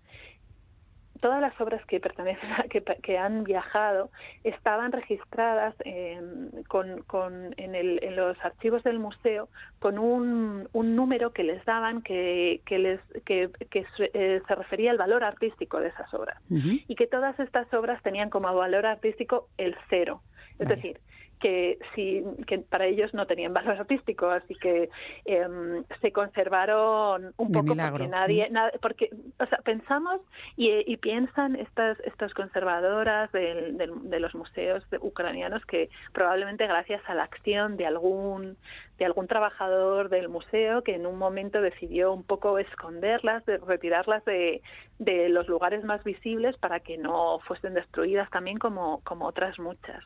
todas 1.18 1.42
las 1.42 1.60
obras 1.60 1.84
que 1.86 2.00
pertenecen 2.00 2.52
a, 2.52 2.64
que, 2.64 3.18
han 3.18 3.44
viajado 3.44 4.10
estaban 4.44 4.92
registradas 4.92 5.76
en, 5.86 6.64
con, 6.68 7.04
con, 7.04 7.54
en, 7.58 7.76
el, 7.76 8.00
en, 8.04 8.16
los 8.16 8.38
archivos 8.44 8.84
del 8.84 9.00
museo 9.00 9.50
con 9.80 9.98
un, 10.00 10.68
un 10.74 10.96
número 10.96 11.32
que 11.32 11.44
les 11.44 11.64
daban 11.66 12.02
que, 12.02 12.62
que 12.66 12.80
les 12.80 13.00
que, 13.26 13.50
eh, 13.74 14.42
se 14.48 14.56
refería 14.56 14.92
al 14.92 14.98
valor 14.98 15.24
artístico 15.24 15.80
de 15.80 15.90
esas 15.90 16.14
obras. 16.14 16.42
Y 16.50 16.96
que 16.96 17.08
todas 17.08 17.40
estas 17.40 17.72
obras 17.74 18.02
tenían 18.04 18.30
como 18.30 18.54
valor 18.54 18.86
artístico 18.86 19.48
el 19.58 19.76
cero. 19.90 20.22
Es 20.60 20.68
decir 20.68 21.00
que 21.40 21.78
sí 21.94 22.24
que 22.48 22.60
para 22.60 22.86
ellos 22.86 23.14
no 23.14 23.26
tenían 23.28 23.54
valor 23.54 23.78
artístico 23.78 24.30
así 24.30 24.56
que 24.56 24.90
em, 25.26 25.84
se 26.02 26.12
conservaron 26.12 27.34
un 27.38 27.52
poco 27.52 27.76
porque 27.76 28.08
nadie 28.08 28.50
porque 28.82 29.10
o 29.40 29.46
sea 29.46 29.60
pensamos 29.60 30.22
y, 30.56 30.98
piensan 30.98 31.56
estas 31.56 32.00
estas 32.02 32.34
conservadoras 32.34 33.32
de, 33.32 33.74
de, 34.04 34.20
los 34.20 34.34
museos 34.34 34.84
ucranianos 35.00 35.64
que 35.66 35.90
probablemente 36.12 36.66
gracias 36.66 37.02
a 37.08 37.14
la 37.14 37.24
acción 37.24 37.78
de 37.78 37.86
algún 37.86 38.58
de 38.98 39.06
algún 39.06 39.28
trabajador 39.28 40.10
del 40.10 40.28
museo 40.28 40.82
que 40.82 40.96
en 40.96 41.06
un 41.06 41.18
momento 41.18 41.62
decidió 41.62 42.12
un 42.14 42.24
poco 42.24 42.58
esconderlas 42.58 43.46
de 43.46 43.58
retirarlas 43.58 44.26
de, 44.26 44.62
de 44.98 45.30
los 45.30 45.48
lugares 45.48 45.84
más 45.84 46.04
visibles 46.04 46.58
para 46.58 46.80
que 46.80 46.98
no 46.98 47.40
fuesen 47.42 47.76
destruidas 47.76 48.30
también 48.32 48.58
como 48.58 49.02
como 49.04 49.28
otras 49.28 49.60
muchas 49.60 50.04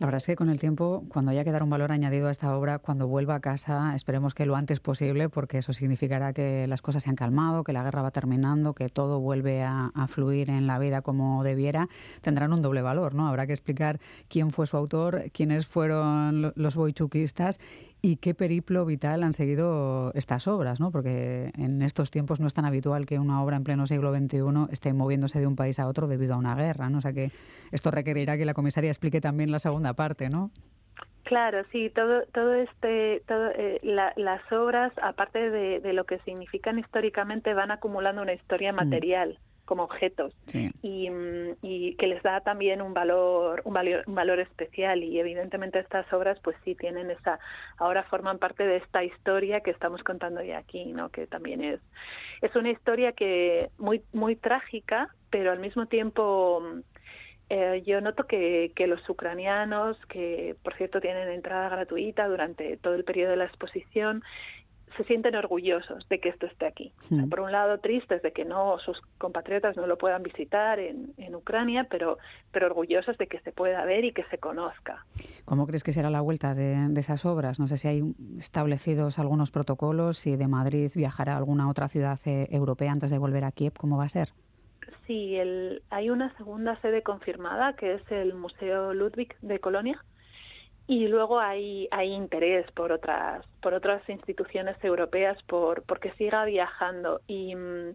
la 0.00 0.06
verdad 0.06 0.16
es 0.16 0.26
que 0.28 0.36
con 0.36 0.48
el 0.48 0.58
tiempo, 0.58 1.04
cuando 1.10 1.30
haya 1.30 1.44
que 1.44 1.52
dar 1.52 1.62
un 1.62 1.68
valor 1.68 1.92
añadido 1.92 2.28
a 2.28 2.30
esta 2.30 2.56
obra, 2.56 2.78
cuando 2.78 3.06
vuelva 3.06 3.34
a 3.34 3.40
casa, 3.40 3.94
esperemos 3.94 4.32
que 4.32 4.46
lo 4.46 4.56
antes 4.56 4.80
posible, 4.80 5.28
porque 5.28 5.58
eso 5.58 5.74
significará 5.74 6.32
que 6.32 6.66
las 6.66 6.80
cosas 6.80 7.02
se 7.02 7.10
han 7.10 7.16
calmado, 7.16 7.64
que 7.64 7.74
la 7.74 7.82
guerra 7.82 8.00
va 8.00 8.10
terminando, 8.10 8.72
que 8.72 8.88
todo 8.88 9.20
vuelve 9.20 9.62
a, 9.62 9.92
fluir 10.08 10.48
en 10.48 10.66
la 10.66 10.78
vida 10.78 11.02
como 11.02 11.44
debiera, 11.44 11.90
tendrán 12.22 12.54
un 12.54 12.62
doble 12.62 12.80
valor, 12.80 13.14
¿no? 13.14 13.28
Habrá 13.28 13.46
que 13.46 13.52
explicar 13.52 14.00
quién 14.28 14.50
fue 14.52 14.66
su 14.66 14.78
autor, 14.78 15.24
quiénes 15.34 15.66
fueron 15.66 16.54
los 16.56 16.76
boichukistas 16.76 17.60
¿Y 18.02 18.16
qué 18.16 18.34
periplo 18.34 18.86
vital 18.86 19.22
han 19.22 19.34
seguido 19.34 20.12
estas 20.14 20.48
obras? 20.48 20.80
¿no? 20.80 20.90
Porque 20.90 21.50
en 21.58 21.82
estos 21.82 22.10
tiempos 22.10 22.40
no 22.40 22.46
es 22.46 22.54
tan 22.54 22.64
habitual 22.64 23.04
que 23.04 23.18
una 23.18 23.42
obra 23.42 23.56
en 23.56 23.64
pleno 23.64 23.86
siglo 23.86 24.14
XXI 24.14 24.72
esté 24.72 24.94
moviéndose 24.94 25.38
de 25.38 25.46
un 25.46 25.56
país 25.56 25.78
a 25.78 25.86
otro 25.86 26.08
debido 26.08 26.34
a 26.34 26.38
una 26.38 26.54
guerra. 26.54 26.88
¿no? 26.88 26.98
O 26.98 27.00
sea 27.00 27.12
que 27.12 27.30
esto 27.72 27.90
requerirá 27.90 28.38
que 28.38 28.46
la 28.46 28.54
comisaria 28.54 28.90
explique 28.90 29.20
también 29.20 29.52
la 29.52 29.58
segunda 29.58 29.92
parte, 29.92 30.30
¿no? 30.30 30.50
Claro, 31.24 31.62
sí, 31.70 31.90
todo, 31.90 32.22
todo 32.32 32.54
este, 32.54 33.22
todo, 33.28 33.50
eh, 33.54 33.78
las 34.16 34.52
obras, 34.52 34.92
aparte 35.00 35.50
de, 35.50 35.80
de, 35.80 35.92
lo 35.92 36.04
que 36.04 36.18
significan 36.20 36.78
históricamente, 36.78 37.54
van 37.54 37.70
acumulando 37.70 38.22
una 38.22 38.32
historia 38.32 38.72
material 38.72 39.38
como 39.70 39.84
objetos. 39.84 40.34
Y, 40.82 41.08
mm, 41.08 41.58
y, 41.62 41.94
que 41.94 42.08
les 42.08 42.20
da 42.24 42.40
también 42.40 42.82
un 42.82 42.92
valor, 42.92 43.62
un 43.64 43.72
valor 43.72 44.02
un 44.08 44.16
valor 44.16 44.40
especial. 44.40 45.04
Y 45.04 45.20
evidentemente 45.20 45.78
estas 45.78 46.12
obras 46.12 46.40
pues 46.42 46.56
sí 46.64 46.74
tienen 46.74 47.08
esa 47.12 47.38
ahora 47.78 48.02
forman 48.02 48.38
parte 48.38 48.66
de 48.66 48.78
esta 48.78 49.04
historia 49.04 49.60
que 49.60 49.70
estamos 49.70 50.02
contando 50.02 50.40
hoy 50.40 50.50
aquí 50.50 50.86
no 50.86 51.08
que 51.10 51.28
también 51.28 51.62
es 51.62 51.80
es 52.42 52.54
una 52.56 52.70
historia 52.70 53.12
que 53.12 53.70
muy 53.78 54.02
muy 54.12 54.34
trágica 54.34 55.14
pero 55.30 55.52
al 55.52 55.60
mismo 55.60 55.86
tiempo 55.86 56.62
eh, 57.52 57.82
yo 57.84 58.00
noto 58.00 58.28
que, 58.28 58.70
que 58.76 58.86
los 58.86 59.08
ucranianos, 59.08 59.96
que 60.06 60.54
por 60.62 60.74
cierto 60.76 61.00
tienen 61.00 61.28
entrada 61.28 61.68
gratuita 61.68 62.28
durante 62.28 62.76
todo 62.76 62.94
el 62.94 63.02
periodo 63.02 63.32
de 63.32 63.38
la 63.38 63.46
exposición, 63.46 64.22
se 64.96 65.04
sienten 65.04 65.34
orgullosos 65.36 66.08
de 66.08 66.20
que 66.20 66.28
esto 66.30 66.46
esté 66.46 66.66
aquí. 66.66 66.92
Hmm. 67.08 67.28
por 67.28 67.40
un 67.40 67.52
lado, 67.52 67.78
tristes 67.78 68.22
de 68.22 68.32
que 68.32 68.44
no 68.44 68.78
sus 68.78 69.00
compatriotas 69.18 69.76
no 69.76 69.86
lo 69.86 69.98
puedan 69.98 70.22
visitar 70.22 70.78
en, 70.78 71.12
en, 71.16 71.34
Ucrania, 71.34 71.86
pero, 71.90 72.18
pero 72.52 72.66
orgullosos 72.66 73.16
de 73.18 73.26
que 73.26 73.40
se 73.40 73.52
pueda 73.52 73.84
ver 73.84 74.04
y 74.04 74.12
que 74.12 74.24
se 74.24 74.38
conozca. 74.38 75.04
¿Cómo 75.44 75.66
crees 75.66 75.84
que 75.84 75.92
será 75.92 76.10
la 76.10 76.20
vuelta 76.20 76.54
de, 76.54 76.76
de 76.88 77.00
esas 77.00 77.24
obras? 77.24 77.58
No 77.58 77.68
sé 77.68 77.76
si 77.76 77.88
hay 77.88 78.02
establecidos 78.38 79.18
algunos 79.18 79.50
protocolos, 79.50 80.18
si 80.18 80.36
de 80.36 80.48
Madrid 80.48 80.90
viajará 80.94 81.34
a 81.34 81.38
alguna 81.38 81.68
otra 81.68 81.88
ciudad 81.88 82.18
eh, 82.26 82.48
europea 82.50 82.92
antes 82.92 83.10
de 83.10 83.18
volver 83.18 83.44
a 83.44 83.52
Kiev, 83.52 83.74
¿cómo 83.76 83.96
va 83.96 84.04
a 84.04 84.08
ser? 84.08 84.30
Sí, 85.06 85.36
el, 85.36 85.82
hay 85.90 86.10
una 86.10 86.34
segunda 86.36 86.80
sede 86.80 87.02
confirmada, 87.02 87.74
que 87.74 87.94
es 87.94 88.02
el 88.10 88.34
Museo 88.34 88.94
Ludwig 88.94 89.34
de 89.40 89.58
Colonia, 89.58 90.04
y 90.90 91.06
luego 91.06 91.38
hay, 91.38 91.86
hay 91.92 92.12
interés 92.12 92.68
por 92.72 92.90
otras, 92.90 93.46
por 93.62 93.74
otras 93.74 94.02
instituciones 94.08 94.76
europeas 94.82 95.40
por 95.44 95.84
porque 95.84 96.10
siga 96.14 96.44
viajando 96.44 97.20
y 97.28 97.54
mm, 97.54 97.94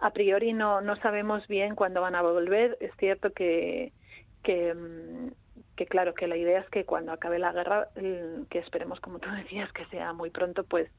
a 0.00 0.10
priori 0.10 0.52
no, 0.52 0.82
no 0.82 0.94
sabemos 0.96 1.48
bien 1.48 1.74
cuándo 1.74 2.02
van 2.02 2.14
a 2.14 2.20
volver. 2.20 2.76
Es 2.80 2.90
cierto 2.98 3.32
que, 3.32 3.92
que, 4.42 4.74
mm, 4.74 5.30
que 5.74 5.86
claro 5.86 6.12
que 6.12 6.26
la 6.26 6.36
idea 6.36 6.60
es 6.60 6.68
que 6.68 6.84
cuando 6.84 7.12
acabe 7.12 7.38
la 7.38 7.50
guerra, 7.50 7.88
que 7.94 8.58
esperemos 8.58 9.00
como 9.00 9.20
tú 9.20 9.30
decías 9.36 9.72
que 9.72 9.86
sea 9.86 10.12
muy 10.12 10.28
pronto, 10.28 10.64
pues, 10.64 10.90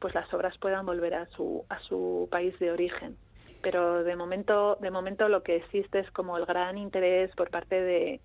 pues 0.00 0.16
las 0.16 0.34
obras 0.34 0.58
puedan 0.58 0.84
volver 0.84 1.14
a 1.14 1.26
su, 1.26 1.64
a 1.68 1.78
su 1.78 2.26
país 2.28 2.58
de 2.58 2.72
origen. 2.72 3.16
Pero 3.62 4.02
de 4.02 4.16
momento, 4.16 4.74
de 4.80 4.90
momento 4.90 5.28
lo 5.28 5.44
que 5.44 5.54
existe 5.54 6.00
es 6.00 6.10
como 6.10 6.36
el 6.36 6.44
gran 6.44 6.76
interés 6.76 7.32
por 7.36 7.50
parte 7.50 7.80
de, 7.80 8.20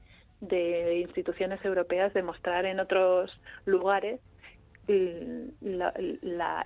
de 0.47 0.99
instituciones 0.99 1.63
europeas 1.63 2.13
de 2.13 2.23
mostrar 2.23 2.65
en 2.65 2.79
otros 2.79 3.39
lugares 3.65 4.19
la, 4.87 5.93
la, 6.21 6.65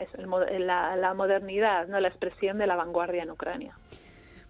la, 0.59 0.95
la, 0.95 1.13
modernidad, 1.13 1.87
no 1.87 1.99
la 1.99 2.07
expresión 2.07 2.57
de 2.57 2.67
la 2.67 2.75
vanguardia 2.75 3.23
en 3.23 3.31
Ucrania. 3.31 3.77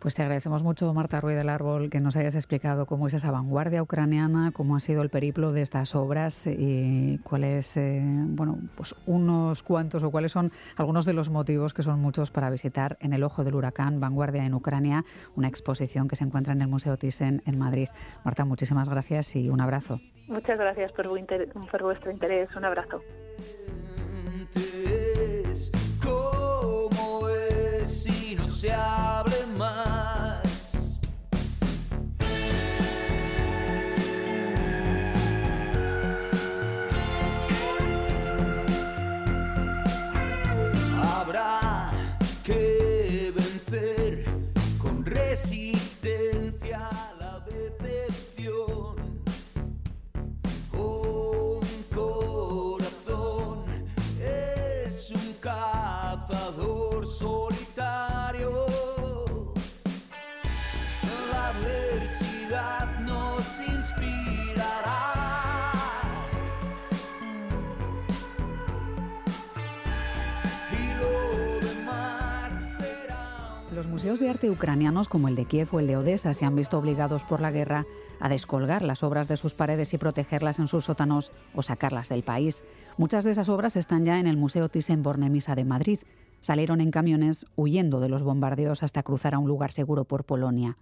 Pues 0.07 0.15
te 0.15 0.21
agradecemos 0.21 0.63
mucho, 0.63 0.93
Marta 0.93 1.19
Ruiz 1.19 1.35
del 1.35 1.49
Árbol, 1.49 1.89
que 1.89 1.99
nos 1.99 2.15
hayas 2.15 2.33
explicado 2.35 2.85
cómo 2.85 3.07
es 3.07 3.13
esa 3.13 3.29
vanguardia 3.29 3.83
ucraniana, 3.83 4.53
cómo 4.53 4.77
ha 4.77 4.79
sido 4.79 5.01
el 5.01 5.09
periplo 5.09 5.51
de 5.51 5.61
estas 5.61 5.95
obras 5.95 6.47
y 6.47 7.17
cuáles, 7.25 7.75
eh, 7.75 8.01
bueno, 8.05 8.57
pues 8.77 8.95
unos 9.05 9.63
cuantos 9.63 10.03
o 10.03 10.09
cuáles 10.09 10.31
son 10.31 10.53
algunos 10.77 11.03
de 11.03 11.11
los 11.11 11.29
motivos 11.29 11.73
que 11.73 11.83
son 11.83 11.99
muchos 11.99 12.31
para 12.31 12.49
visitar 12.49 12.95
en 13.01 13.11
el 13.11 13.21
ojo 13.21 13.43
del 13.43 13.55
huracán 13.55 13.99
Vanguardia 13.99 14.45
en 14.45 14.53
Ucrania, 14.53 15.03
una 15.35 15.49
exposición 15.49 16.07
que 16.07 16.15
se 16.15 16.23
encuentra 16.23 16.53
en 16.53 16.61
el 16.61 16.69
Museo 16.69 16.95
Thyssen 16.95 17.43
en 17.45 17.59
Madrid. 17.59 17.89
Marta, 18.23 18.45
muchísimas 18.45 18.87
gracias 18.87 19.35
y 19.35 19.49
un 19.49 19.59
abrazo. 19.59 19.99
Muchas 20.29 20.57
gracias 20.57 20.93
por, 20.93 21.09
por 21.69 21.83
vuestro 21.83 22.11
interés. 22.11 22.47
Un 22.55 22.63
abrazo. 22.63 23.01
Ucranianos 74.49 75.09
como 75.09 75.27
el 75.27 75.35
de 75.35 75.45
Kiev 75.45 75.69
o 75.71 75.79
el 75.79 75.87
de 75.87 75.97
Odessa 75.97 76.33
se 76.33 76.45
han 76.45 76.55
visto 76.55 76.77
obligados 76.77 77.23
por 77.23 77.41
la 77.41 77.51
guerra 77.51 77.85
a 78.19 78.29
descolgar 78.29 78.81
las 78.81 79.03
obras 79.03 79.27
de 79.27 79.37
sus 79.37 79.53
paredes 79.53 79.93
y 79.93 79.97
protegerlas 79.97 80.59
en 80.59 80.67
sus 80.67 80.85
sótanos 80.85 81.31
o 81.53 81.61
sacarlas 81.61 82.09
del 82.09 82.23
país. 82.23 82.63
Muchas 82.97 83.23
de 83.23 83.31
esas 83.31 83.49
obras 83.49 83.75
están 83.75 84.05
ya 84.05 84.19
en 84.19 84.27
el 84.27 84.37
Museo 84.37 84.69
Thyssen-Bornemisza 84.69 85.55
de 85.55 85.65
Madrid. 85.65 85.99
Salieron 86.41 86.81
en 86.81 86.91
camiones 86.91 87.45
huyendo 87.55 87.99
de 87.99 88.09
los 88.09 88.23
bombardeos 88.23 88.83
hasta 88.83 89.03
cruzar 89.03 89.35
a 89.35 89.39
un 89.39 89.47
lugar 89.47 89.71
seguro 89.71 90.05
por 90.05 90.23
Polonia. 90.23 90.77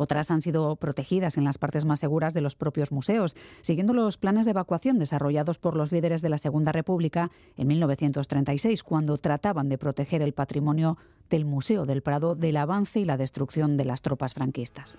Otras 0.00 0.30
han 0.30 0.40
sido 0.40 0.76
protegidas 0.76 1.36
en 1.36 1.44
las 1.44 1.58
partes 1.58 1.84
más 1.84 2.00
seguras 2.00 2.32
de 2.32 2.40
los 2.40 2.56
propios 2.56 2.90
museos, 2.90 3.36
siguiendo 3.60 3.92
los 3.92 4.16
planes 4.16 4.46
de 4.46 4.52
evacuación 4.52 4.98
desarrollados 4.98 5.58
por 5.58 5.76
los 5.76 5.92
líderes 5.92 6.22
de 6.22 6.30
la 6.30 6.38
Segunda 6.38 6.72
República 6.72 7.30
en 7.58 7.66
1936, 7.66 8.82
cuando 8.82 9.18
trataban 9.18 9.68
de 9.68 9.76
proteger 9.76 10.22
el 10.22 10.32
patrimonio 10.32 10.96
del 11.28 11.44
Museo 11.44 11.84
del 11.84 12.00
Prado 12.00 12.34
del 12.34 12.56
avance 12.56 12.98
y 12.98 13.04
la 13.04 13.18
destrucción 13.18 13.76
de 13.76 13.84
las 13.84 14.00
tropas 14.00 14.32
franquistas. 14.32 14.98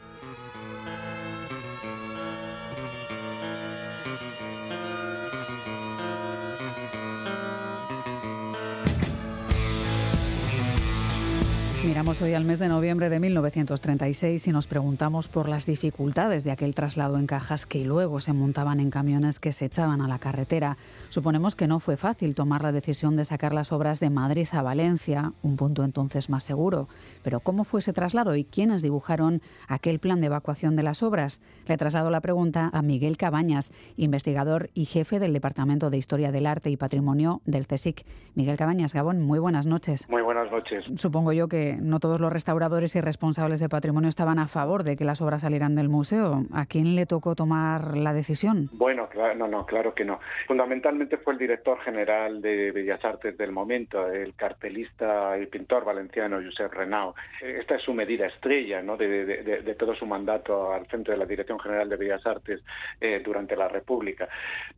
Miramos 11.84 12.22
hoy 12.22 12.36
al 12.36 12.46
mes 12.46 12.60
de 12.60 12.68
noviembre 12.68 13.10
de 13.10 13.20
1936 13.20 14.48
y 14.48 14.52
nos 14.52 14.68
preguntamos 14.68 15.28
por 15.28 15.50
las 15.50 15.66
dificultades 15.66 16.44
de 16.44 16.52
aquel 16.52 16.76
traslado 16.76 17.18
en 17.18 17.26
cajas 17.26 17.66
que 17.66 17.84
luego 17.84 18.20
se 18.20 18.34
montaban 18.34 18.80
en 18.80 18.92
camiones 18.92 19.40
que 19.40 19.52
se 19.52 19.66
echaban 19.66 20.00
a 20.00 20.08
la 20.08 20.20
carretera. 20.20 20.78
Suponemos 21.10 21.56
que 21.56 21.66
no 21.66 21.80
fue 21.80 21.98
fácil 21.98 22.36
tomar 22.36 22.62
la 22.62 22.72
decisión 22.72 23.16
de 23.16 23.26
sacar 23.26 23.52
las 23.52 23.72
obras 23.72 24.00
de 24.00 24.12
Madrid 24.12 24.48
a 24.52 24.62
Valencia, 24.62 25.34
un 25.42 25.58
punto 25.58 25.84
entonces 25.84 26.30
más 26.30 26.44
seguro. 26.44 26.88
Pero 27.24 27.40
¿cómo 27.40 27.64
fue 27.64 27.80
ese 27.80 27.94
traslado 27.94 28.36
y 28.36 28.44
quiénes 28.44 28.84
dibujaron 28.84 29.42
aquel 29.68 29.98
plan 29.98 30.22
de 30.22 30.28
evacuación 30.28 30.76
de 30.76 30.84
las 30.84 31.02
obras? 31.02 31.42
Le 31.66 31.78
traslado 31.78 32.12
la 32.12 32.22
pregunta 32.22 32.70
a 32.72 32.84
Miguel 32.84 33.18
Cabañas, 33.18 33.72
investigador 33.98 34.70
y 34.76 34.86
jefe 34.86 35.18
del 35.18 35.34
Departamento 35.34 35.90
de 35.90 35.98
Historia 35.98 36.32
del 36.32 36.46
Arte 36.46 36.70
y 36.70 36.78
Patrimonio 36.78 37.42
del 37.46 37.66
CSIC. 37.66 38.06
Miguel 38.36 38.58
Cabañas, 38.58 38.94
Gabón, 38.94 39.24
muy 39.24 39.40
buenas 39.40 39.66
noches. 39.66 40.08
Muy 40.10 40.22
buenas 40.22 40.52
noches. 40.52 40.86
Supongo 40.96 41.34
yo 41.34 41.48
que 41.48 41.71
no 41.80 42.00
todos 42.00 42.20
los 42.20 42.32
restauradores 42.32 42.96
y 42.96 43.02
responsables 43.02 43.60
de 43.60 43.70
patrimonio 43.70 44.10
estaban 44.10 44.40
a 44.40 44.48
favor 44.48 44.84
de 44.84 44.98
que 44.98 45.06
las 45.06 45.22
obras 45.22 45.42
salieran 45.42 45.76
del 45.76 45.90
museo. 45.90 46.44
¿A 46.54 46.66
quién 46.66 46.96
le 46.96 47.06
tocó 47.06 47.36
tomar 47.36 47.96
la 47.98 48.14
decisión? 48.14 48.70
Bueno, 48.74 49.10
no, 49.36 49.48
no, 49.48 49.66
claro 49.66 49.94
que 49.94 50.06
no. 50.06 50.20
Fundamentalmente 50.48 51.18
fue 51.18 51.34
el 51.34 51.40
director 51.40 51.80
general 51.82 52.42
de 52.42 52.72
Bellas 52.72 53.04
Artes 53.04 53.38
del 53.38 53.52
momento, 53.52 54.10
el 54.10 54.34
cartelista 54.36 55.38
y 55.38 55.46
pintor 55.46 55.86
valenciano 55.86 56.40
Josep 56.44 56.74
Renau. 56.74 57.14
Esta 57.42 57.76
es 57.76 57.84
su 57.84 57.94
medida 57.94 58.28
estrella 58.28 58.82
¿no? 58.82 58.98
de, 58.98 59.76
todo 59.78 59.96
su 59.96 60.06
mandato 60.06 60.74
al 60.74 60.86
frente 60.88 61.12
de 61.12 61.18
la 61.18 61.26
Dirección 61.26 61.60
General 61.60 61.88
de 61.90 61.96
Bellas 61.96 62.26
Artes 62.26 62.62
eh, 63.00 63.22
durante 63.24 63.56
la 63.56 63.68
República. 63.68 64.28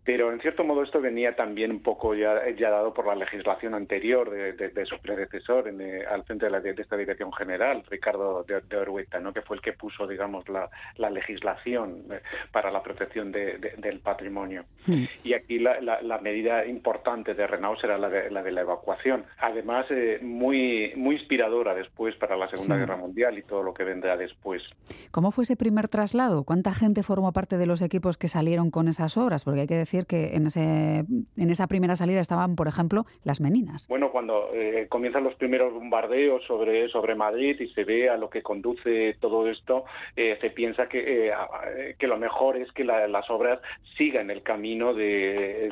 Pero 0.04 0.32
en 0.32 0.40
cierto 0.40 0.64
modo 0.64 0.84
esto 0.84 1.02
venía 1.02 1.36
también 1.36 1.72
un 1.72 1.82
poco 1.82 2.14
ya, 2.16 2.42
dado 2.58 2.94
por 2.94 3.08
la 3.08 3.16
legislación 3.16 3.74
anterior 3.74 4.30
de, 4.30 4.86
su 4.86 5.00
predecesor 5.00 5.68
eh, 5.70 6.06
al 6.10 6.24
frente 6.24 6.46
de, 6.46 6.52
la, 6.52 6.60
de 6.84 6.86
esta 6.86 6.98
Dirección 6.98 7.32
General, 7.32 7.84
Ricardo 7.90 8.44
de, 8.44 8.62
de 8.62 9.22
¿no? 9.22 9.34
que 9.34 9.42
fue 9.42 9.58
el 9.58 9.62
que 9.62 9.74
puso, 9.74 10.06
digamos, 10.06 10.48
la, 10.50 10.70
la 10.98 11.10
legislación 11.10 12.04
eh, 12.12 12.22
para 12.52 12.72
la 12.72 12.84
protección 12.84 13.32
del 13.32 14.00
patrimonio. 14.04 14.66
Hmm. 14.86 15.06
Y 15.24 15.34
aquí 15.34 15.60
la, 15.60 15.80
la, 15.82 16.18
medida 16.20 16.66
importante 16.66 17.34
de 17.34 17.48
Renault 17.48 17.80
será 17.80 17.98
la 17.98 18.10
de 18.10 18.30
la, 18.30 18.44
de 18.44 18.52
evacuación. 18.52 19.26
Además, 19.40 19.86
eh, 19.90 20.20
muy, 20.22 20.94
muy 20.96 21.16
inspiradora 21.16 21.74
después 21.74 22.16
para 22.16 22.38
la 22.38 22.48
Segunda 22.48 22.78
Guerra 22.78 22.98
Mundial 22.98 23.38
y 23.38 23.44
todo 23.44 23.64
lo 23.64 23.74
que 23.74 23.84
vendrá 23.84 24.16
después. 24.16 24.64
¿Cómo 25.12 25.32
fue 25.32 25.44
ese 25.44 25.56
primer 25.56 25.88
traslado? 25.88 26.44
¿Cuánta 26.44 26.74
gente 26.74 27.04
formó 27.04 27.32
parte 27.34 27.58
de 27.58 27.66
los 27.66 27.82
equipos 27.82 28.18
que 28.18 28.28
salieron 28.28 28.72
con 28.72 28.88
esas 28.88 29.18
obras? 29.18 29.44
Porque 29.44 29.62
hay 29.62 29.68
que 29.68 29.78
decir 29.78 30.06
que 30.06 30.36
en, 30.36 30.48
ese, 30.48 31.06
en 31.38 31.50
esa 31.50 31.68
primera 31.68 31.96
salida 31.96 32.20
estaban, 32.20 32.56
por 32.56 32.68
ejemplo, 32.68 33.06
las 33.24 33.42
meninas. 33.42 33.88
Bueno, 33.88 34.12
cuando 34.12 34.50
eh, 34.54 34.88
comienzan 34.90 35.24
los 35.24 35.36
primeros 35.36 35.74
bombardeos 35.74 36.44
sobre, 36.46 36.73
sobre 36.92 37.16
Madrid 37.16 37.60
y 37.60 37.68
se 37.70 37.84
ve 37.84 38.10
a 38.10 38.18
lo 38.18 38.30
que 38.30 38.42
conduce 38.42 39.16
todo 39.20 39.48
esto, 39.48 39.86
eh, 40.16 40.38
se 40.42 40.50
piensa 40.50 40.88
que, 40.88 41.30
eh, 41.30 41.96
que 41.98 42.08
lo 42.08 42.18
mejor 42.18 42.58
es 42.58 42.72
que 42.72 42.84
las 42.84 43.30
obras 43.30 43.60
sigan 43.98 44.30
el 44.30 44.42
camino 44.42 44.94
de, 44.94 45.72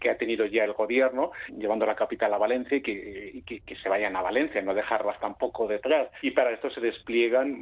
que 0.00 0.10
ha 0.10 0.18
tenido 0.18 0.46
ya 0.46 0.64
el 0.64 0.72
gobierno, 0.72 1.32
llevando 1.56 1.86
la 1.86 1.94
capital 1.94 2.32
a 2.34 2.38
Valencia 2.38 2.76
y 2.76 2.82
que, 2.82 3.42
que, 3.44 3.76
se 3.76 3.88
vayan 3.88 4.16
a 4.16 4.22
Valencia, 4.22 4.60
no 4.60 4.74
dejarlas 4.74 5.18
tampoco 5.20 5.66
detrás. 5.66 6.08
Y 6.22 6.32
para 6.32 6.50
esto 6.50 6.68
se 6.70 6.80
despliegan 6.80 7.56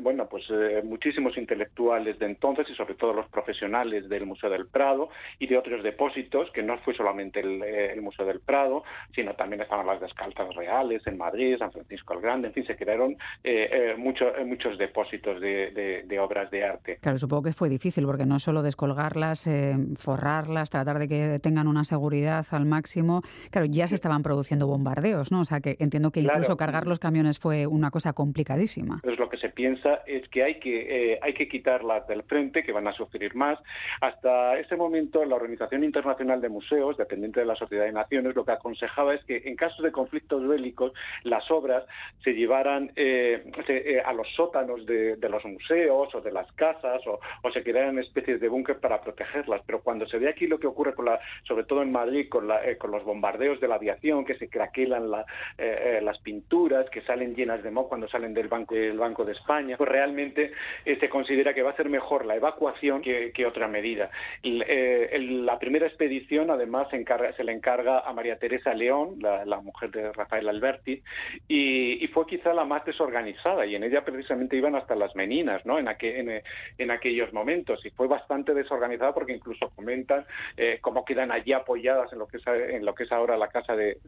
bueno, 0.00 0.28
pues, 0.28 0.44
muchísimos 0.84 1.36
intelectuales 1.36 2.18
de 2.18 2.26
entonces 2.26 2.68
y 2.70 2.74
sobre 2.74 2.94
todo 2.94 3.12
los 3.12 3.28
profesionales 3.28 4.08
del 4.08 4.26
Museo 4.26 4.50
del 4.50 4.68
Prado 4.68 5.08
y 5.38 5.46
de 5.46 5.56
otros 5.56 5.82
depósitos, 5.82 6.50
que 6.52 6.62
no 6.62 6.78
fue 6.78 6.94
solamente 6.94 7.40
el, 7.40 7.62
el 7.62 8.02
Museo 8.02 8.26
del 8.26 8.40
Prado, 8.40 8.84
sino 9.14 9.34
también 9.34 9.62
estaban 9.62 9.86
las 9.86 10.00
descalzas 10.00 10.54
reales 10.54 11.06
en 11.06 11.16
Madrid, 11.16 11.58
San 11.58 11.72
Francisco 11.72 11.87
el 11.90 12.20
Grande, 12.20 12.48
en 12.48 12.54
fin, 12.54 12.66
se 12.66 12.76
crearon 12.76 13.12
eh, 13.44 13.68
eh, 13.70 13.94
eh, 13.96 14.44
muchos 14.44 14.78
depósitos 14.78 15.40
de, 15.40 16.18
obras 16.20 16.50
de 16.50 16.64
arte. 16.64 16.98
Claro, 17.00 17.18
supongo 17.18 17.44
que 17.44 17.52
fue 17.52 17.68
difícil 17.68 18.04
porque 18.04 18.26
no 18.26 18.38
solo 18.38 18.62
descolgarlas, 18.62 19.48
forrarlas, 19.96 20.70
tratar 20.70 20.98
de 20.98 21.08
que 21.08 21.38
tengan 21.38 21.68
una 21.68 21.84
seguridad 21.84 22.44
al 22.50 22.66
máximo. 22.66 23.22
Claro, 23.50 23.66
ya 23.70 23.86
se 23.86 23.94
estaban 23.94 24.22
produciendo 24.22 24.66
bombardeos, 24.66 25.30
¿no? 25.30 25.40
O 25.40 25.44
sea, 25.44 25.60
que 25.60 25.76
entiendo 25.78 26.10
que 26.10 26.20
incluso 26.20 26.56
cargar 26.56 26.86
los 26.86 26.98
camiones 26.98 27.38
fue 27.38 27.66
una 27.66 27.90
cosa 27.90 28.12
complicadísima. 28.12 28.96
Entonces 28.96 29.18
lo 29.18 29.28
que 29.28 29.38
se 29.38 29.50
piensa 29.50 30.02
es 30.06 30.28
que 30.28 30.42
hay 30.42 30.58
que, 30.58 31.18
hay 31.22 31.34
que 31.34 31.48
quitarlas 31.48 32.06
del 32.08 32.22
frente, 32.24 32.62
que 32.64 32.72
van 32.72 32.88
a 32.88 32.92
sufrir 32.92 33.34
más. 33.34 33.58
Hasta 34.00 34.58
ese 34.58 34.76
momento 34.76 35.24
la 35.24 35.36
Organización 35.36 35.84
Internacional 35.84 36.40
de 36.40 36.48
Museos, 36.48 36.96
dependiente 36.96 37.40
de 37.40 37.46
la 37.46 37.56
Sociedad 37.56 37.84
de 37.84 37.92
Naciones, 37.92 38.34
lo 38.34 38.44
que 38.44 38.52
aconsejaba 38.52 39.14
es 39.14 39.24
que 39.24 39.42
en 39.44 39.56
casos 39.56 39.82
de 39.84 39.92
conflictos 39.92 40.46
bélicos 40.46 40.92
las 41.24 41.50
obras 41.50 41.77
se 42.22 42.34
llevaran 42.34 42.92
eh, 42.96 43.44
eh, 43.68 44.02
a 44.04 44.12
los 44.12 44.28
sótanos 44.34 44.84
de, 44.86 45.16
los 45.28 45.44
museos 45.44 46.14
o 46.14 46.20
de 46.20 46.32
las 46.32 46.50
casas 46.52 47.02
o, 47.06 47.20
se 47.52 47.62
crearan 47.62 47.98
especies 47.98 48.40
de 48.40 48.48
búnker 48.48 48.78
para 48.78 49.00
protegerlas. 49.00 49.62
Pero 49.66 49.80
cuando 49.80 50.06
se 50.06 50.18
ve 50.18 50.28
aquí 50.28 50.46
lo 50.46 50.58
que 50.58 50.66
ocurre, 50.66 50.94
con 50.94 51.06
la, 51.06 51.18
sobre 51.44 51.64
todo 51.64 51.82
en 51.82 51.92
Madrid, 51.92 52.28
con, 52.28 52.48
la, 52.48 52.64
eh, 52.64 52.76
los 52.90 53.04
bombardeos 53.04 53.60
de 53.60 53.68
la 53.68 53.76
aviación, 53.76 54.24
que 54.24 54.34
se 54.34 54.48
craquelan 54.48 55.10
las 55.10 56.18
pinturas, 56.20 56.88
que 56.90 57.02
salen 57.02 57.34
llenas 57.34 57.62
de 57.62 57.70
moho 57.70 57.88
cuando 57.88 58.08
salen 58.08 58.34
del 58.34 58.48
Banco, 58.48 58.74
del 58.74 58.98
banco 58.98 59.24
de 59.24 59.32
España, 59.32 59.76
pues 59.76 59.88
realmente 59.88 60.52
se 60.84 61.08
considera 61.08 61.54
que 61.54 61.62
va 61.62 61.70
a 61.70 61.76
ser 61.76 61.88
mejor 61.88 62.26
la 62.26 62.36
evacuación 62.36 63.02
que, 63.02 63.46
otra 63.46 63.68
medida. 63.68 64.10
la 64.42 65.58
primera 65.58 65.86
expedición, 65.86 66.50
además, 66.50 66.88
se, 66.90 66.96
encarga, 66.96 67.32
se 67.32 67.44
le 67.44 67.52
encarga 67.52 68.00
a 68.00 68.12
María 68.12 68.38
Teresa 68.38 68.74
León, 68.74 69.18
la, 69.20 69.60
mujer 69.60 69.90
de 69.90 70.12
Rafael 70.12 70.48
Alberti, 70.48 71.02
y, 71.46 71.67
fue 72.12 72.26
quizá 72.26 72.52
la 72.52 72.64
más 72.64 72.84
desorganizada, 72.84 73.66
y 73.66 73.74
en 73.74 73.84
ella 73.84 74.04
precisamente 74.04 74.56
iban 74.56 74.74
hasta 74.74 74.94
las 74.94 75.14
meninas, 75.14 75.64
¿no? 75.64 75.78
En, 75.78 75.88
en, 75.88 76.90
aquellos 76.90 77.32
momentos, 77.32 77.84
y 77.84 77.90
fue 77.90 78.06
bastante 78.06 78.54
desorganizada 78.54 79.12
porque 79.12 79.32
incluso 79.32 79.70
comentan 79.70 80.24
eh, 80.56 80.78
cómo 80.80 81.04
quedan 81.04 81.30
allí 81.30 81.52
apoyadas 81.52 82.12
en 82.12 82.18
lo 82.18 82.26
que 82.26 82.38
es, 82.38 82.46
en 82.46 82.84
lo 82.84 82.94
que 82.94 83.04
es 83.04 83.12
ahora 83.12 83.36
la 83.36 83.48
Casa 83.48 83.76
de, 83.76 83.98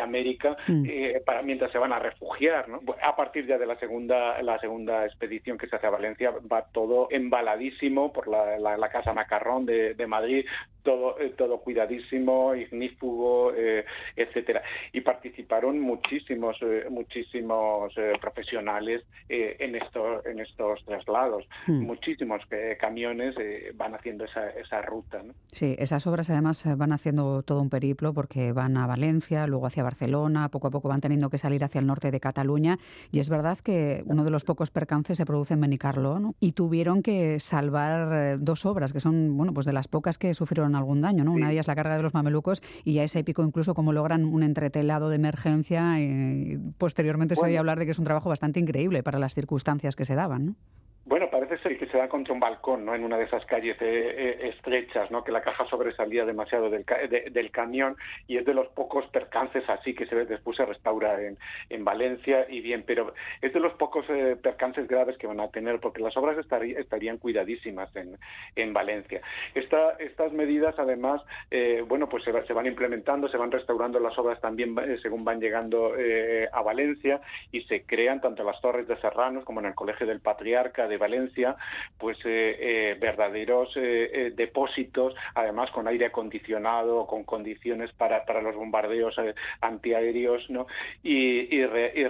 América, 0.00 0.56
mm. 0.66 0.84
eh, 0.88 1.22
para, 1.24 1.42
mientras 1.42 1.70
se 1.72 1.78
van 1.78 1.92
a 1.92 1.98
refugiar, 1.98 2.68
¿no? 2.68 2.80
A 3.02 3.16
partir 3.16 3.46
ya 3.46 3.58
de 3.58 3.66
la 3.66 3.78
segunda, 3.78 4.40
la 4.42 4.58
segunda 4.58 5.04
expedición 5.04 5.58
que 5.58 5.66
se 5.66 5.76
hace 5.76 5.86
a 5.86 5.90
Valencia, 5.90 6.32
va 6.50 6.66
todo 6.72 7.08
embaladísimo 7.10 8.12
por 8.12 8.28
la, 8.28 8.90
Casa 8.90 9.12
Macarrón 9.12 9.66
de, 9.66 9.94
de 9.94 10.06
Madrid, 10.06 10.44
todo, 10.82 11.18
eh, 11.20 11.34
todo 11.36 11.58
cuidadísimo, 11.58 12.54
ignífugo, 12.54 13.52
eh, 13.54 13.84
etcétera. 14.16 14.62
Y 14.92 15.00
participaron 15.00 15.78
muchísimos, 15.80 16.56
eh, 16.62 16.86
muchísimos 16.90 17.94
profesionales 18.20 19.04
en 19.28 19.76
estos, 19.76 20.26
en 20.26 20.40
estos 20.40 20.84
traslados. 20.84 21.44
Hmm. 21.66 21.84
Muchísimos 21.84 22.42
camiones 22.78 23.34
van 23.74 23.94
haciendo 23.94 24.24
esa, 24.24 24.50
esa 24.50 24.82
ruta. 24.82 25.22
Sí, 25.52 25.76
esas 25.78 26.06
obras 26.06 26.30
además 26.30 26.64
van 26.76 26.92
haciendo 26.92 27.42
todo 27.42 27.60
un 27.60 27.70
periplo 27.70 28.12
porque 28.12 28.52
van 28.52 28.76
a 28.76 28.86
Valencia, 28.86 29.46
luego 29.46 29.66
hacia 29.66 29.82
Barcelona, 29.82 30.48
poco 30.48 30.68
a 30.68 30.70
poco 30.70 30.88
van 30.88 31.00
teniendo 31.00 31.30
que 31.30 31.38
salir 31.38 31.64
hacia 31.64 31.78
el 31.78 31.86
norte 31.86 32.10
de 32.10 32.20
Cataluña. 32.20 32.78
Y 33.12 33.20
es 33.20 33.28
verdad 33.28 33.58
que 33.58 34.02
uno 34.06 34.24
de 34.24 34.30
los 34.30 34.44
pocos 34.44 34.70
percances 34.70 35.16
se 35.16 35.26
produce 35.26 35.54
en 35.54 35.60
Benicarlo, 35.60 36.18
¿no? 36.18 36.34
Y 36.40 36.52
tuvieron 36.52 37.02
que 37.02 37.40
salvar 37.40 38.38
dos 38.40 38.66
obras 38.66 38.92
que 38.92 39.00
son, 39.00 39.36
bueno, 39.36 39.52
pues 39.52 39.66
de 39.66 39.72
las 39.72 39.88
pocas 39.88 40.18
que 40.18 40.34
sufrieron 40.34 40.74
algún 40.74 41.00
daño, 41.00 41.24
¿no? 41.24 41.32
Una 41.32 41.48
de 41.48 41.54
ellas 41.54 41.68
la 41.68 41.74
carga 41.74 41.96
de 41.96 42.02
los 42.02 42.14
mamelucos 42.14 42.62
y 42.84 42.94
ya 42.94 43.04
es 43.04 43.14
épico 43.16 43.44
incluso 43.44 43.74
cómo 43.74 43.92
logran 43.92 44.24
un 44.24 44.42
entretelado 44.42 45.08
de 45.08 45.16
emergencia 45.16 46.00
y 46.00 46.58
posteriormente 46.80 47.36
se 47.36 47.44
oye 47.44 47.58
hablar 47.58 47.78
de 47.78 47.84
que 47.84 47.92
es 47.92 47.98
un 48.00 48.04
trabajo 48.04 48.28
bastante 48.28 48.58
increíble 48.58 49.04
para 49.04 49.20
las 49.20 49.34
circunstancias 49.34 49.94
que 49.94 50.04
se 50.04 50.16
daban, 50.16 50.46
¿no? 50.46 50.56
Bueno, 51.10 51.28
parece 51.28 51.58
ser 51.58 51.76
que 51.76 51.88
se 51.88 51.98
da 51.98 52.08
contra 52.08 52.32
un 52.32 52.38
balcón, 52.38 52.84
¿no? 52.84 52.94
En 52.94 53.02
una 53.02 53.18
de 53.18 53.24
esas 53.24 53.44
calles 53.46 53.76
eh, 53.80 54.14
eh, 54.16 54.48
estrechas, 54.54 55.10
¿no? 55.10 55.24
Que 55.24 55.32
la 55.32 55.42
caja 55.42 55.66
sobresalía 55.66 56.24
demasiado 56.24 56.70
del, 56.70 56.84
del, 57.32 57.50
camión 57.50 57.96
y 58.28 58.36
es 58.36 58.44
de 58.44 58.54
los 58.54 58.68
pocos 58.68 59.04
percances 59.08 59.68
así 59.68 59.92
que 59.92 60.06
se 60.06 60.14
después 60.24 60.56
se 60.56 60.64
restaura 60.64 61.20
en, 61.20 61.36
en 61.68 61.84
Valencia 61.84 62.46
y 62.48 62.60
bien, 62.60 62.84
pero 62.86 63.12
es 63.42 63.52
de 63.52 63.58
los 63.58 63.72
pocos 63.72 64.06
eh, 64.08 64.36
percances 64.40 64.86
graves 64.86 65.18
que 65.18 65.26
van 65.26 65.40
a 65.40 65.48
tener 65.48 65.80
porque 65.80 66.00
las 66.00 66.16
obras 66.16 66.38
estarían 66.38 67.18
cuidadísimas 67.18 67.90
en, 67.96 68.16
en 68.54 68.72
Valencia. 68.72 69.20
Esta, 69.56 69.96
estas 69.98 70.32
medidas, 70.32 70.76
además, 70.78 71.22
bueno, 71.88 72.08
pues 72.08 72.22
se, 72.22 72.30
se, 72.46 72.52
van 72.52 72.66
implementando, 72.66 73.26
se 73.26 73.36
van 73.36 73.50
restaurando 73.50 73.98
las 73.98 74.16
obras 74.16 74.40
también 74.40 74.76
según 75.02 75.24
van 75.24 75.40
llegando 75.40 75.92
a 76.52 76.62
Valencia 76.62 77.20
y 77.50 77.62
se 77.62 77.82
crean 77.82 78.20
tanto 78.20 78.44
las 78.44 78.60
torres 78.60 78.86
de 78.86 78.96
Serranos 79.00 79.44
como 79.44 79.58
en 79.58 79.66
el 79.66 79.74
Colegio 79.74 80.06
del 80.06 80.20
Patriarca 80.20 80.86
de 80.86 80.99
Valencia, 81.00 81.56
pues 81.98 82.16
eh, 82.24 82.56
eh, 82.60 82.96
verdaderos 83.00 83.72
eh, 83.76 84.32
depósitos, 84.36 85.14
además 85.34 85.70
con 85.70 85.88
aire 85.88 86.06
acondicionado, 86.06 87.06
con 87.06 87.24
condiciones 87.24 87.92
para, 87.92 88.24
para 88.24 88.42
los 88.42 88.54
bombardeos 88.54 89.16
antiaéreos, 89.60 90.48
¿no? 90.50 90.66
Y, 91.02 91.40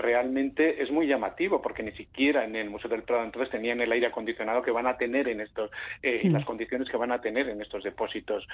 realmente 0.01 0.83
es 0.83 0.91
muy 0.91 1.07
llamativo 1.07 1.61
porque 1.61 1.83
ni 1.83 1.93
siquiera 1.93 2.45
en 2.45 2.57
el 2.57 2.71
Museo 2.71 2.91
del 2.91 3.03
Prado 3.03 3.25
entonces 3.25 3.51
tenían 3.51 3.81
el 3.81 3.93
aire 3.93 4.07
acondicionado 4.07 4.63
que 4.63 4.71
van 4.71 4.87
a 4.87 4.97
tener 4.97 5.29
en 5.29 5.41
estos, 5.41 5.71
las 6.03 6.45
condiciones 6.45 6.89
que 6.89 6.97
van 6.97 7.13
a 7.13 7.21
tener 7.21 7.49
en 7.49 7.61
estos 7.61 7.85
depósitos 7.85 8.47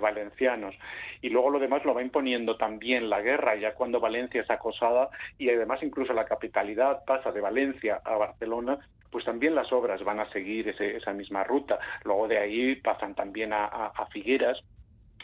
valencianos. 0.00 0.74
Y 1.20 1.30
luego 1.30 1.50
lo 1.50 1.58
demás 1.58 1.84
lo 1.84 1.94
va 1.94 2.02
imponiendo 2.02 2.56
también 2.56 3.10
la 3.10 3.20
guerra, 3.20 3.56
ya 3.56 3.74
cuando 3.74 4.00
Valencia 4.00 4.42
es 4.42 4.50
acosada 4.50 5.10
y 5.36 5.50
además 5.50 5.82
incluso 5.82 6.12
la 6.12 6.24
capitalidad 6.24 7.04
pasa 7.04 7.32
de 7.32 7.40
Valencia 7.40 8.00
a 8.04 8.16
Barcelona, 8.16 8.78
pues 9.10 9.24
también 9.24 9.54
las 9.54 9.72
obras 9.72 10.02
van 10.04 10.20
a 10.20 10.30
seguir 10.30 10.68
esa 10.68 11.12
misma 11.12 11.44
ruta. 11.44 11.78
Luego 12.04 12.28
de 12.28 12.38
ahí 12.38 12.76
pasan 12.76 13.14
también 13.14 13.52
a, 13.52 13.92
Figueras, 14.10 14.58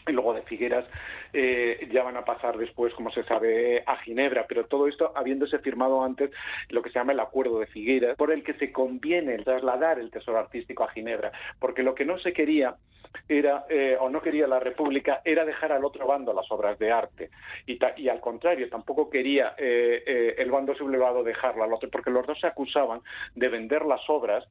y 0.07 0.13
luego 0.13 0.35
de 0.35 0.43
Figueras 0.43 0.85
eh, 1.33 1.89
ya 1.93 2.03
van 2.03 2.17
a 2.17 2.25
pasar 2.25 2.57
después, 2.59 2.93
como 2.95 3.11
se 3.11 3.25
sabe, 3.25 3.83
a 3.87 3.97
Ginebra, 3.99 4.47
pero 4.47 4.67
todo 4.67 4.89
esto 4.89 5.13
habiéndose 5.15 5.59
firmado 5.59 6.03
antes 6.03 6.31
lo 6.69 6.83
que 6.83 6.91
se 6.91 6.99
llama 6.99 7.13
el 7.13 7.21
Acuerdo 7.21 7.61
de 7.61 7.67
Figueras, 7.67 8.17
por 8.17 8.33
el 8.33 8.43
que 8.43 8.55
se 8.55 8.73
conviene 8.73 9.39
trasladar 9.39 9.99
el 9.99 10.11
tesoro 10.11 10.39
artístico 10.39 10.85
a 10.85 10.91
Ginebra, 10.91 11.33
porque 11.59 11.83
lo 11.83 11.95
que 11.95 12.05
no 12.05 12.19
se 12.19 12.33
quería 12.33 12.77
era, 13.29 13.65
eh, 13.69 13.97
o 13.99 14.09
no 14.11 14.21
quería 14.21 14.47
la 14.47 14.61
República, 14.61 15.21
era 15.25 15.45
dejar 15.45 15.73
al 15.73 15.85
otro 15.85 16.07
bando 16.07 16.33
las 16.33 16.51
obras 16.51 16.79
de 16.79 16.91
arte. 16.91 17.31
Y, 17.67 17.79
y 17.97 18.09
al 18.09 18.21
contrario, 18.21 18.69
tampoco 18.69 19.09
quería 19.09 19.55
eh, 19.57 20.03
eh, 20.07 20.35
el 20.39 20.51
bando 20.51 20.75
sublevado 20.75 21.23
dejarlo 21.23 21.65
al 21.65 21.73
otro, 21.73 21.89
porque 21.91 22.11
los 22.11 22.27
dos 22.27 22.39
se 22.41 22.47
acusaban 22.47 23.01
de 23.35 23.49
vender 23.49 23.85
las 23.85 24.01
obras 24.09 24.45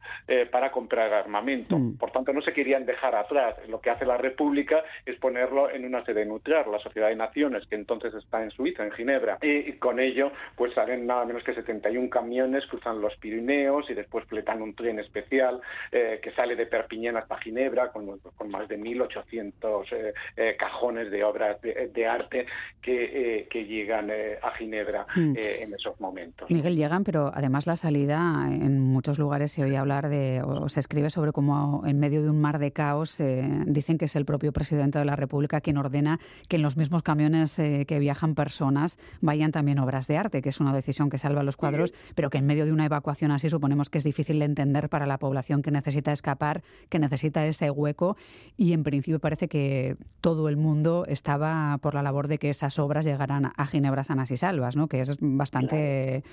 para 0.52 0.72
comprar 0.72 1.14
armamento. 1.14 1.78
Mm. 1.78 1.98
Por 1.98 2.12
tanto, 2.12 2.34
no 2.34 2.42
se 2.42 2.54
querían 2.54 2.86
dejar 2.86 3.16
atrás. 3.16 3.56
Lo 3.68 3.82
que 3.82 3.90
hace 3.90 4.06
la 4.06 4.18
República 4.18 4.84
es 5.06 5.18
poner 5.20 5.43
ponerlo 5.44 5.70
en 5.70 5.86
una 5.86 6.04
sede 6.06 6.26
nuclear, 6.26 6.68
la 6.68 6.80
Sociedad 6.80 7.10
de 7.10 7.16
Naciones, 7.16 7.66
que 7.68 7.76
entonces 7.76 8.14
está 8.14 8.44
en 8.44 8.52
Suiza, 8.52 8.84
en 8.84 8.92
Ginebra. 8.92 9.38
Y, 9.42 9.74
con 9.74 10.00
ello, 10.00 10.32
pues 10.56 10.74
salen 10.74 11.06
nada 11.06 11.26
menos 11.26 11.44
que 11.44 11.54
71 11.54 12.10
camiones, 12.10 12.66
cruzan 12.68 13.02
los 13.02 13.16
Pirineos 13.18 13.90
y 13.90 13.94
después 13.94 14.26
fletan 14.26 14.62
un 14.62 14.76
tren 14.76 15.00
especial 15.00 15.62
eh, 15.92 16.20
que 16.22 16.32
sale 16.32 16.56
de 16.56 16.66
Perpiñán 16.66 17.18
hasta 17.18 17.38
Ginebra 17.38 17.92
con, 17.92 18.20
con 18.20 18.50
más 18.50 18.68
de 18.68 18.80
1.800 18.80 19.86
eh, 19.92 20.14
eh, 20.38 20.56
cajones 20.58 21.12
de 21.12 21.24
obras 21.24 21.62
de, 21.62 22.08
arte 22.08 22.46
que, 22.82 23.48
que 23.50 23.66
llegan 23.66 24.12
a 24.42 24.52
Ginebra 24.52 25.06
mm. 25.16 25.36
en 25.38 25.74
esos 25.74 26.00
momentos. 26.00 26.50
Miguel, 26.50 26.76
llegan, 26.76 27.04
pero 27.04 27.32
además 27.34 27.66
la 27.66 27.76
salida 27.76 28.48
en 28.50 28.80
muchos 28.80 29.20
lugares 29.20 29.52
se 29.52 29.64
oye 29.64 29.78
hablar 29.78 30.10
de, 30.10 30.42
o 30.42 30.70
se 30.70 30.80
escribe 30.80 31.10
sobre 31.10 31.32
cómo 31.32 31.84
en 31.86 32.00
medio 32.00 32.22
de 32.22 32.30
un 32.30 32.42
mar 32.42 32.60
de 32.60 32.72
caos 32.72 33.22
dicen 33.66 33.98
que 33.98 34.06
es 34.06 34.16
el 34.16 34.26
propio 34.26 34.52
presidente 34.52 35.00
de 35.00 35.06
la 35.06 35.16
República 35.16 35.33
quien 35.62 35.78
ordena 35.78 36.20
que 36.48 36.58
en 36.58 36.62
los 36.62 36.78
mismos 36.78 37.04
camiones 37.04 37.56
que 37.56 38.00
viajan 38.00 38.36
personas 38.36 38.98
vayan 39.22 39.52
también 39.52 39.80
obras 39.80 40.08
de 40.08 40.18
arte, 40.18 40.42
que 40.42 40.50
es 40.50 40.60
una 40.60 40.74
decisión 40.74 41.10
que 41.10 41.18
salva 41.18 41.44
los 41.44 41.58
cuadros, 41.58 41.94
pero 42.16 42.30
que 42.30 42.38
en 42.38 42.46
medio 42.46 42.66
de 42.66 42.72
una 42.72 42.86
evacuación 42.86 43.32
así 43.32 43.50
suponemos 43.50 43.90
que 43.90 43.98
es 43.98 44.04
difícil 44.04 44.40
de 44.40 44.46
entender 44.46 44.90
para 44.90 45.06
la 45.06 45.18
población 45.18 45.62
que 45.62 45.72
necesita 45.72 46.12
escapar, 46.12 46.64
que 46.90 47.00
necesita 47.00 47.46
ese 47.46 47.70
hueco. 47.70 48.18
Y 48.58 48.74
en 48.74 48.84
principio 48.84 49.20
parece 49.20 49.48
que 49.48 49.98
todo 50.22 50.50
el 50.50 50.58
mundo 50.58 51.06
estaba 51.08 51.78
por 51.80 51.94
la 51.94 52.04
labor 52.04 52.28
de 52.28 52.38
que 52.38 52.50
esas 52.50 52.80
obras 52.80 53.06
llegaran 53.06 53.52
a 53.56 53.68
Ginebra 53.68 54.04
sanas 54.04 54.32
y 54.32 54.38
salvas, 54.38 54.76
¿no? 54.76 54.88
que 54.88 55.02
es 55.02 55.18
bastante 55.20 56.24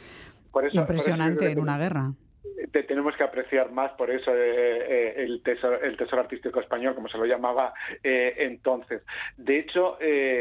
impresionante 0.72 1.50
en 1.50 1.60
una 1.60 1.78
guerra 1.78 2.12
tenemos 2.86 3.16
que 3.16 3.24
apreciar 3.24 3.72
más 3.72 3.92
por 3.92 4.10
eso 4.10 4.32
eh, 4.34 4.38
eh, 4.38 5.14
el, 5.18 5.42
tesoro, 5.42 5.80
el 5.80 5.96
tesoro 5.96 6.22
artístico 6.22 6.60
español, 6.60 6.94
como 6.94 7.08
se 7.08 7.18
lo 7.18 7.26
llamaba 7.26 7.72
eh, 8.02 8.34
entonces. 8.38 9.02
De 9.36 9.58
hecho, 9.58 9.98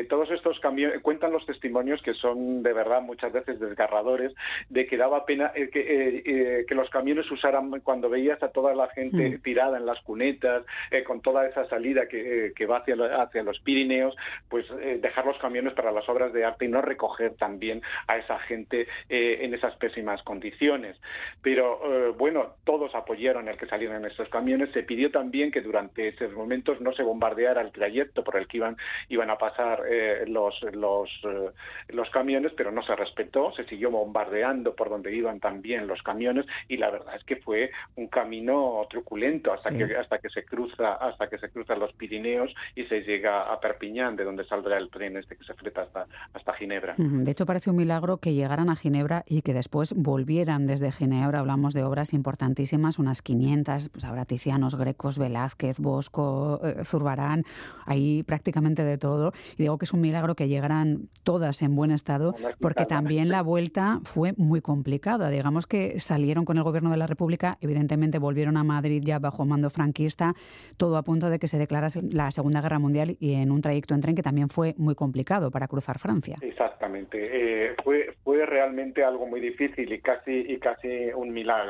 todos 0.10 0.32
estos 0.32 0.60
camiones, 0.60 1.02
cuentan 1.02 1.32
los 1.32 1.45
testimonios 1.45 2.02
que 2.02 2.14
son 2.14 2.64
de 2.64 2.74
verdad 2.74 3.02
muchas 3.02 3.32
veces 3.32 3.60
desgarradores, 3.60 4.34
de 4.70 4.86
que 4.86 4.97
daba 4.97 5.26
pena 5.26 5.52
que, 5.54 6.66
que, 6.68 6.76
los 6.76 6.89
camiones 6.89 7.30
usaran 7.30 7.80
cuando 7.82 8.10
veías 8.10 8.41
a 8.43 8.50
toda 8.50 8.74
la 8.74 8.88
gente 8.89 9.39
tirada 9.43 9.78
en 9.78 9.86
las 9.86 10.00
cunetas, 10.02 10.64
con 11.06 11.22
toda 11.22 11.47
esa 11.47 11.68
salida 11.68 12.08
que, 12.08 12.54
que 12.56 12.66
va 12.66 12.78
hacia, 12.78 12.95
hacia 13.22 13.43
los 13.43 13.60
Pirineos, 13.60 14.16
pues 14.47 14.66
dejar 15.02 15.26
los 15.26 15.38
camiones 15.39 15.74
para 15.74 15.91
las 15.91 16.08
obras 16.08 16.32
de 16.34 16.45
arte 16.45 16.66
y 16.66 16.70
no 16.70 16.82
recoger 16.82 17.36
también 17.36 17.82
a 18.08 18.18
esa 18.18 18.39
gente 18.39 18.88
en 19.10 19.54
esas 19.54 19.76
pésimas 19.76 20.24
condiciones. 20.24 20.97
Pero 21.41 21.80
bueno, 22.18 22.56
todos 22.64 22.94
apoyaron 22.96 23.48
el 23.48 23.58
que 23.58 23.68
salieran 23.68 24.06
estos 24.06 24.30
camiones. 24.30 24.72
Se 24.74 24.84
pidió 24.84 25.12
también 25.12 25.52
que 25.52 25.62
durante 25.62 26.10
esos 26.10 26.32
momentos 26.34 26.82
no 26.82 26.94
se 26.94 27.04
bombardeara 27.04 27.62
el 27.62 27.72
trayecto 27.72 28.24
por 28.24 28.38
el 28.38 28.48
que 28.48 28.58
iban, 28.58 28.78
iban 29.10 29.30
a 29.30 29.38
pasar 29.38 29.84
eh, 29.90 30.26
los, 30.28 30.62
los, 30.74 31.10
eh, 31.24 31.50
los 31.90 32.10
camiones, 32.10 32.54
pero 32.56 32.72
no 32.72 32.84
se 32.84 32.96
respetó. 32.96 33.52
Se 33.54 33.66
siguió 33.66 33.92
bombardeando 33.92 34.76
por 34.76 34.90
donde 34.90 35.16
iban 35.16 35.40
también 35.40 35.88
los 35.88 36.02
camiones 36.04 36.46
y 36.68 36.78
la 36.78 36.90
verdad 36.90 37.16
es 37.16 37.24
que 37.24 37.38
fue 37.38 37.72
un 37.96 38.08
camino 38.08 38.86
truculento 38.90 39.54
hasta 39.54 39.72
que 39.72 39.96
hasta 39.96 40.20
que 40.20 40.30
se 40.30 40.44
cruza 40.46 40.94
hasta 40.94 41.30
que 41.30 41.38
se 41.38 41.50
cruzan 41.50 41.80
los 41.80 41.94
Pirineos 41.94 42.54
y 42.76 42.86
se 42.86 43.02
llega 43.02 43.52
a 43.52 43.60
Perpiñán, 43.60 44.16
de 44.16 44.24
donde 44.24 44.46
saldrá 44.46 44.78
el 44.78 44.90
tren 44.90 45.18
este 45.18 45.36
que 45.36 45.44
se 45.44 45.54
fleta 45.54 45.84
hasta 45.84 46.06
hasta 46.34 46.54
Ginebra. 46.54 46.96
De 46.98 47.32
hecho, 47.32 47.46
parece 47.46 47.70
un 47.70 47.78
milagro 47.78 48.18
que 48.18 48.34
llegaran 48.34 48.70
a 48.70 48.76
Ginebra 48.76 49.24
y 49.28 49.42
que 49.42 49.54
después 49.54 49.94
volvieran 49.96 50.68
desde 50.68 50.92
Ginebra. 50.92 51.40
Hablamos 51.40 51.74
de 51.74 51.79
obras 51.84 52.14
importantísimas, 52.14 53.00
unas 53.00 53.22
500, 53.22 53.90
pues 53.90 54.06
habrá 54.06 54.26
Tizianos, 54.26 54.76
Grecos, 54.76 55.18
Velázquez, 55.18 55.80
Bosco, 55.80 56.60
eh, 56.64 56.84
Zurbarán, 56.86 57.44
ahí 57.86 58.24
prácticamente 58.24 58.84
de 58.84 58.98
todo. 58.98 59.34
Y 59.58 59.64
digo 59.64 59.78
que 59.78 59.86
es 59.86 59.94
un 59.94 60.02
milagro 60.02 60.36
que 60.36 60.48
llegaran 60.48 61.10
todas 61.24 61.62
en 61.62 61.76
buen 61.76 61.92
estado, 61.92 62.36
porque 62.60 62.86
también 62.86 63.30
la 63.30 63.42
vuelta 63.42 64.00
fue 64.04 64.34
muy 64.38 64.62
complicada. 64.62 65.30
Digamos 65.30 65.68
que 65.68 66.00
salieron 66.00 66.46
con 66.46 66.58
el 66.58 66.64
gobierno 66.64 66.92
de 66.92 66.98
la 66.98 67.08
República, 67.08 67.58
evidentemente 67.62 68.20
volvieron 68.20 68.58
a 68.58 68.64
Madrid 68.64 69.02
ya 69.04 69.20
bajo 69.20 69.46
mando 69.46 69.70
franquista, 69.70 70.34
todo 70.78 70.98
a 70.98 71.04
punto 71.04 71.30
de 71.30 71.40
que 71.40 71.48
se 71.48 71.58
declarase 71.58 72.02
la 72.02 72.32
Segunda 72.32 72.62
Guerra 72.62 72.80
Mundial 72.80 73.18
y 73.20 73.34
en 73.34 73.52
un 73.52 73.62
trayecto 73.62 73.94
en 73.94 74.02
tren 74.02 74.16
que 74.16 74.24
también 74.24 74.50
fue 74.50 74.76
muy 74.78 74.96
complicado 74.96 75.52
para 75.52 75.68
cruzar 75.68 76.00
Francia. 76.00 76.38
Exactamente. 76.42 77.68
Eh, 77.70 77.76
fue, 77.84 78.16
fue 78.24 78.46
realmente 78.46 79.04
algo 79.04 79.26
muy 79.26 79.40
difícil 79.40 79.92
y 79.92 80.00
casi, 80.02 80.32
y 80.32 80.58
casi 80.58 81.12
un 81.16 81.32
milagro. 81.32 81.69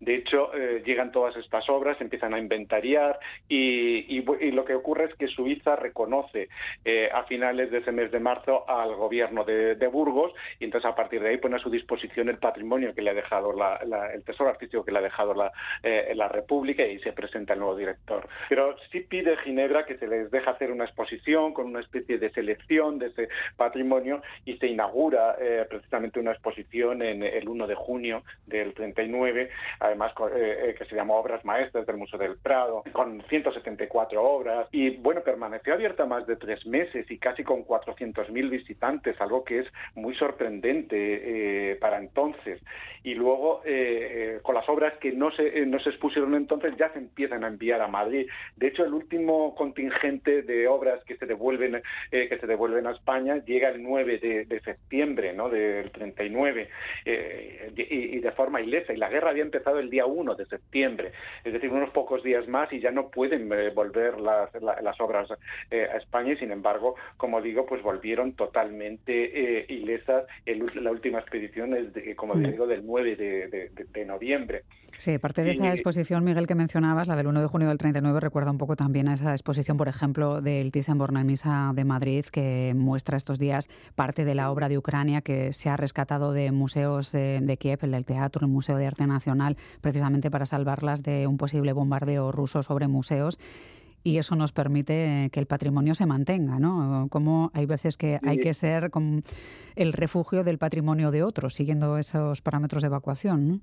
De 0.00 0.14
hecho, 0.14 0.54
eh, 0.54 0.82
llegan 0.84 1.12
todas 1.12 1.36
estas 1.36 1.68
obras, 1.68 2.00
empiezan 2.00 2.32
a 2.32 2.38
inventariar 2.38 3.20
y, 3.48 4.20
lo 4.52 4.64
que 4.64 4.74
ocurre 4.74 5.04
es 5.04 5.14
que 5.14 5.28
Suiza 5.28 5.76
reconoce 5.76 6.48
eh, 6.84 7.08
a 7.12 7.24
finales 7.24 7.70
de 7.70 7.78
ese 7.78 7.92
mes 7.92 8.10
de 8.10 8.18
marzo 8.18 8.68
al 8.68 8.94
gobierno 8.94 9.44
de, 9.44 9.90
Burgos 9.90 10.32
y 10.60 10.64
entonces 10.64 10.88
a 10.88 10.94
partir 10.94 11.20
de 11.20 11.30
ahí 11.30 11.36
pone 11.38 11.56
a 11.56 11.58
su 11.58 11.68
disposición 11.68 12.28
el 12.28 12.38
patrimonio 12.38 12.94
que 12.94 13.02
le 13.02 13.10
ha 13.10 13.14
dejado 13.14 13.52
el 13.52 14.22
tesoro 14.22 14.50
artístico 14.50 14.84
que 14.84 14.92
le 14.92 14.98
ha 14.98 15.02
dejado 15.02 15.34
la, 15.34 15.50
eh, 15.82 16.12
la 16.14 16.28
República 16.28 16.86
y 16.86 17.00
se 17.00 17.12
presenta 17.12 17.54
el 17.54 17.58
nuevo 17.58 17.76
director. 17.76 18.28
Pero 18.48 18.76
sí 18.92 19.00
pide 19.00 19.36
Ginebra 19.38 19.84
que 19.84 19.98
se 19.98 20.06
les 20.06 20.30
deje 20.30 20.48
hacer 20.48 20.70
una 20.70 20.84
exposición 20.84 21.52
con 21.52 21.66
una 21.66 21.80
especie 21.80 22.18
de 22.18 22.30
selección 22.30 23.00
de 23.00 23.06
ese 23.08 23.28
patrimonio 23.56 24.22
y 24.44 24.56
se 24.58 24.68
inaugura 24.68 25.36
precisamente 25.68 26.20
una 26.20 26.32
exposición 26.32 27.02
en 27.02 27.24
el 27.24 27.48
1 27.48 27.66
de 27.66 27.74
junio 27.74 28.22
del 28.46 28.72
39 28.74 29.39
además 29.78 30.12
eh, 30.34 30.70
eh, 30.70 30.74
que 30.76 30.84
se 30.84 30.94
llamó 30.94 31.18
Obras 31.18 31.44
Maestras 31.44 31.86
del 31.86 31.96
Museo 31.96 32.18
del 32.18 32.38
Prado, 32.38 32.82
con 32.92 33.22
174 33.28 34.22
obras, 34.22 34.68
y 34.72 34.96
bueno, 34.96 35.22
permaneció 35.22 35.74
abierta 35.74 36.04
más 36.06 36.26
de 36.26 36.36
tres 36.36 36.66
meses 36.66 37.10
y 37.10 37.18
casi 37.18 37.44
con 37.44 37.64
400.000 37.64 38.50
visitantes, 38.50 39.20
algo 39.20 39.44
que 39.44 39.60
es 39.60 39.66
muy 39.94 40.14
sorprendente 40.14 41.70
eh, 41.72 41.76
para 41.76 41.98
entonces. 41.98 42.60
Y 43.02 43.14
luego, 43.14 43.62
con 44.42 44.54
las 44.54 44.68
obras 44.68 44.92
que 44.98 45.12
no 45.12 45.30
se, 45.30 45.64
no 45.64 45.80
se 45.80 45.88
expusieron 45.88 46.34
entonces, 46.34 46.74
ya 46.76 46.92
se 46.92 46.98
empiezan 46.98 47.44
a 47.44 47.48
enviar 47.48 47.80
a 47.80 47.88
Madrid. 47.88 48.28
De 48.56 48.66
hecho, 48.66 48.84
el 48.84 48.92
último 48.92 49.54
contingente 49.54 50.42
de 50.42 50.68
obras 50.68 51.02
que 51.04 51.16
se 51.16 51.24
devuelven, 51.24 51.80
que 52.10 52.38
se 52.38 52.46
devuelven 52.46 52.86
a 52.86 52.90
España 52.90 53.38
llega 53.38 53.70
el 53.70 53.82
9 53.82 54.18
de, 54.46 54.60
septiembre 54.60 55.32
¿no? 55.32 55.48
del 55.48 55.90
39, 55.92 56.68
y, 57.06 57.80
y 57.94 58.18
de 58.18 58.32
forma 58.32 58.60
ilesa. 58.60 58.92
Y 58.92 58.96
la 58.96 59.08
guerra 59.08 59.29
había 59.30 59.42
empezado 59.42 59.78
el 59.78 59.90
día 59.90 60.06
1 60.06 60.34
de 60.34 60.46
septiembre, 60.46 61.12
es 61.44 61.52
decir, 61.52 61.70
unos 61.70 61.90
pocos 61.90 62.22
días 62.22 62.46
más 62.48 62.72
y 62.72 62.80
ya 62.80 62.90
no 62.90 63.08
pueden 63.08 63.52
eh, 63.52 63.70
volver 63.70 64.20
las, 64.20 64.50
las 64.60 65.00
obras 65.00 65.28
eh, 65.70 65.86
a 65.92 65.96
España 65.96 66.32
y 66.32 66.36
sin 66.36 66.52
embargo, 66.52 66.96
como 67.16 67.40
digo, 67.40 67.66
pues 67.66 67.82
volvieron 67.82 68.32
totalmente 68.32 69.60
eh, 69.60 69.66
ilesas. 69.68 70.24
la 70.46 70.90
última 70.90 71.20
expedición 71.20 71.74
es, 71.74 71.92
de, 71.94 72.14
como 72.16 72.34
digo, 72.34 72.66
del 72.66 72.84
9 72.84 73.16
de, 73.16 74.04
noviembre. 74.04 74.64
Sí, 75.00 75.16
parte 75.16 75.42
de 75.42 75.52
esa 75.52 75.70
exposición, 75.70 76.24
Miguel, 76.24 76.46
que 76.46 76.54
mencionabas, 76.54 77.08
la 77.08 77.16
del 77.16 77.26
1 77.26 77.40
de 77.40 77.46
junio 77.46 77.68
del 77.68 77.78
39, 77.78 78.20
recuerda 78.20 78.50
un 78.50 78.58
poco 78.58 78.76
también 78.76 79.08
a 79.08 79.14
esa 79.14 79.32
exposición, 79.32 79.78
por 79.78 79.88
ejemplo, 79.88 80.42
del 80.42 80.70
Thyssen-Bornemisza 80.70 81.72
de 81.72 81.84
Madrid, 81.86 82.26
que 82.26 82.74
muestra 82.76 83.16
estos 83.16 83.38
días 83.38 83.70
parte 83.94 84.26
de 84.26 84.34
la 84.34 84.50
obra 84.50 84.68
de 84.68 84.76
Ucrania 84.76 85.22
que 85.22 85.54
se 85.54 85.70
ha 85.70 85.78
rescatado 85.78 86.34
de 86.34 86.52
museos 86.52 87.12
de 87.12 87.56
Kiev, 87.58 87.78
el 87.80 87.92
del 87.92 88.04
teatro, 88.04 88.44
el 88.44 88.52
Museo 88.52 88.76
de 88.76 88.88
Arte 88.88 89.06
Nacional, 89.06 89.56
precisamente 89.80 90.30
para 90.30 90.44
salvarlas 90.44 91.02
de 91.02 91.26
un 91.26 91.38
posible 91.38 91.72
bombardeo 91.72 92.30
ruso 92.30 92.62
sobre 92.62 92.86
museos 92.86 93.38
y 94.04 94.18
eso 94.18 94.36
nos 94.36 94.52
permite 94.52 95.30
que 95.32 95.40
el 95.40 95.46
patrimonio 95.46 95.94
se 95.94 96.04
mantenga, 96.04 96.58
¿no? 96.58 97.06
Como 97.08 97.50
hay 97.54 97.64
veces 97.64 97.96
que 97.96 98.20
hay 98.22 98.36
que 98.36 98.52
ser 98.52 98.90
el 99.76 99.92
refugio 99.94 100.44
del 100.44 100.58
patrimonio 100.58 101.10
de 101.10 101.22
otros, 101.22 101.54
siguiendo 101.54 101.96
esos 101.96 102.42
parámetros 102.42 102.82
de 102.82 102.88
evacuación, 102.88 103.48
¿no? 103.48 103.60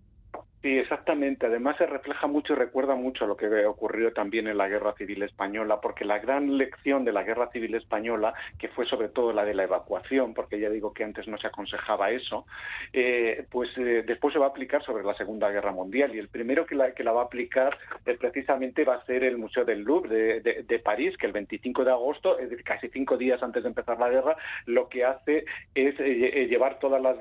Sí, 0.68 0.78
exactamente. 0.78 1.46
Además 1.46 1.78
se 1.78 1.86
refleja 1.86 2.28
mucho 2.28 2.52
y 2.52 2.58
recuerda 2.58 2.94
mucho 2.94 3.26
lo 3.26 3.38
que 3.38 3.66
ocurrió 3.66 4.12
también 4.12 4.50
en 4.50 4.58
la 4.58 4.68
Guerra 4.68 4.94
Civil 4.98 5.24
Española, 5.24 5.80
porque 5.80 6.04
la 6.04 6.20
gran 6.20 6.58
lección 6.58 7.06
de 7.06 7.14
la 7.14 7.24
Guerra 7.24 7.50
Civil 7.54 7.74
Española, 7.76 8.34
que 8.60 8.68
fue 8.68 8.86
sobre 8.86 9.08
todo 9.08 9.32
la 9.32 9.46
de 9.46 9.54
la 9.54 9.64
evacuación, 9.64 10.34
porque 10.34 10.60
ya 10.60 10.70
digo 10.70 10.94
que 10.94 11.06
antes 11.06 11.26
no 11.26 11.38
se 11.38 11.48
aconsejaba 11.48 12.12
eso, 12.12 12.46
eh, 12.92 13.46
pues 13.50 13.70
eh, 13.78 14.04
después 14.06 14.34
se 14.34 14.40
va 14.40 14.48
a 14.48 14.50
aplicar 14.50 14.84
sobre 14.84 15.06
la 15.06 15.14
Segunda 15.14 15.50
Guerra 15.52 15.72
Mundial. 15.72 16.14
Y 16.14 16.20
el 16.20 16.28
primero 16.28 16.66
que 16.66 16.76
la, 16.76 16.92
que 16.92 17.06
la 17.06 17.14
va 17.14 17.22
a 17.22 17.26
aplicar 17.28 17.78
eh, 18.06 18.18
precisamente 18.20 18.84
va 18.84 18.96
a 18.96 19.06
ser 19.06 19.24
el 19.24 19.38
Museo 19.38 19.64
del 19.64 19.84
Louvre 19.84 20.42
de, 20.42 20.80
París, 20.80 21.16
que 21.16 21.28
el 21.28 21.32
25 21.32 21.86
de 21.86 21.92
agosto, 21.92 22.38
es 22.40 22.50
decir, 22.50 22.66
casi 22.66 22.90
cinco 22.90 23.16
días 23.16 23.42
antes 23.42 23.64
de 23.64 23.70
empezar 23.70 23.98
la 24.00 24.10
guerra, 24.10 24.36
lo 24.66 24.90
que 24.90 25.06
hace 25.06 25.46
es 25.74 25.98
llevar 25.98 26.78
todas 26.80 27.02
las, 27.02 27.16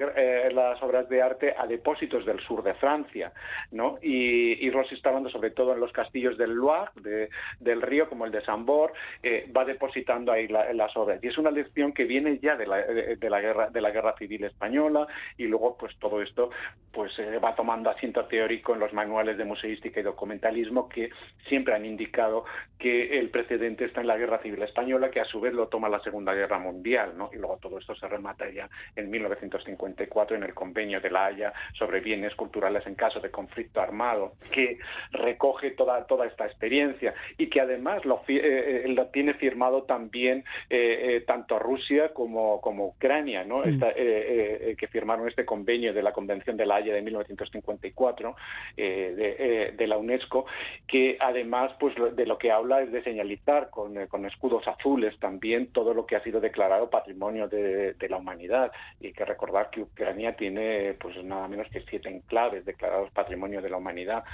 las 0.52 0.82
obras 0.82 1.08
de 1.08 1.22
arte 1.22 1.54
a 1.56 1.68
depósitos 1.68 2.26
del 2.26 2.40
sur 2.40 2.64
de 2.64 2.74
Francia. 2.74 3.32
¿No? 3.70 3.98
Y, 4.02 4.64
y 4.66 4.70
Rossi 4.70 4.94
instalando 4.94 5.30
sobre 5.30 5.50
todo 5.50 5.72
en 5.72 5.80
los 5.80 5.92
castillos 5.92 6.36
del 6.38 6.52
Loire, 6.52 7.28
del 7.60 7.82
río, 7.82 8.08
como 8.08 8.24
el 8.24 8.32
de 8.32 8.42
Sambor, 8.42 8.92
eh, 9.22 9.50
va 9.56 9.64
depositando 9.64 10.32
ahí 10.32 10.48
las 10.48 10.96
obras. 10.96 11.22
Y 11.22 11.28
es 11.28 11.38
una 11.38 11.50
lección 11.50 11.92
que 11.92 12.04
viene 12.04 12.38
ya 12.38 12.56
de 12.56 12.66
la, 12.66 12.78
de, 12.78 13.30
la, 13.30 13.40
guerra, 13.40 13.70
de 13.70 13.80
la 13.80 13.90
guerra 13.90 14.14
civil 14.18 14.44
española 14.44 15.06
y 15.36 15.46
luego 15.46 15.76
pues 15.76 15.96
todo 15.98 16.22
esto 16.22 16.50
pues 16.92 17.18
eh, 17.18 17.38
va 17.38 17.54
tomando 17.54 17.90
asiento 17.90 18.24
teórico 18.24 18.72
en 18.72 18.80
los 18.80 18.92
manuales 18.92 19.36
de 19.36 19.44
museística 19.44 20.00
y 20.00 20.02
documentalismo 20.02 20.88
que 20.88 21.10
siempre 21.46 21.74
han 21.74 21.84
indicado 21.84 22.44
que 22.78 23.18
el 23.18 23.30
precedente 23.30 23.84
está 23.84 24.00
en 24.00 24.06
la 24.06 24.16
guerra 24.16 24.38
civil 24.38 24.62
española, 24.62 25.10
que 25.10 25.20
a 25.20 25.24
su 25.24 25.40
vez 25.40 25.52
lo 25.52 25.68
toma 25.68 25.88
la 25.88 26.00
Segunda 26.00 26.34
Guerra 26.34 26.58
Mundial, 26.58 27.16
¿no? 27.16 27.30
Y 27.32 27.36
luego 27.36 27.58
todo 27.58 27.78
esto 27.78 27.94
se 27.94 28.08
remata 28.08 28.48
ya 28.50 28.68
en 28.94 29.10
1954 29.10 30.36
en 30.36 30.42
el 30.44 30.54
Convenio 30.54 31.00
de 31.00 31.10
la 31.10 31.26
Haya 31.26 31.52
sobre 31.74 32.00
bienes 32.00 32.34
culturales 32.34 32.86
en 32.86 32.94
caso 32.94 33.15
de 33.22 33.30
conflicto 33.30 33.80
armado, 33.80 34.32
que 34.50 34.78
recoge 35.12 35.70
toda, 35.72 36.06
toda 36.06 36.26
esta 36.26 36.46
experiencia 36.46 37.14
y 37.38 37.48
que 37.48 37.60
además 37.60 38.04
lo, 38.04 38.22
eh, 38.28 38.84
eh, 38.84 38.88
lo 38.88 39.06
tiene 39.08 39.34
firmado 39.34 39.84
también 39.84 40.44
eh, 40.70 41.24
tanto 41.26 41.58
Rusia 41.58 42.12
como, 42.12 42.60
como 42.60 42.86
Ucrania, 42.86 43.44
¿no? 43.44 43.62
Que 43.62 44.88
firmaron 44.90 45.28
este 45.28 45.44
convenio 45.44 45.92
de 45.92 46.02
la 46.02 46.12
Convención 46.12 46.56
de 46.56 46.66
la 46.66 46.76
Haya 46.76 46.94
de 46.94 47.02
1954 47.02 48.36
de, 48.76 49.74
de, 49.76 49.86
la 49.86 49.96
UNESCO, 49.96 50.46
que 50.86 51.16
además 51.20 51.72
pues 51.78 51.94
de 52.14 52.26
lo 52.26 52.38
que 52.38 52.50
habla 52.50 52.82
es 52.82 52.92
de 52.92 53.02
señalizar 53.02 53.70
con, 53.70 54.06
con 54.06 54.26
escudos 54.26 54.66
azules 54.66 55.18
también 55.18 55.68
todo 55.72 55.94
lo 55.94 56.06
que 56.06 56.16
ha 56.16 56.22
sido 56.22 56.40
declarado 56.40 56.90
patrimonio 56.90 57.48
de, 57.48 57.94
de 57.94 58.08
la 58.08 58.16
humanidad 58.16 58.72
y 59.00 59.12
que 59.12 59.24
recordar 59.24 59.70
que 59.70 59.82
Ucrania 59.82 60.36
tiene 60.36 60.94
pues 60.94 61.22
nada 61.24 61.48
menos 61.48 61.68
que 61.70 61.82
siete 61.88 62.08
enclaves 62.08 62.64
declarados 62.64 63.05
patrimonio 63.10 63.62
de 63.62 63.70
la 63.70 63.76
humanidad 63.76 64.24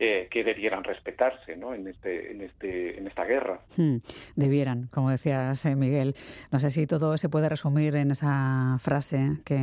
eh, 0.00 0.26
que 0.28 0.42
debieran 0.42 0.82
respetarse 0.82 1.56
¿no? 1.56 1.72
en, 1.72 1.86
este, 1.86 2.32
en, 2.32 2.40
este, 2.40 2.98
en 2.98 3.06
esta 3.06 3.24
guerra. 3.24 3.60
Hmm, 3.76 3.98
debieran, 4.34 4.88
como 4.90 5.10
decías 5.10 5.64
eh, 5.66 5.76
Miguel. 5.76 6.16
No 6.50 6.58
sé 6.58 6.70
si 6.70 6.88
todo 6.88 7.16
se 7.16 7.28
puede 7.28 7.48
resumir 7.48 7.94
en 7.94 8.10
esa 8.10 8.76
frase 8.80 9.38
que 9.44 9.56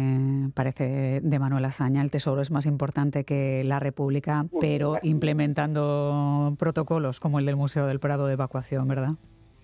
parece 0.53 1.19
de 1.21 1.39
Manuel 1.39 1.65
Azaña, 1.65 2.01
el 2.01 2.11
tesoro 2.11 2.41
es 2.41 2.49
más 2.49 2.65
importante 2.65 3.25
que 3.25 3.65
la 3.65 3.79
República, 3.79 4.45
pero 4.61 4.99
implementando 5.03 6.55
protocolos 6.57 7.19
como 7.19 7.39
el 7.39 7.45
del 7.45 7.57
Museo 7.57 7.85
del 7.87 7.99
Prado 7.99 8.27
de 8.27 8.33
Evacuación, 8.33 8.87
¿verdad? 8.87 9.15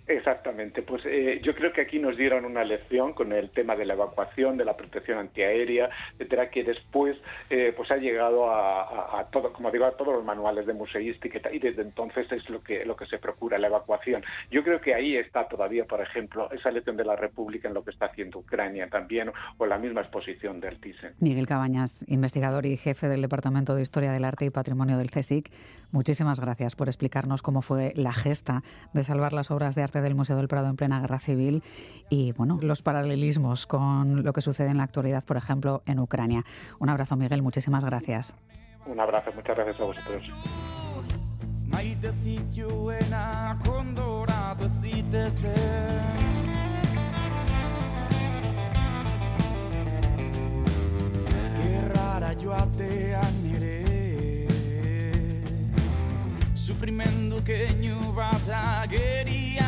Exactamente, 0.08 0.84
pues 0.84 1.04
eh, 1.06 1.42
yo 1.44 1.54
creo 1.54 1.74
que 1.74 1.82
aquí 1.82 2.00
nos 2.00 2.16
dieron 2.16 2.46
una 2.46 2.64
lección 2.64 3.12
con 3.12 3.34
el 3.34 3.50
tema 3.50 3.76
de 3.76 3.86
la 3.86 3.94
evacuación, 3.94 4.56
de 4.56 4.64
la 4.64 4.78
protección 4.78 5.18
antiaérea, 5.18 5.90
etcétera, 6.14 6.50
que 6.50 6.64
después 6.64 7.18
eh, 7.50 7.74
pues 7.76 7.92
ha 7.92 7.98
llegado 7.98 8.50
a, 8.50 9.28
todo, 9.32 9.52
como 9.52 9.70
digo, 9.70 9.84
a 9.84 9.98
todos 9.98 10.14
los 10.14 10.24
manuales 10.24 10.66
de 10.66 10.74
museística 10.74 11.52
y 11.52 11.60
desde 11.60 11.82
entonces 11.82 12.32
es 12.32 12.50
lo 12.50 12.64
que 12.64 12.86
lo 12.86 12.96
que 12.96 13.06
se 13.06 13.18
procura 13.18 13.58
la 13.58 13.68
evacuación. 13.68 14.24
Yo 14.50 14.64
creo 14.64 14.80
que 14.80 14.94
ahí 14.94 15.18
está 15.18 15.46
todavía, 15.50 15.84
por 15.84 16.00
ejemplo, 16.00 16.50
esa 16.52 16.72
lección 16.72 16.96
de 16.96 17.04
la 17.04 17.18
República 17.18 17.68
en 17.68 17.74
lo 17.74 17.84
que 17.84 17.92
está 17.92 18.06
haciendo 18.06 18.40
Ucrania 18.40 18.88
también 18.90 19.32
o 19.58 19.66
la 19.66 19.78
misma 19.78 20.02
exposición 20.02 20.62
del 20.62 20.80
Thyssen. 20.80 21.16
Miguel 21.20 21.48
Cabañas, 21.48 22.06
investigador 22.08 22.66
y 22.66 22.78
jefe 22.78 23.10
del 23.10 23.22
Departamento 23.22 23.76
de 23.76 23.82
Historia 23.82 24.14
del 24.14 24.24
Arte 24.24 24.46
y 24.46 24.52
Patrimonio 24.52 24.98
del 24.98 25.12
CSIC, 25.12 25.52
muchísimas 25.92 26.40
gracias 26.40 26.78
por 26.78 26.88
explicarnos 26.88 27.42
cómo 27.42 27.62
fue 27.62 27.92
la 27.96 28.14
gesta 28.14 28.64
de 28.94 29.04
salvar 29.04 29.34
las 29.34 29.52
obras 29.52 29.76
de 29.76 29.84
arte 29.84 29.97
del 30.02 30.16
Museo 30.16 30.38
del 30.38 30.48
Prado 30.48 30.68
en 30.68 30.76
plena 30.76 31.00
guerra 31.00 31.20
civil 31.20 31.64
y 32.10 32.32
bueno, 32.34 32.60
los 32.62 32.82
paralelismos 32.82 33.66
con 33.68 34.24
lo 34.24 34.34
que 34.34 34.42
sucede 34.42 34.70
en 34.70 34.78
la 34.78 34.84
actualidad, 34.84 35.24
por 35.24 35.38
ejemplo, 35.38 35.82
en 35.86 36.00
Ucrania. 36.00 36.44
Un 36.80 36.90
abrazo, 36.90 37.16
Miguel, 37.16 37.42
muchísimas 37.42 37.84
gracias. 37.84 38.36
Un 38.86 39.00
abrazo, 39.00 39.32
muchas 39.36 39.56
gracias 39.56 39.80
a 39.82 39.86
vosotros. 39.86 40.24
sufrimendu 56.68 57.42
keinu 57.48 58.12
bat 58.12 58.50
agerian 58.50 59.67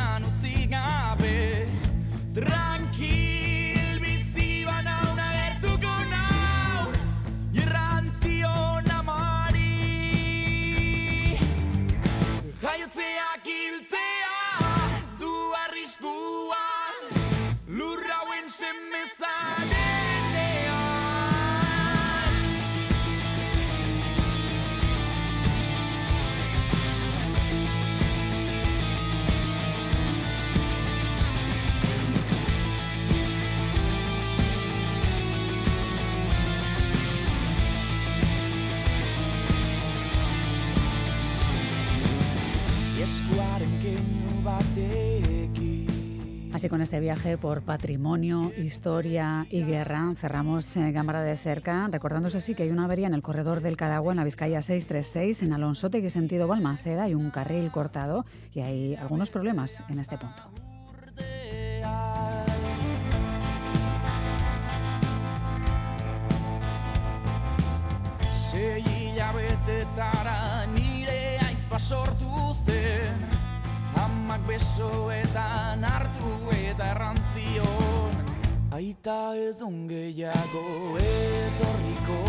Así 46.59 46.67
con 46.67 46.81
este 46.81 46.99
viaje 46.99 47.37
por 47.37 47.61
patrimonio, 47.61 48.51
historia 48.57 49.47
y 49.49 49.63
guerra 49.63 50.13
cerramos 50.17 50.75
eh, 50.75 50.91
Cámara 50.93 51.21
de 51.21 51.37
cerca, 51.37 51.87
recordándose 51.89 52.39
así 52.39 52.53
que 52.53 52.63
hay 52.63 52.69
una 52.69 52.83
avería 52.83 53.07
en 53.07 53.13
el 53.13 53.21
corredor 53.21 53.61
del 53.61 53.77
Cadagua 53.77 54.11
en 54.11 54.17
la 54.17 54.25
Vizcaya 54.25 54.61
636 54.61 55.43
en 55.43 55.53
Alonsote 55.53 56.01
que 56.01 56.09
sentido 56.09 56.49
Balmaseda 56.49 57.03
hay 57.03 57.15
un 57.15 57.29
carril 57.31 57.71
cortado 57.71 58.25
y 58.53 58.59
hay 58.59 58.95
algunos 58.95 59.29
problemas 59.29 59.85
en 59.87 59.99
este 59.99 60.17
punto. 60.17 60.43
Amak 74.29 74.45
besoetan 74.45 75.81
hartu 75.81 76.29
eta 76.53 76.85
errantzion 76.93 78.13
Aita 78.69 79.33
ez 79.33 79.57
ongeiago 79.65 80.61
etorriko. 81.01 82.19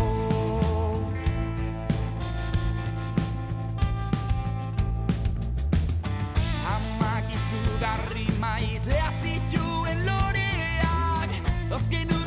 Amak 6.73 7.29
izugarri 7.37 8.25
maitea 8.41 9.13
zituen 9.21 10.01
loreak 10.09 11.37
Azken 11.77 12.20